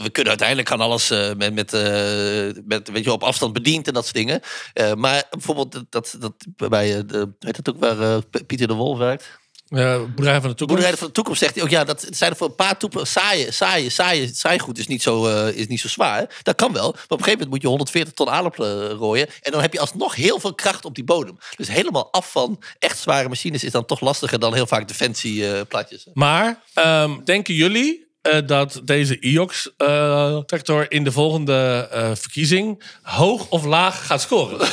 we 0.02 0.10
kunnen 0.12 0.30
uiteindelijk 0.30 0.70
gaan 0.70 0.82
alles 0.82 1.10
eh, 1.10 1.34
met, 1.34 1.54
met, 1.54 1.74
eh, 1.74 2.64
met 2.66 2.90
weet 2.90 3.04
je, 3.04 3.12
op 3.12 3.24
afstand 3.24 3.54
bediend 3.54 3.88
en 3.88 3.94
dat 3.94 4.04
soort 4.04 4.16
dingen. 4.16 4.42
Eh, 4.74 4.94
maar 4.94 5.24
bijvoorbeeld 5.30 5.72
dat, 5.72 5.86
dat, 5.90 6.16
dat 6.20 6.70
bij, 6.70 7.06
de, 7.06 7.34
weet 7.40 7.64
dat 7.64 7.76
ook 7.76 7.80
waar 7.80 8.22
Pieter 8.46 8.68
de 8.68 8.74
Wolf 8.74 8.98
werkt? 8.98 9.40
Uh, 9.70 10.04
boerderij 10.16 10.42
van 10.42 10.50
de 10.50 10.56
toekomst. 10.56 10.68
Boerderij 10.68 10.98
van 10.98 11.08
de 11.08 11.14
toekomst 11.14 11.40
zegt 11.40 11.56
hij 11.56 11.64
ook, 11.64 11.70
ja, 11.70 11.84
dat 11.84 12.08
zijn 12.10 12.32
er 12.32 12.38
voor 12.38 12.48
een 12.48 12.56
paar 12.56 12.78
toepen 12.78 13.08
saaien, 13.08 13.54
saaien, 13.54 13.92
saaien, 13.92 14.36
saaigoed 14.36 14.78
is 14.78 14.88
niet 14.88 15.02
zo, 15.02 15.28
eh, 15.28 15.56
is 15.56 15.68
niet 15.68 15.80
zo 15.80 15.88
zwaar. 15.88 16.30
Dat 16.44 16.56
kan 16.56 16.74
wel, 16.74 16.92
maar 16.92 16.92
op 16.92 17.12
een 17.12 17.18
gegeven 17.18 17.32
moment 17.32 17.50
moet 17.50 17.62
je 17.62 17.68
140 17.68 18.14
ton 18.14 18.30
aardappelen 18.30 18.90
rooien 18.90 19.28
en 19.42 19.52
dan 19.52 19.62
heb 19.62 19.74
je 19.74 19.80
alsnog 19.80 20.16
heel 20.16 20.40
veel 20.40 20.56
kracht 20.56 20.86
op 20.86 20.96
die 20.96 21.04
bodem. 21.04 21.38
Dus 21.56 21.68
helemaal 21.68 22.12
af 22.12 22.32
van 22.32 22.60
echt 22.80 22.98
zware 22.98 23.30
machines 23.30 23.64
is 23.64 23.72
dan 23.72 23.86
toch 23.86 24.00
lastiger 24.00 24.40
dan 24.40 24.54
heel 24.54 24.68
vaak 24.68 24.88
defensieplatjes. 24.88 26.08
Maar 26.14 26.62
ehm, 26.74 27.24
denken 27.24 27.54
jullie 27.54 28.07
eh, 28.32 28.48
dat 28.48 28.82
deze 28.84 29.20
IOX-tractor 29.20 30.86
in 30.92 31.04
de 31.04 31.12
volgende 31.12 31.88
eh, 31.92 32.12
verkiezing 32.14 32.84
hoog 33.02 33.50
of 33.50 33.66
laag 33.66 34.06
gaat 34.06 34.22
scoren? 34.22 34.58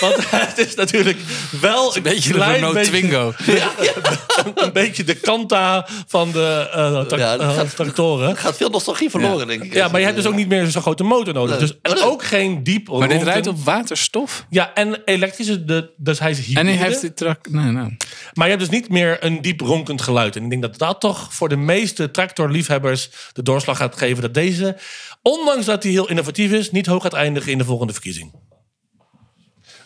Want 0.00 0.30
het 0.30 0.58
is 0.58 0.74
natuurlijk 0.74 1.18
wel 1.60 1.96
een, 1.96 2.02
Beetje 2.02 2.32
de 2.32 2.44
Renault 2.44 2.74
beetje, 2.74 2.90
Twingo. 2.90 3.32
een 4.54 4.72
beetje 4.72 5.04
de 5.04 5.14
kanta 5.14 5.86
van 6.06 6.32
de 6.32 6.68
eh, 6.72 7.00
tra- 7.00 7.18
Ja, 7.18 7.36
eh, 7.36 7.54
gaat- 7.54 7.76
tractoren. 7.76 8.28
Er 8.30 8.36
gaat 8.36 8.56
veel 8.56 8.68
nostalgie 8.70 9.10
verloren, 9.10 9.46
denk 9.46 9.62
ik. 9.62 9.74
Ja, 9.74 9.88
maar 9.88 9.98
je 10.00 10.06
hebt 10.06 10.18
dus 10.18 10.26
ook 10.26 10.34
niet 10.34 10.48
meer 10.48 10.66
zo'n 10.66 10.82
grote 10.82 11.02
motor 11.04 11.34
nodig. 11.34 11.58
Nee. 11.58 11.68
Dus 11.68 11.78
en 11.82 12.02
ook 12.02 12.24
geen 12.24 12.62
diep 12.62 12.88
Maar 12.88 13.08
dit 13.08 13.22
rijdt 13.22 13.46
op 13.46 13.64
waterstof. 13.64 14.46
Ja, 14.50 14.74
en 14.74 15.02
elektrische, 15.04 15.64
de, 15.64 15.90
dus 15.96 16.18
hij 16.18 16.30
is 16.30 16.38
hybride. 16.38 16.60
En 16.60 16.66
hij 16.78 16.86
heeft 16.86 17.00
die 17.00 17.14
trak. 17.14 17.48
Nee, 17.50 17.70
nou. 17.70 17.96
Maar 18.34 18.48
je 18.48 18.54
hebt 18.56 18.70
dus 18.70 18.78
niet 18.80 18.88
meer 18.88 19.24
een 19.24 19.42
diep 19.42 19.60
ronkend 19.60 20.02
geluid. 20.02 20.36
En 20.36 20.42
ik 20.44 20.50
denk 20.50 20.62
dat 20.62 20.78
dat 20.78 21.00
toch 21.00 21.34
voor 21.34 21.48
de 21.48 21.56
meeste 21.56 22.10
tractorliefhebbers 22.10 23.10
de 23.32 23.42
doorslag 23.42 23.76
gaat 23.76 23.96
geven 23.96 24.22
dat 24.22 24.34
deze, 24.34 24.76
ondanks 25.22 25.66
dat 25.66 25.82
hij 25.82 25.92
heel 25.92 26.08
innovatief 26.08 26.52
is, 26.52 26.70
niet 26.70 26.86
hoog 26.86 27.02
gaat 27.02 27.12
eindigen 27.12 27.52
in 27.52 27.58
de 27.58 27.64
volgende 27.64 27.92
verkiezing. 27.92 28.32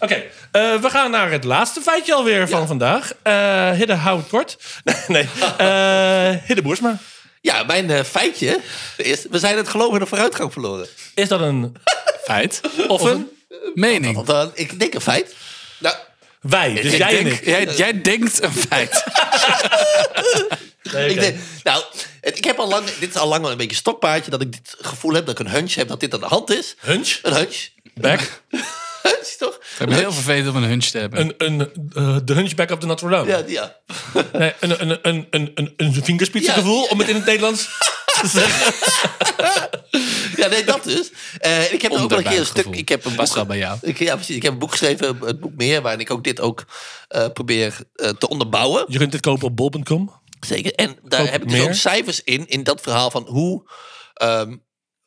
Oké, 0.04 0.22
eh, 0.50 0.80
we 0.80 0.90
gaan 0.90 1.10
naar 1.10 1.30
het 1.30 1.44
laatste 1.44 1.80
feitje 1.80 2.14
alweer 2.14 2.48
van 2.48 2.66
vandaag. 2.66 3.12
Eh 3.22 3.70
Hidde, 3.70 3.94
hou 3.94 4.18
het 4.18 4.28
kort. 4.28 4.56
nee, 5.08 5.28
eh 5.56 6.30
Hidde 6.46 6.62
Boersma. 6.62 6.98
Ja, 7.40 7.62
mijn 7.62 8.04
feitje 8.04 8.60
is, 8.96 9.26
we 9.30 9.38
zijn 9.38 9.56
het 9.56 9.68
geloof 9.68 9.92
in 9.92 9.98
de 9.98 10.06
vooruitgang 10.06 10.52
verloren. 10.52 10.86
Is 11.14 11.28
dat 11.28 11.40
een 11.40 11.76
Feit. 12.24 12.60
of 12.88 13.02
een 13.02 13.28
Mening. 13.74 14.14
Want 14.14 14.26
dan, 14.26 14.50
ik 14.54 14.78
denk 14.78 14.94
een 14.94 15.00
feit. 15.00 15.34
Nou, 15.78 15.94
wij? 16.40 16.74
Dus 16.74 16.92
Ik 16.92 16.98
jij 16.98 17.18
en 17.18 17.24
denk- 17.24 17.36
ik. 17.36 17.44
jij, 17.46 17.64
jij 17.76 18.00
denkt 18.00 18.42
een 18.42 18.52
feit. 18.52 19.02
Nee, 20.92 21.08
Ik, 21.14 21.20
denk, 21.20 21.36
nou, 21.62 21.82
het- 22.20 22.36
ik 22.38 22.44
heb 22.44 22.58
al 22.58 22.68
lang, 22.68 22.84
dit 22.98 23.08
is 23.08 23.16
al 23.16 23.28
lang 23.28 23.42
wel 23.42 23.50
een 23.50 23.56
beetje 23.56 23.72
een 23.72 23.78
stokpaardje, 23.78 24.30
dat 24.30 24.40
ik 24.40 24.52
dit 24.52 24.74
gevoel 24.80 25.12
heb, 25.12 25.26
dat 25.26 25.38
ik 25.40 25.46
een 25.46 25.52
hunch 25.52 25.74
heb 25.74 25.88
dat 25.88 26.00
dit 26.00 26.14
aan 26.14 26.20
de 26.20 26.26
hand 26.26 26.50
is. 26.50 26.74
Hunch? 26.78 27.18
Een 27.22 27.32
hunch. 27.34 27.68
Back? 27.94 28.20
Hunch, 29.38 29.52
toch? 29.52 29.60
Ik 29.78 29.86
ben 29.86 29.98
heel 29.98 30.12
vervelend 30.12 30.48
om 30.56 30.62
een 30.62 30.68
hunch 30.68 30.84
te 30.84 30.98
hebben. 30.98 31.20
Een, 31.20 31.34
een, 31.36 31.60
eh, 31.94 32.16
de 32.24 32.32
hunchback 32.32 32.70
of 32.70 32.78
the 32.78 32.86
Notre 32.86 33.08
Dame. 33.08 33.28
Ja, 33.28 33.42
ja. 33.46 33.76
Nee, 34.38 34.52
een, 34.60 34.80
een, 34.80 34.98
een, 35.02 35.26
een, 35.30 35.52
een, 35.54 35.74
een 35.76 36.04
vingerspitsengevoel, 36.04 36.82
Ja. 36.82 36.88
om 36.90 36.98
het 36.98 37.08
in 37.08 37.14
het 37.14 37.24
Nederlands 37.24 37.68
te 38.20 38.26
zeggen. 38.26 38.74
ja, 40.36 40.48
nee, 40.48 40.64
dat 40.64 40.84
dus. 40.84 41.10
Eh, 41.38 41.72
ik 41.72 41.82
heb 41.82 41.92
er 41.92 42.02
ook 42.02 42.08
wel 42.10 42.18
een 42.18 42.24
keer 42.24 42.38
een 42.38 42.46
stuk. 42.46 42.66
Ik 42.66 42.88
heb 42.88 43.04
een 43.04 43.16
boek, 43.16 43.46
bij 43.46 43.58
jou. 43.58 43.78
Ik, 43.82 43.98
ja, 43.98 44.14
precies. 44.14 44.36
Ik 44.36 44.42
heb 44.42 44.52
een 44.52 44.58
boek 44.58 44.70
geschreven, 44.70 45.18
het 45.24 45.40
boek 45.40 45.52
meer, 45.56 45.82
waarin 45.82 46.00
ik 46.00 46.10
ook 46.10 46.24
dit 46.24 46.40
ook 46.40 46.64
eh, 47.08 47.26
probeer 47.32 47.78
eh, 47.94 48.08
te 48.08 48.28
onderbouwen. 48.28 48.84
Je 48.88 48.98
kunt 48.98 49.12
dit 49.12 49.20
kopen 49.20 49.46
op 49.46 49.56
bol.com. 49.56 50.22
Zeker. 50.40 50.74
En 50.74 50.96
daar 51.02 51.30
heb 51.30 51.42
ik 51.42 51.48
dus 51.48 51.58
meer? 51.58 51.68
ook 51.68 51.74
cijfers 51.74 52.22
in, 52.22 52.48
in 52.48 52.62
dat 52.62 52.80
verhaal 52.80 53.10
van 53.10 53.26
hoe 53.26 53.70
ehm, 54.14 54.56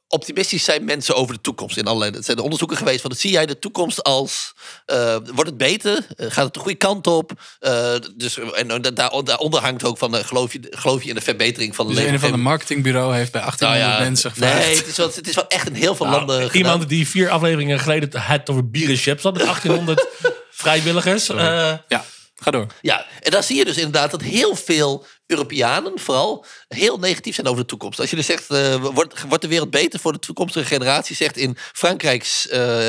optimistisch 0.10 0.64
zijn 0.64 0.84
mensen 0.86 1.16
over 1.16 1.34
de 1.36 1.42
toekomst. 1.42 1.78
In 1.78 1.86
allerlei, 1.88 2.12
het 2.12 2.26
zijn 2.26 2.40
onderzoeken 2.40 2.78
geweest 2.78 3.02
van, 3.02 3.12
zie 3.16 3.32
jij 3.32 3.46
de 3.46 3.60
toekomst 3.60 4.04
als, 4.04 4.54
eh, 4.86 5.16
wordt 5.34 5.50
het 5.50 5.58
beter? 5.58 6.06
Eh, 6.18 6.26
gaat 6.32 6.46
het 6.46 6.54
de 6.54 6.60
goede 6.60 6.78
kant 6.78 7.08
op? 7.08 7.32
Eh, 7.60 7.94
dus, 8.16 8.38
en 8.54 8.68
daar, 8.82 8.94
daaronder 9.24 9.60
hangt 9.62 9.84
ook 9.84 9.98
van, 9.98 10.18
eh, 10.18 10.24
geloof, 10.26 10.54
je, 10.54 10.60
geloof 10.70 11.04
je 11.04 11.10
in 11.10 11.16
de 11.16 11.22
verbetering 11.22 11.76
van 11.76 11.86
de 11.88 11.92
Dus 11.94 12.02
een 12.02 12.06
leven? 12.12 12.28
van 12.28 12.38
de 12.38 12.44
marketingbureau 12.44 13.16
heeft 13.16 13.32
bij 13.32 13.42
1800 13.42 13.90
Nou 13.90 14.00
ja, 14.00 14.04
mensen 14.10 14.32
gevraagd. 14.32 14.66
Nee, 14.66 14.76
het 14.78 14.88
is, 14.88 14.98
wel, 14.98 15.08
het 15.16 15.28
is 15.28 15.36
wel 15.36 15.48
echt 15.48 15.68
in 15.68 15.74
heel 15.74 15.96
veel 15.96 16.06
Nou, 16.06 16.18
landen 16.18 16.36
gedaan. 16.42 16.56
iemand 16.58 16.90
die 16.90 17.08
vier 17.08 17.30
afleveringen 17.30 17.80
geleden 17.80 18.22
het 18.22 18.50
over 18.50 18.70
bierenchips 18.70 19.24
had 19.24 19.34
met 19.34 19.42
1800 19.44 20.08
vrijwilligers. 20.52 21.30
Eh, 21.30 21.74
Ja, 21.88 22.06
ga 22.36 22.52
door. 22.52 22.68
Ja, 22.82 23.06
en 23.22 23.32
dan 23.32 23.44
zie 23.44 23.58
je 23.58 23.66
dus 23.66 23.76
inderdaad 23.78 24.12
dat 24.12 24.22
heel 24.22 24.56
veel 24.56 25.06
Europeanen 25.28 26.00
vooral 26.00 26.46
heel 26.68 26.98
negatief 27.00 27.36
zijn 27.36 27.48
over 27.48 27.62
de 27.62 27.68
toekomst. 27.68 28.00
Als 28.00 28.10
je 28.10 28.16
dus 28.16 28.26
zegt, 28.26 28.50
eh, 28.50 28.76
wordt, 28.86 29.22
wordt 29.28 29.42
de 29.44 29.50
wereld 29.50 29.70
beter 29.70 30.00
voor 30.00 30.12
de 30.12 30.20
toekomstige 30.20 30.66
generatie? 30.66 31.16
Zegt 31.16 31.38
in 31.38 31.58
Frankrijk 31.74 32.46
eh 32.50 32.88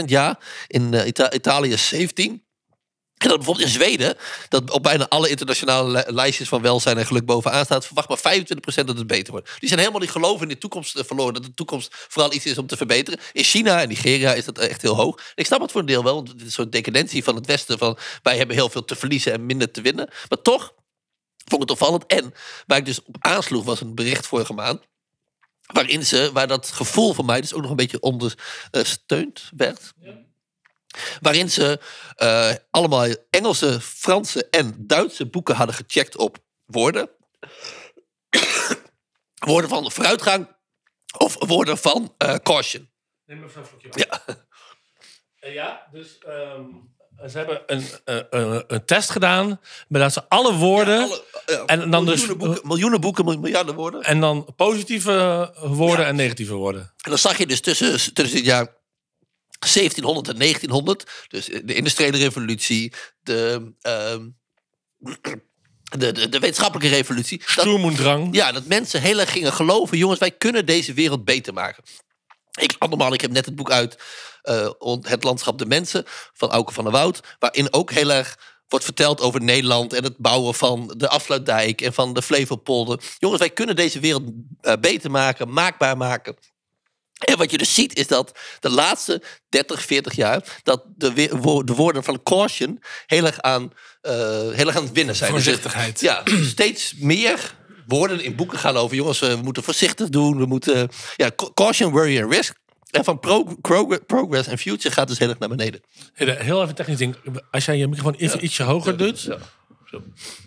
21% 0.00 0.04
ja, 0.06 0.38
in 0.66 0.94
eh, 0.94 1.06
Ita- 1.06 1.32
Italië 1.32 1.76
17%. 1.76 2.48
En 3.20 3.28
dat 3.28 3.36
bijvoorbeeld 3.36 3.66
in 3.66 3.72
Zweden, 3.72 4.16
dat 4.48 4.70
op 4.70 4.82
bijna 4.82 5.08
alle 5.08 5.28
internationale 5.28 5.90
li- 5.90 6.14
lijstjes 6.14 6.48
van 6.48 6.62
welzijn 6.62 6.98
en 6.98 7.06
geluk 7.06 7.24
bovenaan 7.24 7.64
staat, 7.64 7.86
verwacht 7.86 8.08
maar 8.08 8.18
25% 8.18 8.86
dat 8.86 8.98
het 8.98 9.06
beter 9.06 9.32
wordt. 9.32 9.50
Die 9.58 9.68
zijn 9.68 9.80
helemaal 9.80 10.00
niet 10.00 10.10
geloven 10.10 10.42
in 10.42 10.48
de 10.48 10.58
toekomst 10.58 10.96
eh, 10.96 11.04
verloren, 11.04 11.34
dat 11.34 11.44
de 11.44 11.54
toekomst 11.54 11.88
vooral 12.08 12.32
iets 12.32 12.46
is 12.46 12.58
om 12.58 12.66
te 12.66 12.76
verbeteren. 12.76 13.20
In 13.32 13.44
China 13.44 13.80
en 13.80 13.88
Nigeria 13.88 14.32
is 14.34 14.44
dat 14.44 14.58
echt 14.58 14.82
heel 14.82 14.96
hoog. 14.96 15.20
Ik 15.34 15.46
snap 15.46 15.60
het 15.60 15.70
voor 15.70 15.80
een 15.80 15.86
deel 15.86 16.04
wel, 16.04 16.14
want 16.14 16.28
het 16.28 16.38
is 16.38 16.44
een 16.44 16.50
soort 16.52 16.72
decadentie 16.72 17.24
van 17.24 17.34
het 17.34 17.46
Westen, 17.46 17.78
van 17.78 17.98
wij 18.22 18.36
hebben 18.36 18.56
heel 18.56 18.68
veel 18.68 18.84
te 18.84 18.96
verliezen 18.96 19.32
en 19.32 19.46
minder 19.46 19.70
te 19.70 19.80
winnen. 19.80 20.08
Maar 20.28 20.42
toch 20.42 20.72
vond 21.44 21.62
ik 21.62 21.68
het 21.68 21.70
opvallend. 21.70 22.06
En 22.06 22.34
waar 22.66 22.78
ik 22.78 22.84
dus 22.84 23.02
op 23.02 23.16
aansloeg 23.18 23.64
was 23.64 23.80
een 23.80 23.94
bericht 23.94 24.26
vorige 24.26 24.52
maand. 24.52 24.88
Waarin 25.66 26.06
ze, 26.06 26.30
waar 26.32 26.46
dat 26.46 26.70
gevoel 26.70 27.12
van 27.12 27.24
mij 27.24 27.40
dus 27.40 27.54
ook 27.54 27.60
nog 27.60 27.70
een 27.70 27.76
beetje 27.76 28.00
ondersteund 28.00 29.50
werd. 29.56 29.92
Waarin 31.20 31.50
ze 31.50 31.80
eh, 32.16 32.54
allemaal 32.70 33.14
Engelse, 33.30 33.80
Franse 33.80 34.48
en 34.48 34.74
Duitse 34.78 35.26
boeken 35.26 35.54
hadden 35.54 35.74
gecheckt 35.74 36.16
op 36.16 36.38
woorden. 36.66 37.10
woorden 39.50 39.70
van 39.70 39.90
vooruitgang 39.90 40.56
of 41.18 41.36
woorden 41.38 41.78
van 41.78 42.14
eh, 42.18 42.34
caution. 42.34 42.90
Ja. 43.90 44.24
Ja, 45.40 45.88
dus 45.92 46.18
ehm, 46.18 46.64
ze 47.28 47.36
hebben 47.38 47.62
een, 47.66 47.84
een, 48.04 48.26
een, 48.30 48.64
een 48.66 48.84
test 48.84 49.10
gedaan. 49.10 49.60
Maar 49.88 50.00
dat 50.00 50.12
ze 50.12 50.28
alle 50.28 50.54
woorden. 50.54 51.02
Alle- 51.02 51.24
ja, 51.46 51.64
en 51.64 51.90
dan 51.90 52.04
dus- 52.06 52.14
miljoenen 52.26 52.38
boeken, 52.38 52.68
miljoenen 52.68 53.00
boeken, 53.00 53.40
miljarden 53.40 53.74
woorden. 53.74 54.02
En 54.02 54.20
dan 54.20 54.46
positieve 54.56 55.52
woorden 55.60 56.04
Ja. 56.04 56.10
en 56.10 56.16
negatieve 56.16 56.54
woorden. 56.54 56.80
En 56.82 57.10
dan 57.10 57.18
zag 57.18 57.38
je 57.38 57.46
dus 57.46 57.60
tussen, 57.60 58.14
tussen 58.14 58.36
het 58.36 58.46
jaar 58.46 58.78
1700 59.58 60.28
en 60.28 60.36
1900, 60.38 61.10
dus 61.28 61.44
de 61.46 61.74
industriële 61.74 62.16
revolutie, 62.16 62.92
de, 63.22 63.72
ehm, 63.80 64.28
de, 65.98 66.12
de, 66.12 66.28
de 66.28 66.38
wetenschappelijke 66.38 66.96
revolutie, 66.96 67.38
dat, 67.38 67.48
Stoermoendrang. 67.48 68.34
ja, 68.34 68.52
dat 68.52 68.64
mensen 68.64 69.00
heel 69.00 69.18
erg 69.20 69.32
gingen 69.32 69.52
geloven, 69.52 69.98
jongens, 69.98 70.18
wij 70.18 70.30
kunnen 70.30 70.66
deze 70.66 70.92
wereld 70.92 71.24
beter 71.24 71.52
maken. 71.52 71.82
Ik, 72.58 72.74
allemaal, 72.78 73.12
ik 73.12 73.20
heb 73.20 73.30
net 73.30 73.44
het 73.44 73.54
boek 73.54 73.70
uit, 73.70 73.98
eh, 74.42 74.70
Het 75.00 75.24
landschap 75.24 75.58
de 75.58 75.66
mensen, 75.66 76.04
van 76.32 76.50
Auke 76.50 76.72
van 76.72 76.84
der 76.84 76.92
Woud, 76.92 77.20
waarin 77.38 77.72
ook 77.72 77.90
heel 77.90 78.12
erg 78.12 78.38
wordt 78.68 78.84
verteld 78.84 79.20
over 79.20 79.42
Nederland 79.42 79.92
en 79.92 80.04
het 80.04 80.16
bouwen 80.16 80.54
van 80.54 80.94
de 80.96 81.08
afsluitdijk 81.08 81.80
en 81.80 81.92
van 81.92 82.14
de 82.14 82.22
Flevopolder. 82.22 83.00
Jongens, 83.18 83.40
wij 83.40 83.50
kunnen 83.50 83.76
deze 83.76 84.00
wereld 84.00 84.24
eh, 84.60 84.72
beter 84.80 85.10
maken, 85.10 85.52
maakbaar 85.52 85.96
maken. 85.96 86.36
En 87.20 87.36
wat 87.36 87.50
je 87.50 87.58
dus 87.58 87.74
ziet 87.74 87.96
is 87.96 88.06
dat 88.06 88.38
de 88.60 88.70
laatste 88.70 89.22
30, 89.48 89.82
40 89.82 90.14
jaar... 90.14 90.60
dat 90.62 90.82
de, 90.96 91.12
de 91.64 91.74
woorden 91.74 92.04
van 92.04 92.22
caution 92.22 92.82
heel 93.06 93.24
erg 93.24 93.40
aan, 93.40 93.72
eh, 94.00 94.12
heel 94.50 94.66
erg 94.66 94.76
aan 94.76 94.84
het 94.84 94.92
winnen 94.92 95.16
zijn. 95.16 95.34
Dus, 95.34 95.44
Voorzichtigheid. 95.44 96.00
ja, 96.00 96.22
steeds 96.42 96.94
meer 96.98 97.58
woorden 97.90 98.24
in 98.24 98.34
boeken 98.36 98.58
gaan 98.58 98.76
over... 98.76 98.96
jongens, 98.96 99.18
we 99.18 99.38
moeten 99.42 99.62
voorzichtig 99.62 100.08
doen. 100.08 100.38
We 100.38 100.46
moeten... 100.46 100.88
Ja, 101.16 101.30
ca- 101.36 101.50
caution, 101.54 101.90
worry 101.92 102.18
en 102.18 102.30
risk. 102.30 102.54
En 102.90 103.04
van 103.04 103.18
pro- 103.20 103.54
progr- 103.60 104.06
progress 104.06 104.48
en 104.48 104.58
future 104.58 104.94
gaat 104.94 105.08
dus 105.08 105.18
heel 105.18 105.28
erg 105.28 105.38
naar 105.38 105.48
beneden. 105.48 105.80
Heel 106.12 106.34
heel 106.34 106.62
even 106.62 106.74
technisch 106.74 106.98
ding. 106.98 107.16
Als 107.50 107.64
jij 107.64 107.76
je 107.76 107.86
microfoon 107.88 108.14
even 108.14 108.44
ietsje 108.44 108.62
hoger 108.62 108.96
doet, 108.96 109.20
Ja, 109.20 109.38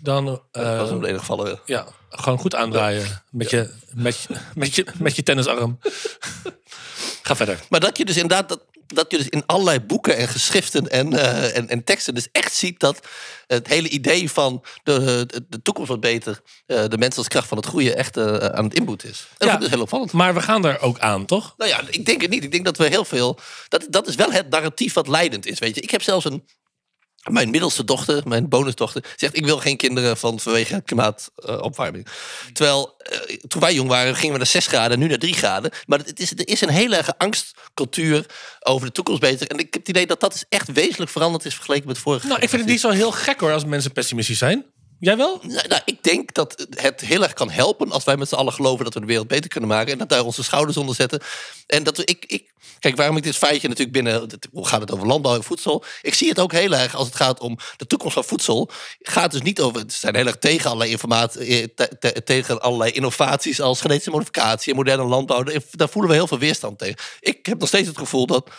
dan 0.02 0.24
dat 0.24 0.42
was 0.52 0.90
in 0.90 0.94
ieder 0.96 1.18
geval... 1.18 1.58
ja, 1.64 1.86
gewoon 2.08 2.38
goed 2.38 2.54
aandraaien 2.54 3.22
met, 3.30 3.50
je, 3.50 3.70
met, 3.94 4.20
je, 4.22 4.36
met, 4.54 4.74
je, 4.74 4.86
met 4.98 5.16
je 5.16 5.22
tennisarm. 5.22 5.78
Ga 7.22 7.36
verder. 7.36 7.60
Maar 7.68 7.80
dat 7.80 7.98
je 7.98 8.04
dus 8.04 8.16
inderdaad 8.16 8.48
dat, 8.48 8.64
dat 8.86 9.10
je 9.10 9.16
dus 9.16 9.28
in 9.28 9.42
allerlei 9.46 9.80
boeken 9.80 10.16
en 10.16 10.28
geschriften 10.28 10.88
en, 10.88 11.12
eh, 11.12 11.56
en, 11.56 11.68
en 11.68 11.84
teksten 11.84 12.14
dus 12.14 12.28
echt 12.32 12.54
ziet 12.54 12.80
dat 12.80 13.06
het 13.46 13.66
hele 13.66 13.88
idee 13.88 14.30
van 14.30 14.64
de, 14.82 15.26
de, 15.48 15.62
toekomst 15.62 15.88
wordt 15.88 16.02
beter, 16.02 16.40
eh, 16.66 16.84
de 16.88 16.98
mens 16.98 17.16
als 17.16 17.28
kracht 17.28 17.48
van 17.48 17.56
het 17.56 17.66
goede 17.66 17.94
echt 17.94 18.16
eh, 18.16 18.36
aan 18.36 18.64
het 18.64 18.74
inboet 18.74 19.04
is. 19.04 19.26
En 19.28 19.34
dat 19.38 19.38
Ja. 19.38 19.46
vind 19.46 19.54
ik 19.54 19.60
dus 19.60 19.70
heel 19.70 19.80
opvallend. 19.82 20.12
Maar 20.12 20.34
we 20.34 20.40
gaan 20.40 20.64
er 20.64 20.80
ook 20.80 20.98
aan, 20.98 21.24
toch? 21.24 21.54
Nou 21.56 21.70
ja, 21.70 21.80
ik 21.90 22.06
denk 22.06 22.20
het 22.20 22.30
niet. 22.30 22.44
Ik 22.44 22.50
denk 22.52 22.64
dat 22.64 22.76
we 22.76 22.86
heel 22.88 23.04
veel. 23.04 23.38
Dat, 23.68 23.86
dat 23.90 24.08
is 24.08 24.14
wel 24.14 24.32
het 24.32 24.50
narratief 24.50 24.92
wat 24.92 25.08
leidend 25.08 25.46
is. 25.46 25.58
Weet 25.58 25.74
je, 25.74 25.80
ik 25.80 25.90
heb 25.90 26.02
zelfs 26.02 26.24
een. 26.24 26.44
Mijn 27.30 27.50
middelste 27.50 27.84
dochter, 27.84 28.22
mijn 28.28 28.48
bonusdochter, 28.48 29.04
zegt: 29.16 29.36
Ik 29.36 29.44
wil 29.44 29.58
geen 29.58 29.76
kinderen 29.76 30.16
van 30.16 30.40
vanwege 30.40 30.82
klimaatopwarming. 30.84 32.06
Terwijl 32.52 32.94
eh, 32.98 33.36
toen 33.48 33.60
wij 33.60 33.74
jong 33.74 33.88
waren, 33.88 34.14
gingen 34.14 34.32
we 34.32 34.38
naar 34.38 34.46
6 34.46 34.66
graden, 34.66 34.98
nu 34.98 35.06
naar 35.06 35.18
3 35.18 35.34
graden. 35.34 35.70
Maar 35.86 35.98
het 35.98 36.20
is, 36.20 36.30
er 36.30 36.48
is 36.48 36.60
een 36.60 36.68
hele 36.68 36.96
erge 36.96 37.18
angstcultuur 37.18 38.26
over 38.60 38.86
de 38.86 38.92
toekomst 38.92 39.20
beter. 39.20 39.48
En 39.48 39.58
ik 39.58 39.74
heb 39.74 39.80
het 39.82 39.88
idee 39.88 40.06
dat 40.06 40.20
dat 40.20 40.34
is 40.34 40.44
echt 40.48 40.72
wezenlijk 40.72 41.10
veranderd 41.10 41.44
is 41.44 41.54
vergeleken 41.54 41.88
met 41.88 41.98
vorige 41.98 42.26
Nou, 42.26 42.40
ik 42.40 42.48
vind 42.48 42.62
het 42.62 42.70
niet 42.70 42.80
zo 42.80 42.90
heel 42.90 43.12
gek 43.12 43.40
hoor 43.40 43.52
als 43.52 43.64
mensen 43.64 43.92
pessimistisch 43.92 44.38
zijn. 44.38 44.64
Jij 45.04 45.16
wel? 45.16 45.40
Nou, 45.42 45.68
nou, 45.68 45.82
ik 45.84 46.02
denk 46.02 46.34
dat 46.34 46.66
het 46.70 47.00
heel 47.00 47.22
erg 47.22 47.32
kan 47.32 47.50
helpen 47.50 47.92
als 47.92 48.04
wij 48.04 48.16
met 48.16 48.28
z'n 48.28 48.34
allen 48.34 48.52
geloven 48.52 48.84
dat 48.84 48.94
we 48.94 49.00
de 49.00 49.06
wereld 49.06 49.28
beter 49.28 49.50
kunnen 49.50 49.68
maken. 49.70 49.92
En 49.92 49.98
dat 49.98 50.08
daar 50.08 50.24
onze 50.24 50.42
schouders 50.44 50.76
onder 50.76 50.94
zetten. 50.94 51.20
En 51.66 51.82
dat 51.82 51.96
we, 51.96 52.04
ik, 52.04 52.24
ik, 52.26 52.52
kijk, 52.78 52.96
waarom 52.96 53.16
ik 53.16 53.22
dit 53.22 53.36
feitje 53.36 53.68
natuurlijk 53.68 53.96
binnen, 53.96 54.28
hoe 54.52 54.66
gaat 54.66 54.80
het 54.80 54.92
over 54.92 55.06
landbouw 55.06 55.34
en 55.34 55.42
voedsel? 55.44 55.84
Ik 56.02 56.14
zie 56.14 56.28
het 56.28 56.38
ook 56.38 56.52
heel 56.52 56.72
erg 56.74 56.94
als 56.94 57.06
het 57.06 57.16
gaat 57.16 57.40
om 57.40 57.58
de 57.76 57.86
toekomst 57.86 58.14
van 58.14 58.24
voedsel. 58.24 58.70
Gaat 59.00 59.30
dus 59.30 59.42
niet 59.42 59.60
over, 59.60 59.80
ze 59.80 59.98
zijn 59.98 60.16
heel 60.16 60.26
erg 60.26 60.38
tegen 60.38 60.66
allerlei 60.66 60.90
informatie, 60.90 61.60
eh, 61.60 61.66
te- 61.74 61.96
te- 61.98 62.22
tegen 62.24 62.60
allerlei 62.60 62.90
innovaties 62.90 63.60
als 63.60 63.80
genetische 63.80 64.10
modificatie 64.10 64.70
en 64.70 64.76
moderne 64.78 65.04
landbouw. 65.04 65.42
Daar 65.70 65.88
voelen 65.88 66.10
we 66.10 66.16
heel 66.16 66.26
veel 66.26 66.38
weerstand 66.38 66.78
tegen. 66.78 66.96
Ik 67.20 67.46
heb 67.46 67.58
nog 67.58 67.68
steeds 67.68 67.88
het 67.88 67.98
gevoel 67.98 68.26
dat 68.26 68.50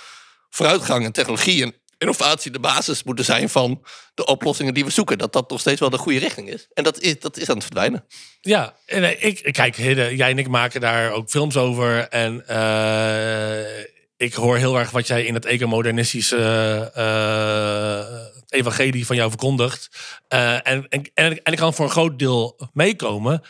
vooruitgang 0.49 1.05
en 1.05 1.11
technologie 1.11 1.63
en 1.63 1.73
innovatie 2.05 2.51
de 2.51 2.59
basis 2.59 3.03
moeten 3.03 3.25
zijn 3.25 3.49
van 3.49 3.83
de 4.13 4.25
oplossingen 4.25 4.73
die 4.73 4.85
we 4.85 4.91
zoeken. 4.91 5.17
Dat 5.17 5.33
dat 5.33 5.49
nog 5.49 5.59
steeds 5.59 5.79
wel 5.79 5.89
de 5.89 5.97
goede 5.97 6.19
richting 6.19 6.49
is. 6.49 6.67
En 6.73 6.83
dat 6.83 6.99
is, 6.99 7.19
dat 7.19 7.37
is 7.37 7.49
aan 7.49 7.55
het 7.55 7.63
verdwijnen. 7.63 8.05
Ja, 8.41 8.75
en 8.85 9.03
eh, 9.03 9.23
ik, 9.23 9.53
kijk, 9.53 9.75
jij 9.75 10.29
en 10.29 10.37
ik 10.37 10.47
maken 10.47 10.81
daar 10.81 11.11
ook 11.11 11.29
films 11.29 11.57
over. 11.57 12.07
En 12.07 12.47
eh, 12.47 13.83
ik 14.17 14.33
hoor 14.33 14.57
heel 14.57 14.79
erg 14.79 14.91
wat 14.91 15.07
jij 15.07 15.25
in 15.25 15.33
het 15.33 15.45
ecomodernistische 15.45 16.91
eh, 16.93 18.59
evangelie 18.59 19.05
van 19.05 19.15
jou 19.15 19.29
verkondigt. 19.29 19.89
En, 20.27 20.63
en, 20.63 20.89
en, 20.89 21.43
en 21.43 21.51
ik 21.51 21.57
kan 21.57 21.73
voor 21.73 21.85
een 21.85 21.91
groot 21.91 22.19
deel 22.19 22.69
meekomen. 22.73 23.41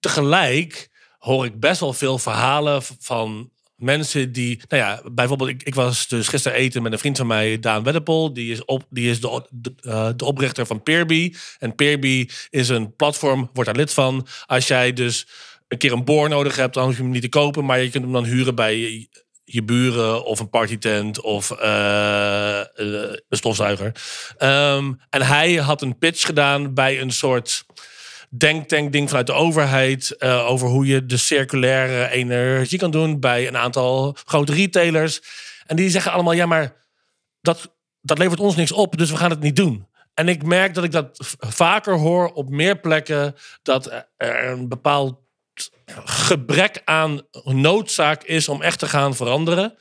Tegelijk 0.00 0.88
hoor 1.18 1.44
ik 1.44 1.60
best 1.60 1.80
wel 1.80 1.92
veel 1.92 2.18
verhalen 2.18 2.82
van 2.98 3.50
mensen 3.76 4.32
die, 4.32 4.60
nou 4.68 4.82
ja, 4.82 5.02
bijvoorbeeld, 5.12 5.50
ik, 5.50 5.62
ik 5.62 5.74
was 5.74 6.08
dus 6.08 6.28
gisteren 6.28 6.58
eten 6.58 6.82
met 6.82 6.92
een 6.92 6.98
vriend 6.98 7.16
van 7.16 7.26
mij, 7.26 7.58
Daan 7.58 7.82
Weddepol. 7.82 8.32
Die 8.32 8.52
is, 8.52 8.64
op, 8.64 8.84
die 8.90 9.10
is 9.10 9.20
de, 9.20 9.46
de, 9.50 9.74
eh, 9.80 10.08
de 10.16 10.24
oprichter 10.24 10.66
van 10.66 10.82
Peerby. 10.82 11.34
En 11.58 11.74
Peerby 11.74 12.28
is 12.50 12.68
een 12.68 12.96
platform, 12.96 13.50
wordt 13.52 13.70
daar 13.70 13.78
lid 13.78 13.92
van. 13.92 14.26
Als 14.46 14.66
jij 14.66 14.92
dus 14.92 15.26
een 15.68 15.78
keer 15.78 15.92
een 15.92 16.04
boor 16.04 16.28
nodig 16.28 16.56
hebt, 16.56 16.74
dan 16.74 16.84
hoef 16.84 16.96
je 16.96 17.02
hem 17.02 17.10
niet 17.10 17.22
te 17.22 17.28
kopen, 17.28 17.64
maar 17.64 17.80
je 17.80 17.90
kunt 17.90 18.04
hem 18.04 18.12
dan 18.12 18.24
huren 18.24 18.54
bij 18.54 19.08
je, 19.44 19.62
buren 19.62 20.24
of 20.24 20.40
een 20.40 20.50
partytent 20.50 21.20
of 21.20 21.50
eh, 21.50 22.60
eh, 22.60 22.66
een 23.28 23.36
stofzuiger. 23.36 23.92
Ehm, 24.36 24.92
en 25.10 25.22
hij 25.22 25.54
had 25.54 25.82
een 25.82 25.98
pitch 25.98 26.26
gedaan 26.26 26.74
bij 26.74 27.00
een 27.00 27.10
soort 27.10 27.66
denktank 28.30 28.92
ding 28.92 29.08
vanuit 29.08 29.26
de 29.26 29.32
overheid 29.32 30.16
eh, 30.16 30.50
over 30.50 30.68
hoe 30.68 30.86
je 30.86 31.06
de 31.06 31.16
circulaire 31.16 32.10
energie 32.10 32.78
kan 32.78 32.90
doen 32.90 33.20
bij 33.20 33.46
een 33.46 33.56
aantal 33.56 34.16
grote 34.24 34.52
retailers. 34.52 35.20
En 35.66 35.76
die 35.76 35.90
zeggen 35.90 36.12
allemaal, 36.12 36.32
ja, 36.32 36.46
maar 36.46 36.74
dat, 37.40 37.76
dat 38.00 38.18
levert 38.18 38.40
ons 38.40 38.56
niks 38.56 38.72
op, 38.72 38.98
dus 38.98 39.10
we 39.10 39.16
gaan 39.16 39.30
het 39.30 39.40
niet 39.40 39.56
doen. 39.56 39.86
En 40.14 40.28
ik 40.28 40.42
merk 40.42 40.74
dat 40.74 40.84
ik 40.84 40.92
dat 40.92 41.36
vaker 41.38 41.94
hoor 41.94 42.32
op 42.32 42.48
meer 42.48 42.78
plekken, 42.78 43.34
dat 43.62 44.04
er 44.16 44.44
een 44.44 44.68
bepaald 44.68 45.24
gebrek 46.04 46.82
aan 46.84 47.20
noodzaak 47.44 48.22
is 48.22 48.48
om 48.48 48.62
echt 48.62 48.78
te 48.78 48.86
gaan 48.86 49.14
veranderen. 49.14 49.74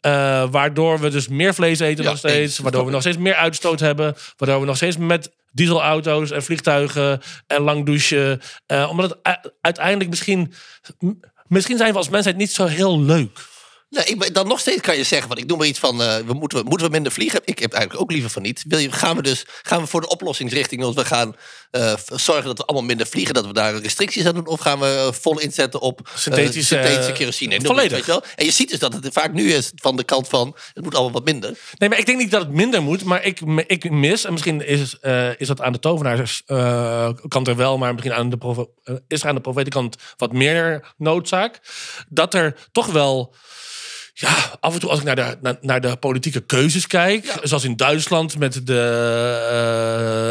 Eh, 0.00 0.50
waardoor 0.50 1.00
we 1.00 1.08
dus 1.10 1.28
meer 1.28 1.54
vlees 1.54 1.80
eten 1.80 2.04
Ja, 2.04 2.10
nog 2.10 2.18
steeds. 2.18 2.58
Waardoor 2.58 2.84
we 2.84 2.90
nog 2.90 3.00
steeds 3.00 3.16
meer 3.16 3.34
uitstoot 3.34 3.80
hebben. 3.80 4.14
Waardoor 4.36 4.60
we 4.60 4.66
nog 4.66 4.76
steeds 4.76 4.96
met 4.96 5.30
dieselauto's 5.52 6.30
en 6.30 6.42
vliegtuigen 6.42 7.20
en 7.46 7.62
lang 7.62 7.86
douchen. 7.86 8.40
eh, 8.66 8.88
omdat 8.90 9.18
het 9.22 9.52
uiteindelijk 9.60 10.10
misschien... 10.10 10.52
Misschien 11.46 11.76
zijn 11.76 11.92
we 11.92 11.98
als 11.98 12.08
mensheid 12.08 12.36
niet 12.36 12.50
zo 12.50 12.66
heel 12.66 13.00
leuk. 13.00 13.51
Nee, 13.92 14.04
ik, 14.04 14.34
dan 14.34 14.46
nog 14.46 14.60
steeds 14.60 14.80
kan 14.80 14.96
je 14.96 15.04
zeggen, 15.04 15.28
want 15.28 15.40
ik 15.40 15.46
noem 15.46 15.58
maar 15.58 15.66
iets 15.66 15.78
van, 15.78 16.02
eh, 16.02 16.16
we 16.16 16.32
moeten, 16.32 16.64
moeten 16.64 16.86
we 16.86 16.92
minder 16.92 17.12
vliegen? 17.12 17.40
Ik 17.44 17.58
heb 17.58 17.72
eigenlijk 17.72 18.02
ook 18.02 18.10
liever 18.10 18.30
van 18.30 18.42
niet. 18.42 18.64
Wil 18.68 18.78
je, 18.78 18.92
gaan 18.92 19.16
we 19.16 19.22
dus 19.22 19.46
gaan 19.62 19.80
we 19.80 19.86
voor 19.86 20.00
de 20.00 20.08
oplossingsrichting, 20.08 20.82
als 20.82 20.94
we 20.94 21.04
gaan 21.04 21.36
eh, 21.70 21.94
zorgen 22.06 22.44
dat 22.44 22.58
we 22.58 22.64
allemaal 22.64 22.86
minder 22.86 23.06
vliegen, 23.06 23.34
dat 23.34 23.46
we 23.46 23.52
daar 23.52 23.74
restricties 23.74 24.26
aan 24.26 24.34
doen, 24.34 24.46
of 24.46 24.60
gaan 24.60 24.78
we 24.78 24.86
eh, 24.86 25.12
vol 25.12 25.38
inzetten 25.38 25.80
op 25.80 26.10
Synthetische, 26.14 26.74
synthetische 26.74 27.12
kerosine? 27.12 27.60
Volledig. 27.60 27.98
je 27.98 28.06
wel? 28.06 28.22
En 28.36 28.44
je 28.44 28.50
ziet 28.50 28.70
dus 28.70 28.78
dat 28.78 28.92
het 28.92 29.08
vaak 29.12 29.32
nu 29.32 29.52
is 29.52 29.72
van 29.74 29.96
de 29.96 30.04
kant 30.04 30.28
van, 30.28 30.56
het 30.74 30.84
moet 30.84 30.94
allemaal 30.94 31.12
wat 31.12 31.24
minder. 31.24 31.58
Nee, 31.78 31.88
maar 31.88 31.98
ik 31.98 32.06
denk 32.06 32.18
niet 32.18 32.30
dat 32.30 32.42
het 32.42 32.52
minder 32.52 32.82
moet. 32.82 33.04
Maar 33.04 33.24
ik, 33.24 33.40
ik 33.66 33.90
mis, 33.90 34.24
en 34.24 34.32
misschien 34.32 34.66
is, 34.66 34.96
is 35.36 35.46
dat 35.46 35.60
aan 35.60 35.72
de 35.72 35.78
tovenaarskant 35.78 37.48
er 37.48 37.56
wel, 37.56 37.78
maar 37.78 37.92
misschien 37.92 38.14
aan 38.14 38.30
de 38.30 38.68
is 39.08 39.22
er 39.22 39.28
aan 39.28 39.34
de 39.34 39.40
profetenkant 39.40 39.96
wat 40.16 40.32
meer 40.32 40.92
noodzaak. 40.96 41.60
Dat 42.08 42.34
er 42.34 42.68
toch 42.72 42.86
wel. 42.86 43.34
Ja, 44.14 44.56
af 44.60 44.74
en 44.74 44.80
toe 44.80 44.90
als 44.90 44.98
ik 44.98 45.04
naar 45.04 45.16
de, 45.16 45.36
naar, 45.40 45.56
naar 45.60 45.80
de 45.80 45.96
politieke 45.96 46.40
keuzes 46.40 46.86
kijk, 46.86 47.34
zoals 47.42 47.64
in 47.64 47.76
Duitsland 47.76 48.38
met 48.38 48.66
de 48.66 48.80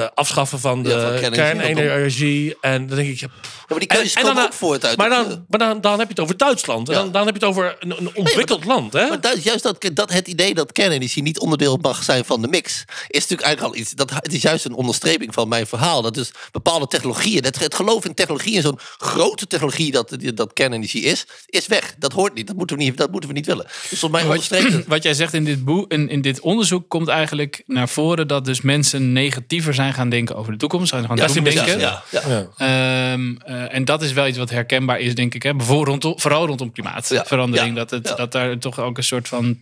eh, 0.01 0.07
afschaffen 0.13 0.59
van 0.59 0.83
de 0.83 0.89
Ja, 0.89 1.17
van 1.21 1.31
kernenergie. 1.31 2.57
En 2.61 2.87
dan 2.87 2.95
denk 2.97 3.09
ik, 3.09 3.19
ja, 3.19 3.27
maar 3.67 3.79
die 3.79 3.87
keuzes 3.87 4.13
En- 4.13 4.17
en 4.17 4.21
komen 4.27 4.41
dan- 4.41 4.51
ook 4.51 4.57
voort 4.57 4.85
uit. 4.85 4.97
maar, 4.97 5.09
dan, 5.09 5.45
maar 5.49 5.59
dan, 5.59 5.81
dan 5.81 5.91
heb 5.91 6.01
je 6.07 6.13
het 6.13 6.19
over 6.19 6.37
Duitsland. 6.37 6.89
En 6.89 6.93
dan, 6.95 7.11
dan 7.11 7.25
heb 7.25 7.35
je 7.35 7.39
het 7.45 7.49
over 7.49 7.75
een, 7.79 7.91
een 7.97 8.15
ontwikkeld 8.15 8.65
land. 8.65 8.93
Hè? 8.93 9.07
Maar 9.07 9.21
dat, 9.21 9.43
juist 9.43 9.63
dat, 9.63 9.89
dat 9.93 10.11
het 10.13 10.27
idee 10.27 10.53
dat 10.53 10.71
kernenergie 10.71 11.23
niet 11.23 11.39
onderdeel 11.39 11.77
mag 11.81 12.03
zijn 12.03 12.25
van 12.25 12.41
de 12.41 12.47
mix, 12.47 12.83
is 13.07 13.19
natuurlijk 13.21 13.41
eigenlijk 13.41 13.75
al 13.75 13.81
iets. 13.81 13.91
Dat, 13.91 14.09
het 14.13 14.33
is 14.33 14.41
juist 14.41 14.65
een 14.65 14.73
onderstreping 14.73 15.33
van 15.33 15.47
mijn 15.47 15.67
verhaal. 15.67 16.01
Dat 16.01 16.13
dus 16.13 16.31
bepaalde 16.51 16.87
technologieën, 16.87 17.43
het, 17.43 17.59
het 17.59 17.75
geloof 17.75 18.05
in 18.05 18.13
technologie 18.13 18.55
en 18.55 18.61
zo'n 18.61 18.79
grote 18.97 19.47
technologie 19.47 19.91
dat, 19.91 20.15
dat 20.33 20.53
kernenergie 20.53 21.03
is, 21.03 21.25
is 21.45 21.67
weg. 21.67 21.95
Dat 21.97 22.11
hoort 22.13 22.33
niet. 22.33 22.47
Dat 22.47 22.55
moeten 22.55 22.77
we 22.77 22.83
niet, 22.83 22.97
dat 22.97 23.11
moeten 23.11 23.29
we 23.29 23.35
niet 23.35 23.45
willen. 23.45 23.65
Dus 23.89 23.99
volgens 23.99 24.49
mij. 24.49 24.83
Wat 24.87 25.03
jij 25.03 25.13
zegt 25.13 25.33
in 25.33 25.43
dit, 25.43 25.65
boek, 25.65 25.91
in, 25.91 26.09
in 26.09 26.21
dit 26.21 26.39
onderzoek 26.39 26.89
komt 26.89 27.07
eigenlijk 27.07 27.63
naar 27.65 27.89
voren 27.89 28.27
dat 28.27 28.45
dus 28.45 28.61
mensen 28.61 29.11
negatiever 29.13 29.73
zijn 29.73 29.93
gaan 29.93 30.09
denken 30.09 30.35
over 30.35 30.51
de 30.51 30.57
toekomst. 30.57 30.89
Zijn 30.89 31.05
gaan 31.07 31.17
Ja, 31.17 31.27
doemdenken. 31.27 31.79
Ja, 31.79 32.03
ja. 32.11 32.21
Ja. 32.27 32.47
Ehm, 32.57 33.35
eh, 33.37 33.73
en 33.75 33.85
dat 33.85 34.01
is 34.01 34.13
wel 34.13 34.27
iets 34.27 34.37
wat 34.37 34.49
herkenbaar 34.49 34.99
is, 34.99 35.15
denk 35.15 35.33
ik. 35.35 35.43
Hè? 35.43 35.55
Bijvoorbeeld 35.55 35.87
rondom, 36.03 36.19
vooral 36.19 36.45
rondom 36.47 36.71
klimaatverandering. 36.71 37.69
Ja, 37.69 37.75
dat, 37.79 37.89
het, 37.89 38.07
ja. 38.07 38.15
dat 38.15 38.31
daar 38.31 38.57
toch 38.57 38.79
ook 38.79 38.97
een 38.97 39.03
soort 39.03 39.27
van 39.27 39.57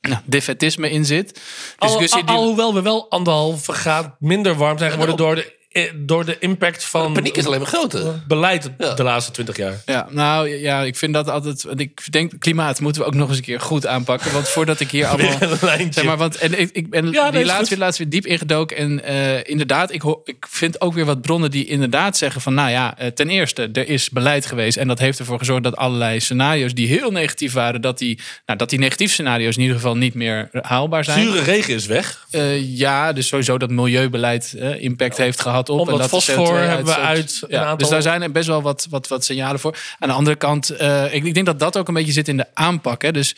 nou, 0.00 0.20
defetisme 0.24 0.90
in 0.90 1.04
zit. 1.04 1.40
Al, 1.78 1.88
Discussie 1.88 2.20
al- 2.20 2.26
die- 2.26 2.36
alhoewel 2.36 2.74
we 2.74 2.82
wel 2.82 3.10
anderhalve 3.10 3.72
graad 3.72 4.14
minder 4.18 4.54
warm 4.54 4.78
zijn 4.78 4.90
geworden 4.90 5.16
door 5.16 5.34
de, 5.34 5.60
door 5.94 6.24
de 6.24 6.36
impact 6.38 6.84
van 6.84 7.12
Paniek 7.12 7.36
is 7.36 7.46
alleen 7.46 7.58
maar 7.58 7.68
groter. 7.68 8.22
beleid 8.26 8.70
Ja. 8.78 8.94
de 8.94 9.02
laatste 9.02 9.32
twintig 9.32 9.56
jaar. 9.56 9.82
Ja, 9.86 10.06
nou 10.10 10.48
ja, 10.48 10.82
ik 10.82 10.96
vind 10.96 11.14
dat 11.14 11.28
altijd. 11.28 11.62
want 11.62 11.80
Ik 11.80 12.12
denk, 12.12 12.32
klimaat 12.38 12.80
moeten 12.80 13.02
we 13.02 13.08
ook 13.08 13.14
nog 13.14 13.28
eens 13.28 13.36
een 13.36 13.42
keer 13.44 13.60
goed 13.60 13.86
aanpakken. 13.86 14.32
Want 14.32 14.48
voordat 14.48 14.80
ik 14.80 14.90
hier 14.90 15.06
allemaal. 15.10 15.38
Weer 15.38 15.52
een 15.52 15.58
lijntje. 15.60 15.92
Zeg 15.92 16.04
maar, 16.04 16.16
want 16.16 16.36
en 16.36 16.60
ik, 16.60 16.70
ik 16.72 16.90
ben 16.90 17.10
Ja, 17.10 17.30
die 17.30 17.40
is 17.40 17.46
laatst 17.46 17.68
weer, 17.68 17.78
laatst 17.78 17.98
weer 17.98 18.08
diep 18.08 18.26
ingedoken. 18.26 18.76
En 18.76 19.04
eh, 19.04 19.50
inderdaad, 19.50 19.92
ik, 19.92 20.02
hoor, 20.02 20.20
ik 20.24 20.46
vind 20.48 20.80
ook 20.80 20.94
weer 20.94 21.04
wat 21.04 21.20
bronnen 21.22 21.50
die 21.50 21.66
inderdaad 21.66 22.16
zeggen 22.16 22.40
van... 22.40 22.54
nou 22.54 22.70
ja, 22.70 22.98
eh, 22.98 23.06
ten 23.06 23.28
eerste, 23.28 23.68
er 23.72 23.88
is 23.88 24.10
beleid 24.10 24.46
geweest. 24.46 24.76
En 24.76 24.88
dat 24.88 24.98
heeft 24.98 25.18
ervoor 25.18 25.38
gezorgd 25.38 25.62
dat 25.62 25.76
allerlei 25.76 26.20
scenario's 26.20 26.74
die 26.74 26.88
heel 26.88 27.10
negatief 27.10 27.52
waren... 27.52 27.80
dat 27.80 27.98
die, 27.98 28.18
nou, 28.46 28.58
dat 28.58 28.70
die 28.70 28.78
negatieve 28.78 29.12
scenario's 29.12 29.56
in 29.56 29.62
ieder 29.62 29.76
geval 29.76 29.96
niet 29.96 30.14
meer 30.14 30.48
haalbaar 30.60 31.04
zijn. 31.04 31.20
Zure 31.26 31.42
regen 31.42 31.74
is 31.74 31.86
weg. 31.86 32.26
Eh, 32.30 32.76
ja, 32.78 33.12
dus 33.12 33.26
sowieso 33.26 33.58
dat 33.58 33.70
milieubeleid 33.70 34.54
eh, 34.58 34.82
impact 34.82 35.16
heeft 35.16 35.40
gehad 35.40 35.61
op. 35.68 35.78
Omdat 35.78 35.94
en 35.94 36.00
dat 36.00 36.10
fosfor 36.10 36.46
CO2 36.48 36.66
hebben 36.68 36.86
we 36.86 36.94
uit 36.96 37.38
een 37.42 37.48
Ja, 37.50 37.58
aantal- 37.60 37.76
Dus 37.76 37.88
daar 37.88 38.02
zijn 38.02 38.22
er 38.22 38.32
best 38.32 38.46
wel 38.46 38.62
wat, 38.62 38.86
wat, 38.90 39.08
wat 39.08 39.24
signalen 39.24 39.60
voor. 39.60 39.76
Aan 39.98 40.08
de 40.08 40.14
andere 40.14 40.36
kant, 40.36 40.70
eh, 40.70 41.14
ik, 41.14 41.24
ik 41.24 41.34
denk 41.34 41.46
dat 41.46 41.58
dat 41.58 41.76
ook 41.76 41.88
een 41.88 41.94
beetje 41.94 42.12
zit 42.12 42.28
in 42.28 42.36
de 42.36 42.46
aanpak. 42.54 43.02
Hè. 43.02 43.12
Dus 43.12 43.36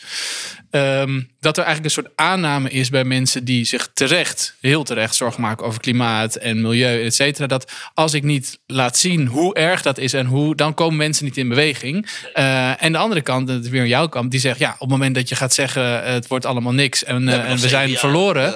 ehm, 0.71 1.21
dat 1.39 1.57
er 1.57 1.63
eigenlijk 1.63 1.95
een 1.95 2.03
soort 2.03 2.15
aanname 2.15 2.69
is 2.69 2.89
bij 2.89 3.03
mensen 3.03 3.43
die 3.45 3.65
zich 3.65 3.89
terecht, 3.93 4.55
heel 4.61 4.83
terecht 4.83 5.15
zorgen 5.15 5.41
maken 5.41 5.65
over 5.65 5.79
klimaat 5.79 6.35
en 6.35 6.61
milieu, 6.61 7.03
et 7.05 7.15
cetera. 7.15 7.47
Dat 7.47 7.71
als 7.93 8.13
ik 8.13 8.23
niet 8.23 8.59
laat 8.67 8.97
zien 8.97 9.27
hoe 9.27 9.53
erg 9.55 9.81
dat 9.81 9.97
is 9.97 10.13
en 10.13 10.25
hoe, 10.25 10.55
dan 10.55 10.73
komen 10.73 10.95
mensen 10.97 11.25
niet 11.25 11.37
in 11.37 11.47
beweging. 11.49 12.07
Eh, 12.33 12.83
en 12.83 12.91
de 12.91 12.97
andere 12.97 13.21
kant, 13.21 13.47
dat 13.47 13.63
is 13.63 13.69
weer 13.69 13.85
jouw 13.87 14.07
kant, 14.07 14.31
die 14.31 14.39
zegt 14.39 14.59
ja, 14.59 14.71
op 14.73 14.79
het 14.79 14.89
moment 14.89 15.15
dat 15.15 15.29
je 15.29 15.35
gaat 15.35 15.53
zeggen 15.53 16.03
het 16.03 16.27
wordt 16.27 16.45
allemaal 16.45 16.73
niks 16.73 17.03
en, 17.03 17.29
eh, 17.29 17.49
en 17.49 17.57
we 17.57 17.67
zijn 17.67 17.97
verloren, 17.97 18.53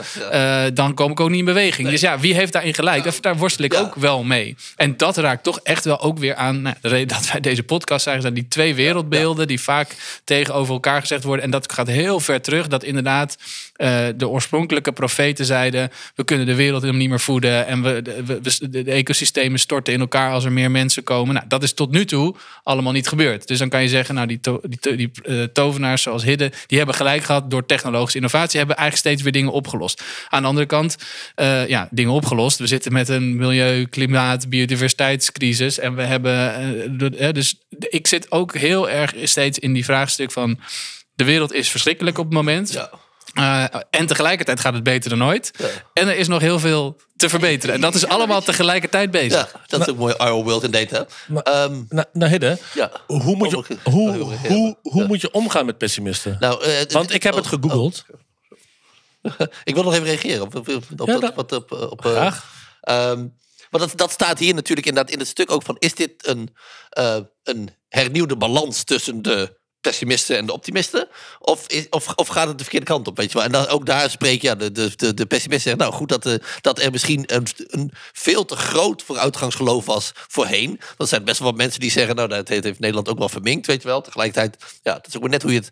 dan 0.73 0.93
kom 0.93 1.11
ik 1.11 1.19
ook 1.19 1.29
niet 1.29 1.39
in 1.39 1.45
beweging. 1.45 1.89
Dus 1.89 2.01
ja, 2.01 2.19
wie 2.19 2.33
heeft 2.33 2.53
daarin 2.53 2.73
gelijk? 2.73 3.03
Daar- 3.03 3.13
Daar 3.21 3.37
worstel 3.37 3.58
ik 3.65 3.73
Ja. 3.73 3.79
ook 3.79 3.95
wel 3.95 4.23
mee. 4.23 4.55
En 4.75 4.97
dat 4.97 5.17
raakt 5.17 5.43
toch 5.43 5.59
echt 5.63 5.85
wel 5.85 6.01
ook 6.01 6.19
weer 6.19 6.35
aan 6.35 6.61
nou, 6.61 6.75
de 6.81 6.87
reden 6.87 7.07
dat 7.07 7.31
wij 7.31 7.39
deze 7.41 7.63
podcast 7.63 8.03
zijn. 8.03 8.21
Zijn 8.21 8.33
die 8.33 8.47
twee 8.47 8.75
wereldbeelden 8.75 9.47
die 9.47 9.59
vaak 9.61 9.95
tegenover 10.23 10.73
elkaar 10.73 10.99
gezegd 11.01 11.23
worden. 11.23 11.45
En 11.45 11.51
dat 11.51 11.73
gaat 11.73 11.87
heel 11.87 12.19
ver 12.19 12.41
terug. 12.41 12.67
Dat 12.67 12.83
inderdaad 12.83 13.37
eh, 13.75 14.05
de 14.15 14.27
oorspronkelijke 14.27 14.91
profeten 14.91 15.45
zeiden: 15.45 15.91
we 16.15 16.23
kunnen 16.23 16.45
de 16.45 16.55
wereld 16.55 16.79
helemaal 16.81 17.01
niet 17.01 17.09
meer 17.09 17.19
voeden. 17.19 17.67
En 17.67 17.81
we, 17.83 18.01
de, 18.01 18.23
we- 18.25 18.83
ecosystemen 18.91 19.59
storten 19.59 19.93
in 19.93 19.99
elkaar 19.99 20.31
als 20.31 20.45
er 20.45 20.51
meer 20.51 20.71
mensen 20.71 21.03
komen. 21.03 21.33
Nou, 21.33 21.45
dat 21.47 21.63
is 21.63 21.73
tot 21.73 21.91
nu 21.91 22.05
toe 22.05 22.35
allemaal 22.63 22.91
niet 22.93 23.07
gebeurd. 23.07 23.47
Dus 23.47 23.57
dan 23.59 23.69
kan 23.69 23.81
je 23.81 23.87
zeggen: 23.87 24.15
nou, 24.15 24.27
die, 24.27 24.39
to- 24.39 24.61
die, 24.67 24.79
to- 24.79 24.95
die 24.95 25.11
eh, 25.23 25.43
tovenaars 25.43 26.01
zoals 26.01 26.23
Hidde, 26.23 26.51
die 26.67 26.77
hebben 26.77 26.95
gelijk 26.95 27.23
gehad 27.23 27.51
door 27.51 27.65
technologische 27.65 28.17
innovatie. 28.17 28.57
Hebben 28.57 28.75
eigenlijk 28.77 29.07
steeds 29.07 29.23
weer 29.23 29.31
dingen 29.41 29.51
opgelost. 29.51 30.03
Aan 30.29 30.41
de 30.41 30.47
andere 30.47 30.65
kant, 30.65 30.97
eh, 31.35 31.67
ja, 31.67 31.87
dingen 31.91 32.11
opgelost. 32.13 32.57
We 32.59 32.67
zitten 32.67 32.93
met 32.93 33.09
een 33.09 33.37
milieu, 33.49 33.85
klimaat, 33.85 34.49
biodiversiteitscrisis. 34.49 35.79
En 35.79 35.95
we 35.95 36.01
hebben. 36.03 36.55
eh, 37.17 37.31
dus 37.33 37.55
ik 37.79 38.07
zit 38.07 38.31
ook 38.31 38.55
heel 38.55 38.89
erg 38.89 39.13
steeds 39.23 39.59
in 39.59 39.73
die 39.73 39.85
vraagstuk 39.85 40.31
van. 40.31 40.59
De 41.15 41.23
wereld 41.23 41.53
is 41.53 41.69
verschrikkelijk 41.69 42.17
op 42.17 42.25
het 42.25 42.33
moment. 42.33 42.71
Ja. 42.71 42.89
Eh, 43.33 43.79
en 43.89 44.05
tegelijkertijd 44.05 44.59
gaat 44.59 44.73
het 44.73 44.83
beter 44.83 45.09
dan 45.09 45.23
ooit. 45.23 45.51
En 45.93 46.07
er 46.07 46.17
is 46.17 46.27
nog 46.27 46.41
heel 46.41 46.59
veel 46.59 46.97
te 47.15 47.29
verbeteren. 47.29 47.75
En 47.75 47.81
dat 47.81 47.95
is 47.95 48.05
allemaal 48.07 48.41
tegelijkertijd 48.41 49.11
bezig. 49.11 49.51
ja, 49.53 49.59
dat 49.67 49.81
is 49.81 49.87
ook 49.89 49.97
mooi. 49.97 50.13
Our 50.13 50.43
world 50.43 50.63
in 50.63 50.71
data. 50.71 51.05
Maar- 51.27 51.43
Ehm, 51.43 51.81
Nou, 51.89 52.05
nou 52.13 52.31
Hidde, 52.31 52.57
ja. 52.73 52.91
hoe, 53.07 53.35
moet 53.35 53.49
je, 53.49 53.55
hoe, 53.83 54.11
hoe, 54.47 54.77
hoe 54.81 55.01
ja. 55.01 55.07
moet 55.07 55.21
je 55.21 55.31
omgaan 55.31 55.65
met 55.65 55.77
pessimisten? 55.77 56.37
Nou, 56.39 56.63
eh, 56.63 56.71
Want 56.91 57.13
ik 57.13 57.23
heb 57.23 57.35
het 57.35 57.45
oh, 57.45 57.51
gegoogeld. 57.51 58.05
oh. 58.09 58.17
Ik 59.63 59.73
wil 59.73 59.83
nog 59.83 59.93
even 59.93 60.05
reageren 60.05 60.41
op, 60.41 60.55
op, 60.55 60.67
op, 60.69 60.83
op, 60.97 61.71
op, 61.71 62.05
eh, 62.05 62.11
Graag. 62.11 62.45
Ehm, 62.81 63.27
maar 63.69 63.81
dat, 63.81 63.91
dat 63.95 64.11
staat 64.11 64.39
hier 64.39 64.53
natuurlijk 64.53 64.87
inderdaad 64.87 65.13
in 65.13 65.19
het 65.19 65.27
stuk 65.27 65.51
ook 65.51 65.63
van... 65.63 65.75
is 65.79 65.95
dit 65.95 66.27
een, 66.27 66.55
eh, 66.89 67.19
een 67.43 67.69
hernieuwde 67.87 68.37
balans 68.37 68.83
tussen 68.83 69.21
de 69.21 69.57
pessimisten 69.81 70.37
en 70.37 70.45
de 70.45 70.53
optimisten? 70.53 71.07
Of, 71.39 71.67
is, 71.67 71.89
of, 71.89 72.13
of 72.15 72.27
gaat 72.27 72.47
het 72.47 72.57
de 72.57 72.63
verkeerde 72.63 72.85
kant 72.85 73.07
op, 73.07 73.17
weet 73.17 73.31
je 73.31 73.37
wel? 73.37 73.43
En 73.43 73.51
dan, 73.51 73.67
ook 73.67 73.85
daar 73.85 74.09
spreek 74.09 74.41
ja, 74.41 74.55
de, 74.55 74.71
de, 74.71 74.91
de, 74.95 75.13
de 75.13 75.25
pessimisten 75.25 75.69
zeggen... 75.69 75.81
nou 75.81 75.93
goed, 75.93 76.09
dat, 76.09 76.25
eh, 76.25 76.45
dat 76.61 76.79
er 76.79 76.91
misschien 76.91 77.23
een, 77.25 77.47
een 77.67 77.91
veel 78.13 78.45
te 78.45 78.55
groot 78.55 79.03
vooruitgangsgeloof 79.03 79.85
was 79.85 80.11
voorheen. 80.13 80.79
Er 80.97 81.07
zijn 81.07 81.23
best 81.23 81.39
wel 81.39 81.47
wat 81.47 81.57
mensen 81.57 81.79
die 81.79 81.91
zeggen... 81.91 82.15
nou, 82.15 82.27
dat 82.27 82.47
heeft 82.47 82.79
Nederland 82.79 83.09
ook 83.09 83.17
wel 83.17 83.29
verminkt, 83.29 83.67
weet 83.67 83.81
je 83.81 83.87
wel. 83.87 84.01
Tegelijkertijd, 84.01 84.79
ja, 84.83 84.93
het 84.93 85.07
is 85.07 85.15
ook 85.15 85.21
maar 85.21 85.31
net 85.31 85.41
hoe 85.41 85.51
je 85.51 85.59
het 85.59 85.71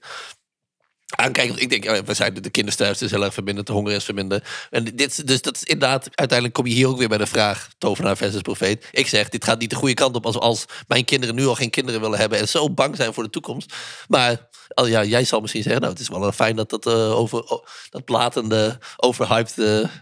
aankijken. 1.16 1.51
Want 1.51 1.62
ik 1.62 1.70
denk, 1.70 1.84
ja, 1.84 2.03
we 2.03 2.14
zijn 2.14 2.34
de, 2.34 2.39
de 2.39 2.49
kindersterfte 2.49 3.05
is 3.05 3.12
heel 3.12 3.24
erg 3.24 3.34
verminderd, 3.34 3.68
de 3.68 3.74
honger 3.74 3.93
is 3.93 4.03
verminderd. 4.03 4.47
En 4.70 4.84
dit, 4.84 5.28
dus 5.28 5.41
dat 5.41 5.55
is 5.55 5.64
inderdaad, 5.64 6.03
uiteindelijk 6.03 6.53
kom 6.53 6.68
je 6.68 6.74
hier 6.74 6.88
ook 6.88 6.97
weer 6.97 7.08
bij 7.08 7.18
de 7.18 7.28
vraag, 7.28 7.70
tovenaar 7.78 8.18
versus 8.18 8.41
profeet. 8.41 8.88
Ik 8.91 9.08
zeg, 9.08 9.30
dit 9.30 9.43
gaat 9.43 9.60
niet 9.60 9.70
de 9.70 9.76
goede 9.76 9.93
kant 9.93 10.16
op 10.16 10.26
als, 10.26 10.36
als 10.36 10.66
mijn 10.88 11.05
kinderen 11.05 11.36
nu 11.36 11.45
al 11.45 11.55
geen 11.55 11.70
kinderen 11.70 12.01
willen 12.01 12.20
hebben 12.20 12.39
en 12.39 12.47
zo 12.47 12.70
bang 12.70 12.95
zijn 12.95 13.14
voor 13.14 13.24
de 13.24 13.30
toekomst. 13.30 13.74
Maar 14.08 14.49
al, 14.74 14.86
ja, 14.88 15.03
jij 15.03 15.24
zal 15.24 15.41
misschien 15.41 15.64
zeggen, 15.64 15.82
nou, 15.82 15.93
het 15.93 16.01
is 16.01 16.10
wel 16.10 16.32
fijn 16.32 16.55
dat 16.55 16.70
dat, 16.70 16.86
eh, 16.86 17.18
over, 17.18 17.62
dat 17.89 18.05
platende, 18.05 18.80
overhyped 18.97 19.58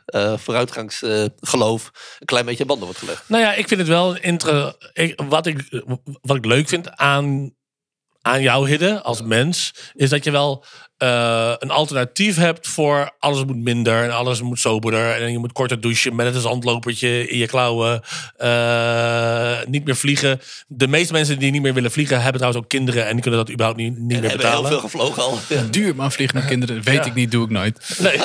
eh, 0.05 0.37
vooruitgangsgeloof 0.37 1.91
een 2.19 2.25
klein 2.25 2.45
beetje 2.45 2.65
banden 2.65 2.85
wordt 2.85 2.99
gelegd. 2.99 3.23
Nou 3.27 3.43
ja, 3.43 3.53
ik 3.53 3.67
vind 3.67 3.79
het 3.79 3.89
wel 3.89 4.17
inter 4.17 4.75
wat, 5.27 5.45
ik, 5.45 5.83
wat 6.21 6.37
ik 6.37 6.45
leuk 6.45 6.67
vind 6.67 6.89
aan, 6.95 7.53
aan 8.25 8.41
jou, 8.41 8.69
Hidde, 8.69 9.01
als 9.01 9.21
mens, 9.21 9.73
is 9.93 10.09
dat 10.09 10.23
je 10.23 10.31
wel 10.31 10.65
eh, 10.97 11.53
een 11.59 11.69
alternatief 11.71 12.35
hebt 12.35 12.67
voor 12.67 13.11
alles 13.19 13.45
moet 13.45 13.57
minder 13.63 14.03
en 14.03 14.11
alles 14.11 14.41
moet 14.41 14.59
soberder. 14.59 15.21
En 15.21 15.31
je 15.31 15.37
moet 15.37 15.51
korter 15.51 15.81
douchen 15.81 16.15
met 16.15 16.35
een 16.35 16.41
zandlopertje 16.41 17.27
in 17.29 17.37
je 17.37 17.45
klauwen. 17.47 18.01
eh, 18.37 19.57
niet 19.67 19.85
meer 19.85 19.95
vliegen. 19.95 20.39
De 20.67 20.87
meeste 20.87 21.13
mensen 21.13 21.39
die 21.39 21.51
niet 21.51 21.61
meer 21.61 21.73
willen 21.73 21.91
vliegen, 21.91 22.15
hebben 22.15 22.33
trouwens 22.41 22.63
ook 22.63 22.69
kinderen 22.69 23.05
en 23.05 23.11
die 23.13 23.21
kunnen 23.21 23.39
dat 23.39 23.49
überhaupt 23.51 23.79
niet, 23.79 23.97
niet 23.97 24.01
meer 24.07 24.29
hebben 24.29 24.31
heel 24.31 24.39
betalen. 24.61 24.69
veel 24.69 24.79
gevlogen 24.79 25.23
al. 25.23 25.39
Ja. 25.49 25.61
Duur 25.71 25.95
man, 25.95 26.11
vliegen 26.11 26.37
met 26.37 26.45
kinderen. 26.47 26.81
Weet 26.83 26.95
Ja. 26.95 27.05
ik 27.05 27.13
niet, 27.13 27.31
doe 27.31 27.43
ik 27.45 27.49
nooit. 27.51 27.95
Nee. 27.99 28.13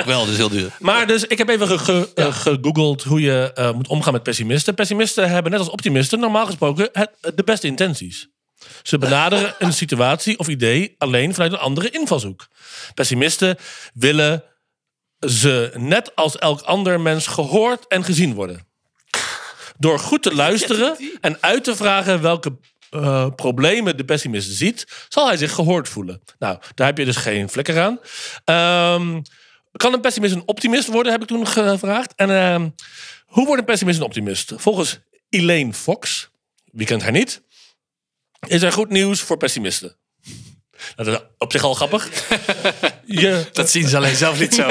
Ik 0.00 0.06
wel, 0.06 0.24
dus 0.26 0.36
heel 0.36 0.48
duur. 0.48 0.70
Maar 0.78 1.06
dus, 1.06 1.24
ik 1.24 1.38
heb 1.38 1.48
even 1.48 1.68
ge- 1.68 1.78
ge- 1.78 2.10
eh, 2.14 2.34
gegoogeld 2.34 3.02
hoe 3.02 3.20
je 3.20 3.50
eh, 3.54 3.72
moet 3.72 3.88
omgaan 3.88 4.12
met 4.12 4.22
pessimisten. 4.22 4.74
Pessimisten 4.74 5.30
hebben 5.30 5.50
net 5.50 5.60
als 5.60 5.70
optimisten 5.70 6.20
normaal 6.20 6.46
gesproken 6.46 6.88
het, 6.92 7.10
de 7.34 7.44
beste 7.44 7.66
intenties. 7.66 8.28
Ze 8.82 8.98
benaderen 8.98 9.54
een 9.58 9.72
situatie 9.72 10.38
of 10.38 10.48
idee 10.48 10.94
alleen 10.98 11.34
vanuit 11.34 11.52
een 11.52 11.58
andere 11.58 11.90
invalshoek. 11.90 12.46
Pessimisten 12.94 13.56
willen 13.94 14.44
ze 15.28 15.72
net 15.76 16.16
als 16.16 16.38
elk 16.38 16.60
ander 16.60 17.00
mens 17.00 17.26
gehoord 17.26 17.86
en 17.86 18.04
gezien 18.04 18.34
worden. 18.34 18.68
Door 19.78 19.98
goed 19.98 20.22
te 20.22 20.34
luisteren 20.34 20.96
en 21.20 21.36
uit 21.40 21.64
te 21.64 21.76
vragen 21.76 22.22
welke 22.22 22.58
eh, 22.90 23.26
problemen 23.36 23.96
de 23.96 24.04
pessimist 24.04 24.50
ziet, 24.50 25.06
zal 25.08 25.26
hij 25.26 25.36
zich 25.36 25.52
gehoord 25.52 25.88
voelen. 25.88 26.22
Nou, 26.38 26.58
daar 26.74 26.86
heb 26.86 26.98
je 26.98 27.04
dus 27.04 27.16
geen 27.16 27.48
flikker 27.48 27.80
aan. 27.80 28.00
Ehm, 28.44 29.20
kan 29.72 29.92
een 29.92 30.00
pessimist 30.00 30.34
een 30.34 30.42
optimist 30.46 30.88
worden, 30.88 31.12
heb 31.12 31.22
ik 31.22 31.28
toen 31.28 31.46
gevraagd. 31.46 32.12
En 32.16 32.30
ehm, 32.30 32.68
hoe 33.26 33.46
wordt 33.46 33.60
een 33.60 33.66
pessimist 33.66 33.98
een 33.98 34.04
optimist? 34.04 34.52
Volgens 34.56 34.98
Elaine 35.28 35.72
Fox, 35.72 36.30
wie 36.64 36.86
kent 36.86 37.02
haar 37.02 37.12
niet, 37.12 37.42
is 38.46 38.62
er 38.62 38.72
goed 38.72 38.88
nieuws 38.88 39.20
voor 39.20 39.36
pessimisten. 39.36 39.96
Dat 40.96 41.06
is 41.06 41.18
op 41.38 41.52
zich 41.52 41.62
al 41.62 41.74
grappig. 41.74 42.08
Je, 43.04 43.46
Dat 43.52 43.70
zien 43.70 43.88
ze 43.88 43.96
alleen 43.96 44.16
zelf 44.16 44.40
niet 44.40 44.54
zo. 44.54 44.68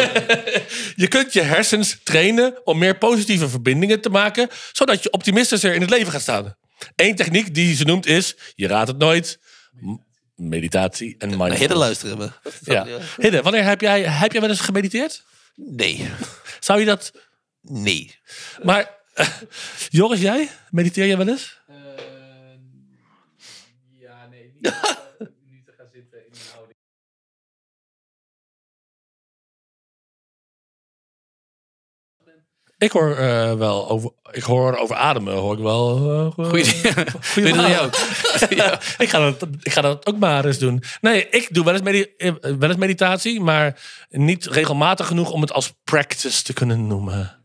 je 1.04 1.08
kunt 1.08 1.34
je 1.34 1.42
hersens 1.42 1.98
trainen 2.04 2.62
om 2.64 2.78
meer 2.78 2.98
positieve 2.98 3.50
verbindingen 3.50 4.02
te 4.02 4.10
maken, 4.10 4.50
zodat 4.72 5.04
je 5.04 5.12
optimistischer 5.12 5.74
in 5.74 5.82
het 5.82 5.90
leven 5.90 6.12
gaat 6.12 6.22
staan. 6.22 6.56
Eén 6.96 7.16
techniek 7.16 7.54
die 7.54 7.76
ze 7.76 7.84
noemt 7.84 8.06
is, 8.06 8.36
je 8.56 8.68
raadt 8.68 8.88
het 8.88 8.98
nooit, 8.98 9.40
meditatie 10.36 11.16
en 11.18 11.28
mindfulness. 11.28 11.60
Hidden 11.60 11.78
luisteren 11.78 12.18
we. 12.18 12.30
Wat 12.44 12.54
is 12.54 12.60
dat? 12.60 12.88
Ja. 12.88 12.98
Hidde, 13.18 13.42
wanneer 13.42 13.64
heb 13.64 13.82
jij, 13.82 14.02
heb 14.02 14.32
jij 14.32 14.42
wel 14.42 14.50
eens 14.50 14.60
gemediteerd? 14.60 15.24
Nee. 15.56 16.10
Zou 16.60 16.80
je 16.80 16.86
dat... 16.86 17.12
Nee. 17.62 18.16
Maar, 18.64 18.98
Joris, 19.90 20.22
jij? 20.22 20.50
Mediteer 20.70 21.08
jij 21.08 21.18
wel 21.18 21.28
eens? 21.28 21.59
Te 24.62 25.74
gaan 25.78 25.88
zitten 25.94 26.20
in 26.26 26.32
een 26.32 26.52
houding. 26.54 26.78
Ik 32.78 32.92
hoor 32.92 33.16
eh, 33.16 33.54
wel 33.54 33.90
over, 33.90 34.12
ik 34.32 34.44
hoor 34.44 34.78
over 34.78 34.96
ademen, 34.96 35.34
hoor 35.34 35.54
ik 35.54 35.60
wel. 35.64 35.98
eh, 36.38 36.46
Goeie, 36.46 36.82
doe 36.82 36.94
je 37.36 37.54
verhalen. 37.54 37.82
ook. 37.82 37.96
ja, 38.50 38.80
ik, 38.98 39.10
ga 39.10 39.20
dat, 39.20 39.48
ik 39.62 39.72
ga 39.72 39.82
dat 39.82 40.06
ook 40.06 40.18
maar 40.18 40.46
eens 40.46 40.58
doen. 40.58 40.84
Nee, 41.02 41.30
ik 41.30 41.54
doe 41.54 41.64
wel 41.66 41.74
eens, 41.74 41.84
medi- 41.84 42.14
eh, 42.18 42.32
wel 42.42 42.70
eens 42.70 42.78
meditatie, 42.78 43.42
maar 43.42 43.82
niet 44.10 44.46
regelmatig 44.46 45.08
genoeg 45.08 45.32
om 45.32 45.42
het 45.42 45.52
als 45.52 45.74
practice 45.84 46.44
te 46.44 46.54
kunnen 46.54 46.88
noemen. 46.88 47.39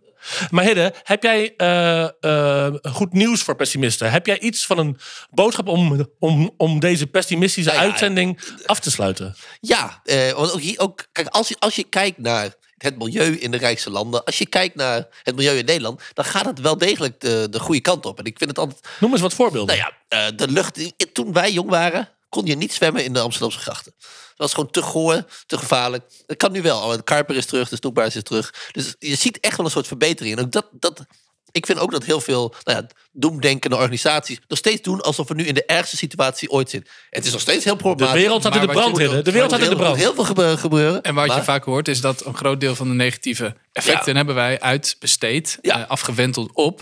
Maar 0.51 0.65
Hidde, 0.65 0.95
heb 1.03 1.23
jij 1.23 1.55
eh, 1.57 2.09
eh, 2.21 2.75
goed 2.83 3.13
nieuws 3.13 3.43
voor 3.43 3.57
pessimisten? 3.57 4.11
Heb 4.11 4.27
jij 4.27 4.41
iets 4.41 4.67
van 4.67 4.79
een 4.79 4.99
boodschap 5.31 5.69
om, 5.69 6.07
om, 6.19 6.51
om 6.57 6.81
deze 6.81 7.07
pessimistische 7.07 7.71
Nou 7.71 7.83
ja, 7.83 7.89
uitzending 7.89 8.41
af 8.67 8.81
te 8.81 8.91
sluiten? 8.91 9.35
Ja, 9.61 10.01
eh, 10.05 10.31
want 10.31 10.53
ook 10.53 10.61
hier 10.61 10.79
ook, 10.79 11.07
kijk, 11.13 11.29
als 11.29 11.49
je, 11.49 11.57
als 11.59 11.75
je 11.75 11.85
kijkt 11.85 12.19
naar 12.19 12.55
het 12.79 12.99
milieu 12.99 13.37
in 13.37 13.51
de 13.51 13.57
rijkste 13.57 13.91
landen, 13.91 14.25
als 14.25 14.39
je 14.39 14.47
kijkt 14.47 14.75
naar 14.75 15.07
het 15.23 15.37
milieu 15.37 15.59
in 15.59 15.65
Nederland, 15.65 16.03
dan 16.13 16.25
gaat 16.25 16.45
het 16.45 16.61
wel 16.61 16.79
degelijk 16.79 17.21
de, 17.21 17.47
de 17.51 17.61
goede 17.61 17.81
kant 17.81 18.07
op. 18.07 18.19
En 18.19 18.25
ik 18.25 18.39
vind 18.39 18.51
het 18.51 18.59
altijd, 18.59 18.81
Noem 19.01 19.13
eens 19.13 19.21
wat 19.21 19.35
voorbeelden. 19.35 19.77
nou 19.77 19.93
ja, 20.09 20.31
de 20.31 20.49
lucht, 20.49 20.93
toen 21.13 21.33
wij 21.33 21.53
jong 21.53 21.71
waren, 21.71 22.09
kon 22.35 22.47
je 22.47 22.57
niet 22.57 22.73
zwemmen 22.73 23.05
in 23.05 23.13
de 23.13 23.21
Amsterdamse 23.21 23.59
grachten. 23.59 23.93
Dat 23.99 24.37
was 24.37 24.55
gewoon 24.55 24.71
te 24.71 24.83
goor, 24.83 25.25
te 25.47 25.59
gevaarlijk. 25.59 26.05
Dat 26.27 26.37
kan 26.37 26.53
nu 26.53 26.63
wel. 26.63 26.89
De 26.89 27.03
Karper 27.03 27.37
is 27.37 27.47
terug, 27.47 27.69
de 27.69 27.77
snoekbaars 27.77 28.17
is 28.17 28.23
terug. 28.23 28.55
Dus 28.73 28.95
je 28.99 29.15
ziet 29.15 29.41
echt 29.41 29.57
wel 29.57 29.67
een 29.67 29.73
soort 29.73 29.87
verbetering. 29.87 30.37
En 30.39 30.45
ook 30.45 30.53
dat, 30.53 30.67
dat, 30.73 31.05
ik 31.53 31.67
vind 31.67 31.79
ook 31.79 31.91
dat 31.91 32.05
heel 32.05 32.21
veel 32.21 32.55
nou 32.65 32.79
ja, 32.79 32.87
doemdenkende 33.13 33.77
organisaties 33.77 34.39
nog 34.49 34.59
steeds 34.59 34.83
doen 34.83 35.01
alsof 35.01 35.29
we 35.29 35.35
nu 35.35 35.45
in 35.45 35.55
de 35.55 35.65
ergste 35.65 35.97
situatie 35.97 36.51
ooit 36.51 36.71
zitten. 36.71 36.93
Het 37.11 37.25
is 37.27 37.33
nog 37.33 37.41
steeds 37.41 37.65
heel 37.65 37.77
de 37.77 37.83
problematisch. 37.83 38.21
wereld 38.23 38.41
staat 38.41 38.55
in 38.55 38.61
de 38.61 38.67
brand. 38.67 38.97
De 38.97 39.31
wereld 39.33 39.51
staat 39.51 39.61
in 39.61 39.65
de 39.65 39.71
Er 39.71 39.77
brand. 39.77 39.97
heel 39.97 40.15
veel 40.15 40.25
gebe- 40.25 40.57
gebeuren. 40.59 41.03
En 41.03 41.15
wat 41.15 41.35
je 41.35 41.43
vaak 41.43 41.65
hoort 41.65 41.89
is 41.89 42.01
dat 42.01 42.25
een 42.25 42.37
groot 42.37 42.61
deel 42.61 42.75
van 42.75 42.89
de 42.89 42.95
negatieve 42.95 43.57
effecten 43.73 44.11
Ja. 44.11 44.17
hebben 44.17 44.35
wij 44.35 44.61
uitbesteed, 44.61 45.59
Ja. 45.63 45.79
eh, 45.81 45.91
afgewenteld 45.91 46.51
op 46.55 46.81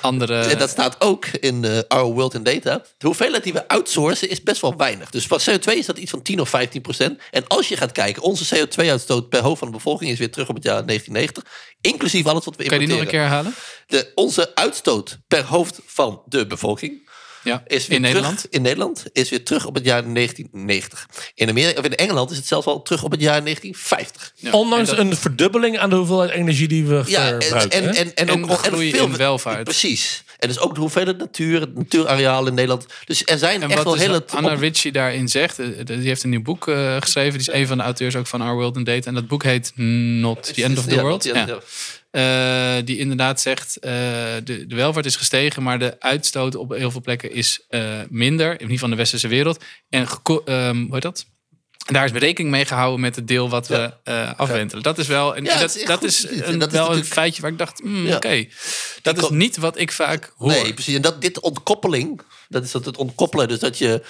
andere. 0.00 0.40
En 0.40 0.58
dat 0.58 0.70
staat 0.70 1.00
ook 1.00 1.26
in 1.26 1.64
eh, 1.64 1.78
Our 1.88 2.12
World 2.12 2.34
in 2.34 2.42
Data. 2.42 2.82
De 2.98 3.06
hoeveelheid 3.06 3.42
die 3.42 3.52
we 3.52 3.68
outsourcen 3.68 4.30
is 4.30 4.42
best 4.42 4.60
wel 4.60 4.76
weinig. 4.76 5.10
Dus 5.10 5.26
van 5.26 5.40
CO2 5.40 5.72
is 5.72 5.86
dat 5.86 5.98
iets 5.98 6.10
van 6.10 6.22
10 6.22 6.40
of 6.40 6.48
15 6.48 6.80
procent. 6.80 7.20
En 7.30 7.46
als 7.46 7.68
je 7.68 7.76
gaat 7.76 7.92
kijken, 7.92 8.22
onze 8.22 8.56
CO2-uitstoot 8.56 9.28
per 9.28 9.42
hoofd 9.42 9.58
van 9.58 9.68
de 9.68 9.74
bevolking 9.74 10.10
is 10.10 10.18
weer 10.18 10.30
terug 10.30 10.48
op 10.48 10.54
het 10.54 10.64
jaar 10.64 10.86
1990. 10.86 11.76
Inclusief 11.80 12.26
alles 12.26 12.44
wat 12.44 12.56
we 12.56 12.64
kan 12.64 12.80
je 12.80 12.86
die 12.86 12.96
nog 12.96 12.98
importeren. 12.98 13.24
een 13.24 13.30
keer 13.30 13.36
herhalen? 13.36 13.54
De, 13.86 14.12
onze 14.14 14.54
uitstoot 14.54 15.18
per 15.28 15.44
hoofd 15.44 15.80
van 15.86 16.22
de 16.26 16.46
bevolking 16.46 17.07
Ja, 17.48 17.62
is 17.66 17.86
weer 17.86 17.96
in 17.96 18.02
terug, 18.02 18.14
Nederland. 18.14 18.46
in 18.50 18.62
Nederland 18.62 19.04
is 19.12 19.28
weer 19.30 19.44
terug 19.44 19.64
op 19.66 19.74
het 19.74 19.84
jaar 19.84 20.02
1990. 20.14 21.08
In, 21.34 21.48
Amerika, 21.48 21.78
of 21.78 21.84
in 21.86 21.94
Engeland 21.96 22.30
is 22.30 22.36
het 22.36 22.46
zelfs 22.46 22.66
al 22.66 22.82
terug 22.82 23.02
op 23.02 23.10
het 23.10 23.20
jaar 23.20 23.42
1950. 23.44 24.32
Ja, 24.36 24.50
Ondanks 24.50 24.90
en 24.90 24.96
dat- 24.96 25.04
een 25.06 25.16
verdubbeling 25.16 25.78
aan 25.78 25.90
de 25.90 25.96
hoeveelheid 25.96 26.30
energie 26.30 26.68
die 26.68 26.84
we 26.84 27.02
Ja, 27.06 27.28
en, 27.32 27.42
verbruiken. 27.42 27.80
en, 27.82 27.94
en, 27.94 28.14
en, 28.14 28.28
En 28.28 28.44
ook 28.50 28.58
groei 28.58 28.90
veel, 28.90 29.04
in 29.06 29.16
welvaart. 29.16 29.64
Precies. 29.64 30.22
En 30.38 30.48
dus 30.48 30.58
ook 30.58 30.74
de 30.74 30.80
hoeveelheid 30.80 31.18
natuur, 31.18 31.60
het 31.60 31.74
natuurareaal 31.74 32.46
in 32.46 32.54
Nederland. 32.54 32.86
Dus 33.04 33.22
er 33.24 33.38
zijn 33.38 33.62
En 33.62 33.70
echt 33.70 33.74
wel 33.74 33.84
wat 33.84 33.92
dus 33.94 34.02
hele... 34.02 34.24
Anna 34.26 34.52
op- 34.52 34.60
Ritchie 34.60 34.92
daarin 34.92 35.28
zegt, 35.28 35.58
eh, 35.58 35.66
die 35.84 35.96
heeft 36.08 36.22
een 36.22 36.30
nieuw 36.30 36.42
boek 36.42 36.68
eh, 36.68 36.96
geschreven. 37.00 37.38
Die 37.38 37.48
is 37.48 37.54
een 37.54 37.66
van 37.66 37.76
de 37.76 37.82
auteurs 37.82 38.16
ook 38.16 38.26
van 38.26 38.40
Our 38.40 38.54
World 38.54 38.76
in 38.76 38.84
Data. 38.84 39.06
En 39.08 39.14
dat 39.14 39.26
boek 39.28 39.42
heet 39.42 39.72
Not 39.74 40.54
the 40.54 40.62
End 40.64 40.78
of 40.78 40.84
the 40.84 40.94
Ja, 40.94 41.00
World. 41.02 41.24
ja, 41.24 41.46
Eh, 42.10 42.76
die 42.84 42.98
inderdaad 42.98 43.40
zegt, 43.40 43.76
eh, 43.76 43.90
de, 44.44 44.66
de 44.66 44.74
welvaart 44.74 45.06
is 45.06 45.16
gestegen, 45.16 45.62
maar 45.62 45.78
de 45.78 45.96
uitstoot 46.00 46.54
op 46.54 46.70
heel 46.70 46.90
veel 46.90 47.00
plekken 47.00 47.32
is 47.32 47.64
eh, 47.68 47.82
minder. 48.08 48.46
In 48.46 48.52
ieder 48.52 48.68
geval 48.68 48.84
in 48.88 48.94
de 48.94 49.00
westerse 49.00 49.28
wereld. 49.28 49.64
En 49.88 50.06
ehm, 50.44 50.76
hoe 50.76 50.92
heet 50.94 51.02
dat? 51.02 51.26
En 51.86 51.94
daar 51.94 52.04
is 52.04 52.12
berekening 52.12 52.50
mee 52.50 52.64
gehouden 52.64 53.00
met 53.00 53.16
het 53.16 53.28
deel 53.28 53.48
wat 53.48 53.68
we 53.68 53.92
afwentelen. 54.36 54.82
Dat 54.82 54.98
is 54.98 55.06
wel, 55.06 55.36
en 55.36 55.44
Ja, 55.44 55.58
dat, 55.58 55.74
is 55.74 55.84
dat 55.84 56.02
is, 56.02 56.26
een, 56.30 56.58
Dat 56.58 56.72
is 56.72 56.78
wel 56.78 56.96
een 56.96 57.04
feitje 57.04 57.42
waar 57.42 57.50
ik 57.50 57.58
dacht, 57.58 57.78
hmm, 57.78 58.06
Ja. 58.06 58.16
oké. 58.16 58.46
Dat 59.02 59.16
Ik 59.16 59.22
is 59.22 59.28
niet 59.28 59.56
wat 59.56 59.78
ik 59.78 59.92
vaak 59.92 60.32
hoor. 60.36 60.50
Nee, 60.50 60.74
precies. 60.74 60.94
En 60.94 61.02
dat, 61.02 61.20
dit 61.20 61.40
ontkoppeling, 61.40 62.20
dat 62.48 62.64
is 62.64 62.70
dat 62.70 62.84
het 62.84 62.96
ontkoppelen. 62.96 63.48
Dus 63.48 63.58
dat 63.58 63.78
je 63.78 64.02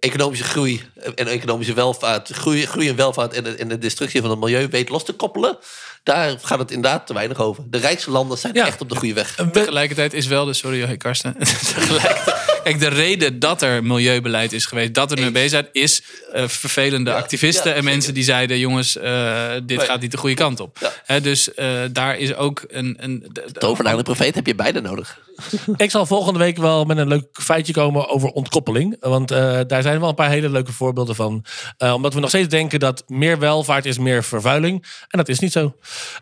economische 0.00 0.44
groei 0.44 0.82
en 1.14 1.26
economische 1.26 1.74
welvaart, 1.74 2.28
groei, 2.32 2.66
groei 2.66 2.88
en 2.88 2.96
welvaart 2.96 3.32
en 3.34 3.44
de, 3.44 3.50
en 3.54 3.68
de 3.68 3.78
destructie 3.78 4.20
van 4.20 4.30
het 4.30 4.38
milieu 4.38 4.68
weet 4.70 4.88
los 4.88 5.04
te 5.04 5.12
koppelen. 5.12 5.58
Daar 6.02 6.34
gaat 6.42 6.58
het 6.58 6.70
inderdaad 6.70 7.06
te 7.06 7.14
weinig 7.14 7.38
over. 7.40 7.64
De 7.66 7.78
rijkste 7.78 8.10
landen 8.10 8.38
zijn 8.38 8.54
Ja. 8.54 8.66
echt 8.66 8.80
op 8.80 8.88
de 8.88 8.96
goede 8.96 9.14
weg. 9.14 9.36
We- 9.36 9.50
Tegelijkertijd 9.50 10.12
is 10.12 10.26
wel 10.26 10.44
de, 10.44 10.52
sorry 10.52 10.80
hey 10.80 10.96
Karsten, 10.96 11.36
tegelijkertijd, 11.74 12.60
kijk 12.64 12.78
de 12.80 12.88
reden 12.88 13.38
dat 13.38 13.62
er 13.62 13.84
milieubeleid 13.84 14.52
is 14.52 14.66
geweest, 14.66 14.94
dat 14.94 15.10
er 15.12 15.20
mee 15.20 15.30
bezig 15.30 15.50
zijn, 15.50 15.68
is 15.72 16.02
eh, 16.32 16.48
vervelende 16.48 17.10
Ja, 17.10 17.16
activisten 17.16 17.70
ja, 17.70 17.76
en 17.76 17.84
mensen 17.84 18.14
die 18.14 18.24
zeiden, 18.24 18.58
jongens, 18.58 18.96
eh, 18.96 19.52
dit 19.62 19.76
Nee. 19.78 19.86
gaat 19.86 20.00
niet 20.00 20.10
de 20.10 20.16
goede 20.16 20.34
kant 20.34 20.60
op. 20.60 20.78
Ja. 20.80 20.92
Hè, 21.04 21.20
dus 21.20 21.54
eh, 21.54 21.80
daar 21.90 22.18
is 22.18 22.34
ook 22.34 22.64
een... 22.68 22.96
een 23.00 23.26
de- 23.32 23.44
de- 23.52 23.76
en 23.84 23.96
de 23.96 24.02
profeet 24.02 24.34
heb 24.34 24.46
je 24.46 24.54
beide 24.54 24.80
nodig. 24.80 25.18
Ik 25.76 25.90
zal 25.90 26.06
volgende 26.06 26.38
week 26.38 26.56
wel 26.56 26.84
met 26.84 26.98
een 26.98 27.08
leuk 27.08 27.26
feitje 27.32 27.72
komen 27.72 28.08
over 28.08 28.28
ontkoppeling. 28.28 28.96
Want 29.00 29.30
eh, 29.30 29.60
daar 29.66 29.82
zijn 29.82 30.00
wel 30.00 30.08
een 30.08 30.14
paar 30.14 30.30
hele 30.30 30.48
leuke 30.48 30.72
voorbeelden 30.72 31.14
van. 31.14 31.44
Eh, 31.78 31.92
omdat 31.92 32.14
we 32.14 32.20
nog 32.20 32.28
steeds 32.28 32.48
denken 32.48 32.80
dat 32.80 33.04
meer 33.06 33.38
welvaart 33.38 33.86
is 33.86 33.98
meer 33.98 34.24
vervuiling. 34.24 34.84
En 35.08 35.18
dat 35.18 35.28
is 35.28 35.38
niet 35.38 35.52
zo. 35.52 35.74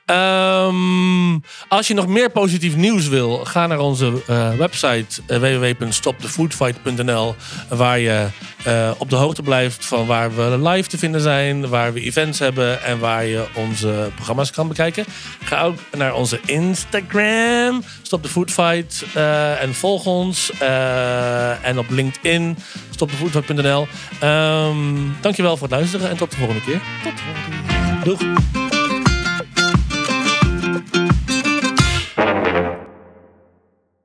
Ehm, 0.05 1.39
als 1.69 1.89
je 1.89 1.95
nog 1.95 2.07
meer 2.07 2.31
positief 2.31 2.77
nieuws 2.77 3.09
wil, 3.09 3.45
ga 3.45 3.67
naar 3.67 3.79
onze 3.79 4.23
eh, 4.27 4.53
website 4.53 5.23
www.stopthefoodfight.nl 5.27 7.35
Waar 7.69 7.99
je 7.99 8.27
eh, 8.65 8.91
op 8.99 9.11
de 9.11 9.17
hoogte 9.17 9.43
blijft 9.43 9.85
van 9.85 10.07
waar 10.07 10.37
we 10.37 10.69
live 10.69 10.89
te 10.89 10.99
vinden 10.99 11.21
zijn, 11.21 11.69
waar 11.69 11.93
we 11.93 12.01
events 12.01 12.39
hebben 12.39 12.83
en 12.83 12.99
waar 12.99 13.25
je 13.25 13.45
onze 13.55 14.11
programma's 14.15 14.51
kan 14.51 14.69
bekijken. 14.69 15.05
Ga 15.45 15.63
ook 15.63 15.79
naar 15.97 16.15
onze 16.15 16.41
Instagram, 16.47 17.83
Stop 18.03 18.23
the 18.23 18.29
Food 18.29 18.51
Fight, 18.51 19.05
eh, 19.15 19.63
en 19.63 19.75
volg 19.75 20.07
ons. 20.07 20.51
eh, 20.59 21.65
en 21.65 21.79
op 21.79 21.91
LinkedIn, 21.91 22.57
stopthefoodfight.nl. 22.91 23.87
Ehm 24.21 24.77
dankjewel 25.21 25.57
voor 25.57 25.69
het 25.69 25.77
luisteren 25.77 26.11
en 26.11 26.17
tot 26.17 26.31
de 26.31 26.37
volgende 26.37 26.63
keer. 26.63 26.81
Tot 27.03 27.13
de 27.17 27.23
volgende 27.23 27.57
keer. 27.67 28.05
Doeg. 28.05 28.64